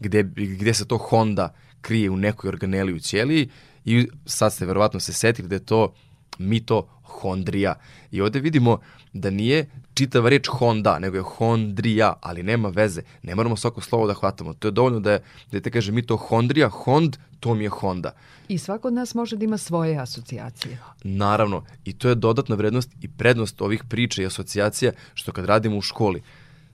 gde, 0.00 0.22
gde 0.22 0.74
se 0.74 0.88
to 0.88 0.96
Honda 0.96 1.54
krije 1.80 2.10
u 2.10 2.16
nekoj 2.16 2.48
organeli 2.48 2.92
u 2.92 3.00
ćeliji 3.00 3.50
i 3.84 4.08
sad 4.26 4.52
ste 4.52 4.66
verovatno 4.66 5.00
se 5.00 5.12
setili 5.12 5.48
da 5.48 5.54
je 5.54 5.66
to 5.66 5.94
mitohondrija. 6.38 7.74
I 8.10 8.20
ovde 8.20 8.40
vidimo 8.40 8.78
da 9.12 9.30
nije 9.30 9.66
čitava 9.94 10.28
reč 10.28 10.48
Honda, 10.48 10.98
nego 10.98 11.16
je 11.16 11.22
Hondrija, 11.22 12.12
ali 12.20 12.42
nema 12.42 12.68
veze. 12.68 13.02
Ne 13.22 13.34
moramo 13.34 13.56
svako 13.56 13.80
slovo 13.80 14.06
da 14.06 14.14
hvatamo. 14.14 14.54
To 14.54 14.68
je 14.68 14.72
dovoljno 14.72 15.00
da, 15.00 15.12
je, 15.12 15.22
da 15.52 15.60
te 15.60 15.70
kaže 15.70 15.92
mitohondrija, 15.92 16.68
Hond, 16.68 17.16
to 17.40 17.54
mi 17.54 17.64
je 17.64 17.68
Honda. 17.70 18.12
I 18.48 18.58
svako 18.58 18.88
od 18.88 18.94
nas 18.94 19.14
može 19.14 19.36
da 19.36 19.44
ima 19.44 19.58
svoje 19.58 19.98
asocijacije. 19.98 20.78
Naravno, 21.04 21.64
i 21.84 21.92
to 21.92 22.08
je 22.08 22.14
dodatna 22.14 22.56
vrednost 22.56 22.90
i 23.00 23.08
prednost 23.08 23.60
ovih 23.62 23.84
priča 23.88 24.22
i 24.22 24.26
asocijacija 24.26 24.92
što 25.14 25.32
kad 25.32 25.44
radimo 25.44 25.76
u 25.76 25.82
školi, 25.82 26.22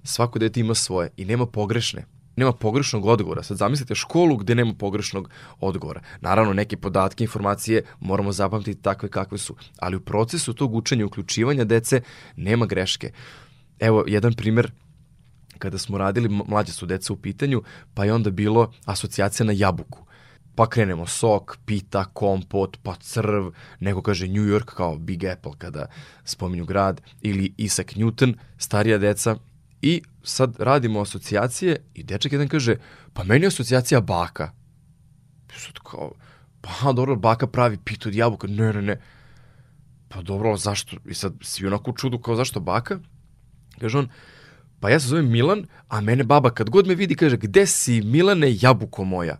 svako 0.04 0.38
dete 0.38 0.60
ima 0.60 0.74
svoje 0.74 1.10
i 1.16 1.24
nema 1.24 1.46
pogrešne 1.46 2.04
nema 2.36 2.52
pogrešnog 2.52 3.06
odgovora. 3.06 3.42
Sad 3.42 3.56
zamislite 3.56 3.94
školu 3.94 4.36
gde 4.36 4.54
nema 4.54 4.74
pogrešnog 4.78 5.30
odgovora. 5.60 6.00
Naravno, 6.20 6.52
neke 6.52 6.76
podatke, 6.76 7.24
informacije 7.24 7.82
moramo 8.00 8.32
zapamtiti 8.32 8.82
takve 8.82 9.08
kakve 9.08 9.38
su, 9.38 9.56
ali 9.78 9.96
u 9.96 10.00
procesu 10.00 10.52
tog 10.52 10.74
učenja 10.74 11.00
i 11.00 11.04
uključivanja 11.04 11.64
dece 11.64 12.00
nema 12.36 12.66
greške. 12.66 13.12
Evo, 13.78 14.04
jedan 14.06 14.32
primer 14.32 14.70
kada 15.58 15.78
smo 15.78 15.98
radili, 15.98 16.28
mlađe 16.28 16.72
su 16.72 16.86
deca 16.86 17.12
u 17.12 17.16
pitanju, 17.16 17.62
pa 17.94 18.04
je 18.04 18.12
onda 18.12 18.30
bilo 18.30 18.72
asocijacija 18.84 19.46
na 19.46 19.52
jabuku. 19.52 20.06
Pa 20.54 20.68
krenemo 20.68 21.06
sok, 21.06 21.58
pita, 21.66 22.04
kompot, 22.04 22.78
pa 22.82 22.94
crv, 22.94 23.48
neko 23.80 24.02
kaže 24.02 24.28
New 24.28 24.44
York 24.44 24.64
kao 24.64 24.98
Big 24.98 25.24
Apple 25.24 25.52
kada 25.58 25.86
spominju 26.24 26.64
grad, 26.64 27.00
ili 27.22 27.54
Isaac 27.56 27.86
Newton, 27.86 28.34
starija 28.58 28.98
deca, 28.98 29.36
I 29.86 30.02
sad 30.22 30.56
radimo 30.58 31.00
asocijacije 31.00 31.76
i 31.94 32.02
dečak 32.02 32.32
jedan 32.32 32.48
kaže, 32.48 32.76
pa 33.12 33.24
meni 33.24 33.44
je 33.44 33.48
asocijacija 33.48 34.00
baka. 34.00 34.50
I 35.56 35.60
sad 35.60 35.78
kao, 35.90 36.12
pa 36.60 36.92
dobro, 36.92 37.16
baka 37.16 37.46
pravi 37.46 37.78
pitu 37.84 38.08
od 38.08 38.14
jabuka. 38.14 38.46
Ne, 38.46 38.72
ne, 38.72 38.82
ne. 38.82 39.00
Pa 40.08 40.22
dobro, 40.22 40.56
zašto? 40.56 40.96
I 41.04 41.14
sad 41.14 41.34
svi 41.40 41.66
onako 41.66 41.90
u 41.90 41.94
čudu 41.94 42.18
kao 42.18 42.36
zašto 42.36 42.60
baka? 42.60 42.98
Kaže 43.80 43.98
on, 43.98 44.08
pa 44.80 44.90
ja 44.90 45.00
se 45.00 45.08
zovem 45.08 45.30
Milan, 45.30 45.66
a 45.88 46.00
mene 46.00 46.24
baba 46.24 46.50
kad 46.50 46.70
god 46.70 46.86
me 46.86 46.94
vidi 46.94 47.14
kaže, 47.14 47.36
gde 47.36 47.66
si 47.66 48.00
Milane, 48.00 48.56
jabuko 48.60 49.04
moja? 49.04 49.38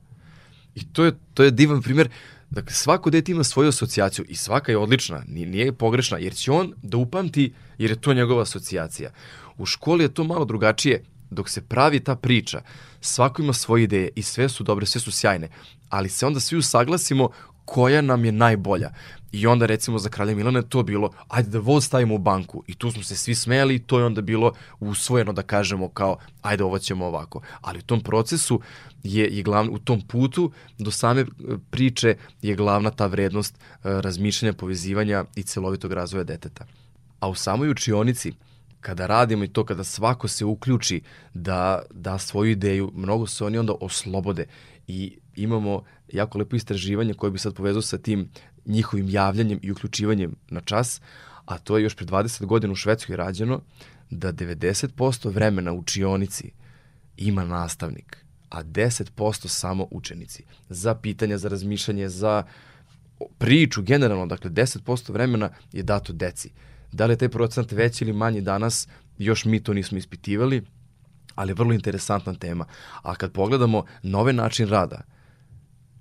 I 0.75 0.87
to 0.93 1.05
je, 1.05 1.13
to 1.35 1.45
je 1.45 1.51
divan 1.51 1.83
primjer. 1.83 2.09
Dakle, 2.51 2.73
svako 2.73 3.11
dete 3.11 3.33
ima 3.33 3.45
svoju 3.45 3.69
asocijaciju 3.69 4.25
i 4.29 4.35
svaka 4.35 4.73
je 4.73 4.79
odlična, 4.79 5.23
nije, 5.27 5.73
pogrešna, 5.73 6.19
jer 6.19 6.35
će 6.35 6.53
on 6.53 6.75
da 6.83 6.97
upamti, 6.97 7.53
jer 7.79 7.91
je 7.91 8.01
to 8.01 8.15
njegova 8.15 8.43
asocijacija. 8.43 9.11
U 9.59 9.67
školi 9.67 10.05
je 10.05 10.15
to 10.15 10.25
malo 10.25 10.45
drugačije. 10.45 11.05
Dok 11.31 11.49
se 11.49 11.63
pravi 11.63 12.01
ta 12.01 12.17
priča, 12.17 12.63
svako 13.01 13.43
ima 13.43 13.53
svoje 13.53 13.83
ideje 13.83 14.11
i 14.15 14.23
sve 14.23 14.49
su 14.49 14.65
dobre, 14.65 14.87
sve 14.87 15.01
su 15.01 15.13
sjajne, 15.13 15.49
ali 15.89 16.09
se 16.09 16.27
onda 16.27 16.41
svi 16.41 16.59
usaglasimo 16.59 17.31
koja 17.67 18.03
nam 18.03 18.25
je 18.25 18.33
najbolja. 18.33 18.91
I 19.33 19.47
onda 19.47 19.67
recimo 19.67 19.99
za 19.99 20.09
Kralja 20.09 20.35
Milana 20.35 20.63
to 20.63 20.83
bilo, 20.83 21.11
ajde 21.29 21.51
da 21.51 21.59
voz 21.59 21.85
stavimo 21.85 22.15
u 22.15 22.19
banku. 22.19 22.63
I 22.67 22.75
tu 22.75 22.91
smo 22.91 23.03
se 23.03 23.17
svi 23.17 23.35
smejali 23.35 23.75
i 23.75 23.79
to 23.79 23.99
je 23.99 24.05
onda 24.05 24.21
bilo 24.21 24.53
usvojeno 24.81 25.33
da 25.33 25.43
kažemo 25.43 25.89
kao, 25.89 26.17
ajde 26.43 26.65
ovo 26.65 26.79
ćemo 26.79 27.07
ovako. 27.07 27.41
Ali 27.61 27.79
u 27.79 27.83
tom 27.83 28.01
procesu 28.01 28.61
je, 29.03 29.29
je 29.37 29.43
glavno, 29.43 29.73
u 29.73 29.79
tom 29.79 30.01
putu 30.01 30.53
do 30.79 30.91
same 30.91 31.21
e, 31.21 31.27
priče 31.71 32.17
je 32.43 32.55
glavna 32.55 32.91
ta 32.91 33.07
vrednost 33.07 33.55
e, 33.55 33.59
razmišljanja, 33.83 34.53
povezivanja 34.53 35.25
i 35.35 35.43
celovitog 35.43 35.93
razvoja 35.93 36.25
deteta. 36.25 36.67
A 37.21 37.29
u 37.29 37.35
samoj 37.35 37.71
učionici 37.71 38.33
kada 38.81 39.07
radimo 39.07 39.45
i 39.45 39.49
to, 39.49 39.65
kada 39.65 39.85
svako 39.85 40.29
se 40.29 40.45
uključi 40.45 41.01
da 41.35 41.83
da 41.91 42.19
svoju 42.19 42.51
ideju, 42.51 42.93
mnogo 42.95 43.27
se 43.27 43.45
oni 43.45 43.59
onda 43.59 43.75
oslobode 43.81 44.47
i 44.89 45.19
imamo 45.37 45.83
jako 46.13 46.39
lepo 46.39 46.57
istraživanje 46.57 47.15
koje 47.15 47.31
bi 47.31 47.39
sad 47.39 47.55
povezao 47.55 47.83
sa 47.83 47.99
tim 47.99 48.29
njihovim 48.67 49.09
javljanjem 49.09 49.59
i 49.63 49.73
uključivanjem 49.73 50.37
na 50.49 50.61
čas, 50.61 51.01
a 51.45 51.59
to 51.59 51.77
je 51.77 51.83
još 51.83 51.97
pre 51.97 52.07
20 52.07 52.45
godina 52.47 52.73
u 52.73 52.77
Švedskoj 52.77 53.17
rađeno, 53.17 53.61
da 54.11 54.33
90% 54.33 55.33
vremena 55.33 55.73
u 55.73 55.79
učionici 55.79 56.51
ima 57.17 57.45
nastavnik, 57.45 58.25
a 58.49 58.65
10% 58.65 59.49
samo 59.49 59.89
učenici. 59.91 60.45
Za 60.69 60.95
pitanja, 60.95 61.39
za 61.39 61.49
razmišljanje, 61.49 62.09
za 62.09 62.43
priču 63.39 63.83
generalno, 63.83 64.27
dakle 64.27 64.51
10% 64.51 65.13
vremena 65.13 65.51
je 65.73 65.83
dato 65.83 66.13
deci. 66.13 66.51
Da 66.93 67.07
li 67.07 67.13
je 67.13 67.19
taj 67.19 67.29
procent 67.29 67.73
veći 67.73 68.05
ili 68.05 68.13
manji 68.13 68.41
danas, 68.41 68.89
još 69.19 69.45
mi 69.45 69.63
to 69.63 69.75
nismo 69.75 69.99
ispitivali, 69.99 70.63
ali 71.37 71.53
vrlo 71.53 71.73
interesantna 71.73 72.35
tema. 72.35 72.65
A 73.03 73.15
kad 73.15 73.33
pogledamo 73.33 73.85
nove 74.03 74.33
način 74.33 74.69
rada, 74.69 75.01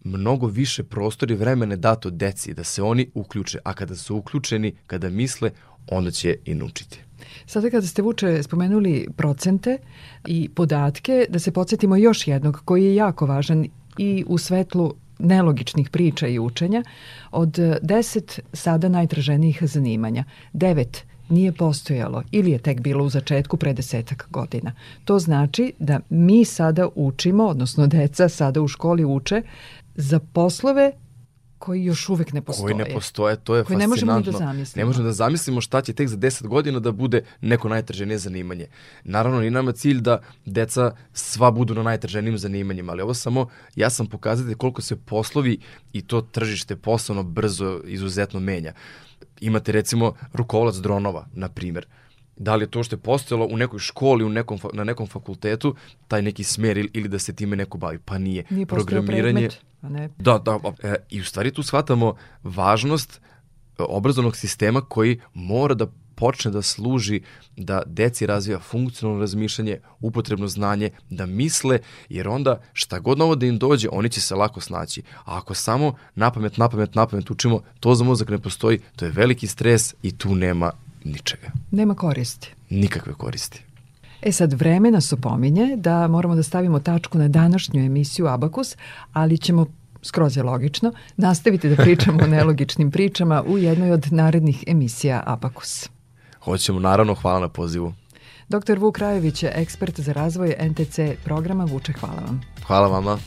mnogo 0.04 0.48
više 0.48 0.84
prostora 0.84 1.34
i 1.34 1.38
vremena 1.38 1.76
dato 1.76 2.10
deci 2.10 2.54
da 2.54 2.64
se 2.64 2.84
oni 2.84 3.12
uključe, 3.14 3.60
a 3.64 3.74
kada 3.74 3.96
su 3.96 4.16
uključeni, 4.16 4.76
kada 4.88 5.10
misle, 5.10 5.52
onda 5.92 6.12
će 6.12 6.36
i 6.46 6.56
naučiti. 6.56 7.00
Sada 7.46 7.70
kada 7.70 7.88
ste 7.88 8.02
Vuče 8.02 8.44
spomenuli 8.44 9.08
procente 9.18 9.78
i 10.28 10.50
podatke, 10.50 11.26
da 11.30 11.40
se 11.40 11.52
podsjetimo 11.52 11.96
još 11.96 12.28
jednog 12.28 12.62
koji 12.66 12.86
je 12.86 12.96
jako 12.96 13.26
važan 13.26 13.66
i 13.98 14.24
u 14.28 14.38
svetlu 14.38 14.94
nelogičnih 15.20 15.90
priča 15.90 16.28
i 16.28 16.40
učenja, 16.40 16.84
od 17.32 17.58
10 17.58 18.40
sada 18.54 18.90
najtraženijih 18.90 19.60
zanimanja, 19.62 20.24
9 20.54 20.86
nije 21.30 21.52
postojalo 21.52 22.24
ili 22.32 22.52
je 22.52 22.58
tek 22.58 22.82
bilo 22.82 23.04
u 23.04 23.10
začetku 23.10 23.58
pre 23.58 23.74
desetak 23.74 24.28
godina. 24.30 24.72
To 25.06 25.20
znači 25.20 25.74
da 25.80 26.00
mi 26.10 26.46
sada 26.46 26.88
učimo, 26.96 27.46
odnosno 27.46 27.88
deca 27.88 28.30
sada 28.30 28.62
u 28.62 28.68
školi 28.68 29.06
uče 29.06 29.42
za 29.96 30.20
poslove 30.20 30.92
koji 31.66 31.84
još 31.84 32.10
uvek 32.10 32.34
ne 32.34 32.42
postoje. 32.42 32.74
Koji 32.74 32.88
ne 32.88 32.94
postoje, 32.94 33.36
to 33.36 33.56
je 33.56 33.64
koji 33.64 33.78
fascinantno. 33.78 34.06
ne 34.06 34.12
možemo 34.12 34.32
da 34.32 34.46
zamislimo. 34.46 34.82
Ne 34.82 34.86
možemo 34.86 35.06
da 35.06 35.14
zamislimo 35.14 35.62
šta 35.62 35.82
će 35.82 35.94
tek 35.94 36.08
za 36.08 36.18
10 36.18 36.48
godina 36.48 36.80
da 36.80 36.92
bude 36.92 37.24
neko 37.42 37.70
najtraženije 37.70 38.18
zanimanje. 38.18 38.68
Naravno, 39.04 39.40
ni 39.40 39.50
nama 39.50 39.72
cilj 39.72 40.02
da 40.02 40.22
deca 40.46 40.92
sva 41.14 41.52
budu 41.52 41.74
na 41.74 41.84
najtraženijim 41.84 42.38
zanimanjima, 42.38 42.92
ali 42.92 43.02
ovo 43.02 43.14
samo, 43.14 43.48
ja 43.76 43.90
sam 43.90 44.08
pokazati 44.08 44.56
koliko 44.56 44.82
se 44.82 44.96
poslovi 44.96 45.58
i 45.94 46.02
to 46.02 46.22
tržište 46.22 46.76
poslovno 46.76 47.24
brzo 47.24 47.82
izuzetno 47.86 48.40
menja. 48.40 48.74
Imate 49.42 49.72
recimo 49.72 50.14
rukovolac 50.34 50.76
dronova, 50.76 51.26
na 51.34 51.50
primjer 51.50 51.86
da 52.38 52.56
li 52.56 52.64
je 52.64 52.72
to 52.72 52.84
što 52.84 52.96
je 52.96 53.00
postojalo 53.00 53.48
u 53.52 53.58
nekoj 53.58 53.80
školi, 53.80 54.24
u 54.24 54.30
nekom, 54.30 54.60
na 54.74 54.84
nekom 54.84 55.08
fakultetu, 55.08 55.76
taj 56.08 56.22
neki 56.22 56.44
smer 56.44 56.78
ili, 56.78 56.90
ili 56.94 57.08
da 57.08 57.20
se 57.20 57.36
time 57.36 57.56
neko 57.56 57.78
bavi. 57.78 58.00
Pa 58.06 58.18
nije. 58.18 58.44
Nije 58.50 58.66
Programiranje, 58.66 59.34
predmet, 59.34 59.62
a 59.82 59.90
ne. 59.90 60.10
Da, 60.18 60.38
da. 60.38 60.60
E, 60.84 60.96
I 61.10 61.22
u 61.22 61.24
stvari 61.26 61.52
tu 61.52 61.64
shvatamo 61.64 62.16
važnost 62.44 63.22
e, 63.80 63.84
obrazovnog 63.90 64.38
sistema 64.38 64.82
koji 64.82 65.20
mora 65.34 65.74
da 65.74 65.88
počne 66.16 66.52
da 66.52 66.62
služi 66.62 67.22
da 67.58 67.82
deci 67.86 68.26
razvija 68.26 68.60
funkcionalno 68.60 69.22
razmišljanje, 69.22 69.80
upotrebno 70.00 70.48
znanje, 70.48 70.90
da 71.10 71.26
misle, 71.26 71.80
jer 72.10 72.28
onda 72.28 72.62
šta 72.74 73.00
god 73.00 73.18
novo 73.18 73.36
da 73.36 73.46
im 73.46 73.58
dođe, 73.58 73.90
oni 73.92 74.10
će 74.10 74.22
se 74.22 74.36
lako 74.36 74.62
snaći. 74.62 75.02
A 75.26 75.38
ako 75.38 75.54
samo 75.54 75.96
napamet, 76.16 76.58
napamet, 76.58 76.96
napamet 76.96 77.32
učimo, 77.32 77.62
to 77.80 77.96
za 77.96 78.04
mozak 78.04 78.30
ne 78.30 78.40
postoji, 78.40 78.80
to 78.96 79.06
je 79.06 79.12
veliki 79.12 79.48
stres 79.48 79.94
i 80.04 80.18
tu 80.18 80.36
nema 80.36 80.72
ničega. 81.04 81.48
Nema 81.72 81.96
koristi. 81.96 82.54
Nikakve 82.70 83.14
koristi. 83.14 83.62
E 84.22 84.32
sad, 84.32 84.54
vreme 84.54 84.92
nas 84.92 85.14
opominje 85.14 85.76
da 85.76 86.08
moramo 86.08 86.36
da 86.36 86.44
stavimo 86.44 86.80
tačku 86.80 87.18
na 87.18 87.28
današnju 87.28 87.86
emisiju 87.86 88.28
Abakus, 88.28 88.76
ali 89.14 89.38
ćemo 89.38 89.66
skroz 90.02 90.38
je 90.38 90.44
logično, 90.44 90.94
nastaviti 91.18 91.70
da 91.70 91.76
pričamo 91.76 92.24
o 92.24 92.28
nelogičnim 92.28 92.92
pričama 92.92 93.44
u 93.48 93.58
jednoj 93.58 93.92
od 93.92 94.14
narednih 94.14 94.64
emisija 94.68 95.24
Abakus. 95.26 95.90
Hoćemo, 96.46 96.80
naravno, 96.80 97.16
hvala 97.16 97.40
na 97.40 97.50
pozivu. 97.50 97.94
Dr. 98.50 98.80
Vuk 98.80 98.98
Rajević 98.98 99.44
je 99.44 99.52
ekspert 99.56 100.00
za 100.00 100.14
razvoj 100.14 100.56
NTC 100.60 101.00
programa. 101.24 101.64
Vuče, 101.64 101.94
hvala 101.94 102.22
vam. 102.22 102.42
Hvala 102.68 102.88
vama. 102.88 103.18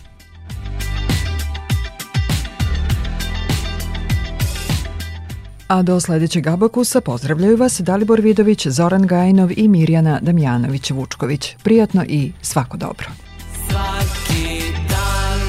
A 5.68 5.82
do 5.82 6.00
sledećeg 6.00 6.46
Abakusa 6.46 7.00
pozdravljaju 7.00 7.56
vas 7.56 7.80
Dalibor 7.80 8.20
Vidović, 8.20 8.66
Zoran 8.66 9.06
Gajinov 9.06 9.50
i 9.56 9.68
Mirjana 9.68 10.20
Damjanović-Vučković. 10.22 11.56
Prijatno 11.62 12.04
i 12.08 12.32
svako 12.42 12.76
dobro. 12.76 13.06
Svaki 13.68 14.60
dan 14.88 15.40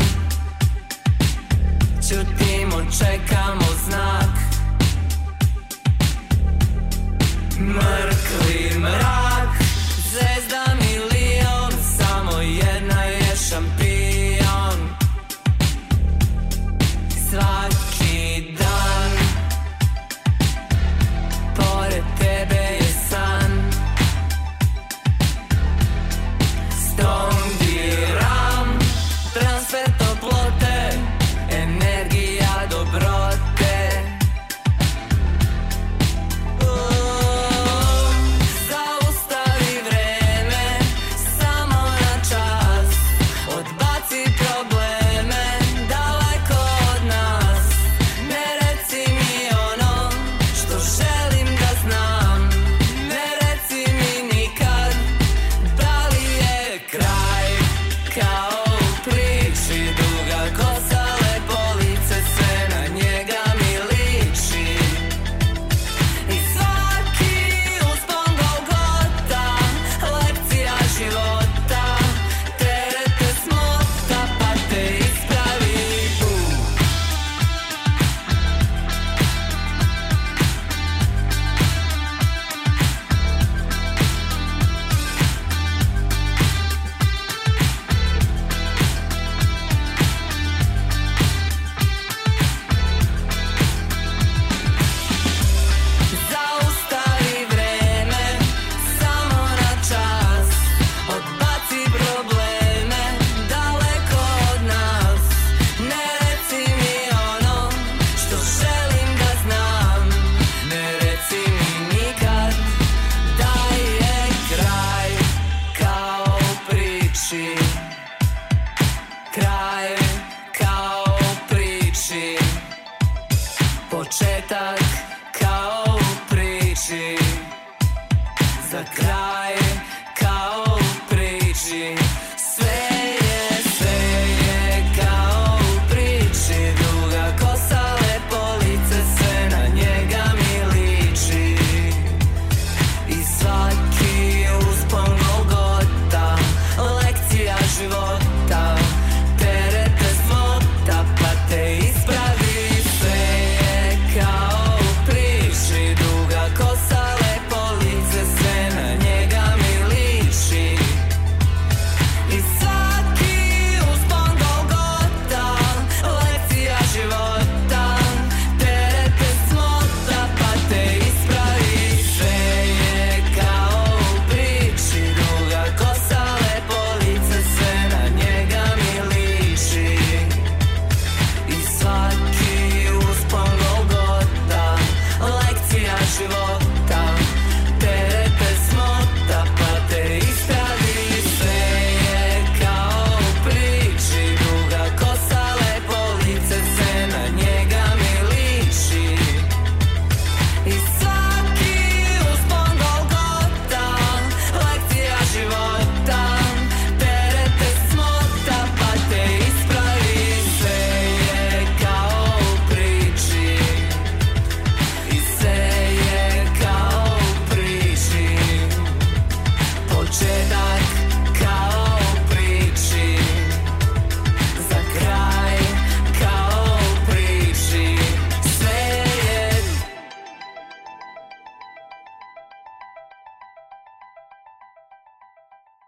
Ćutimo, 2.02 2.78
čekamo 2.92 3.69
but 8.92 9.19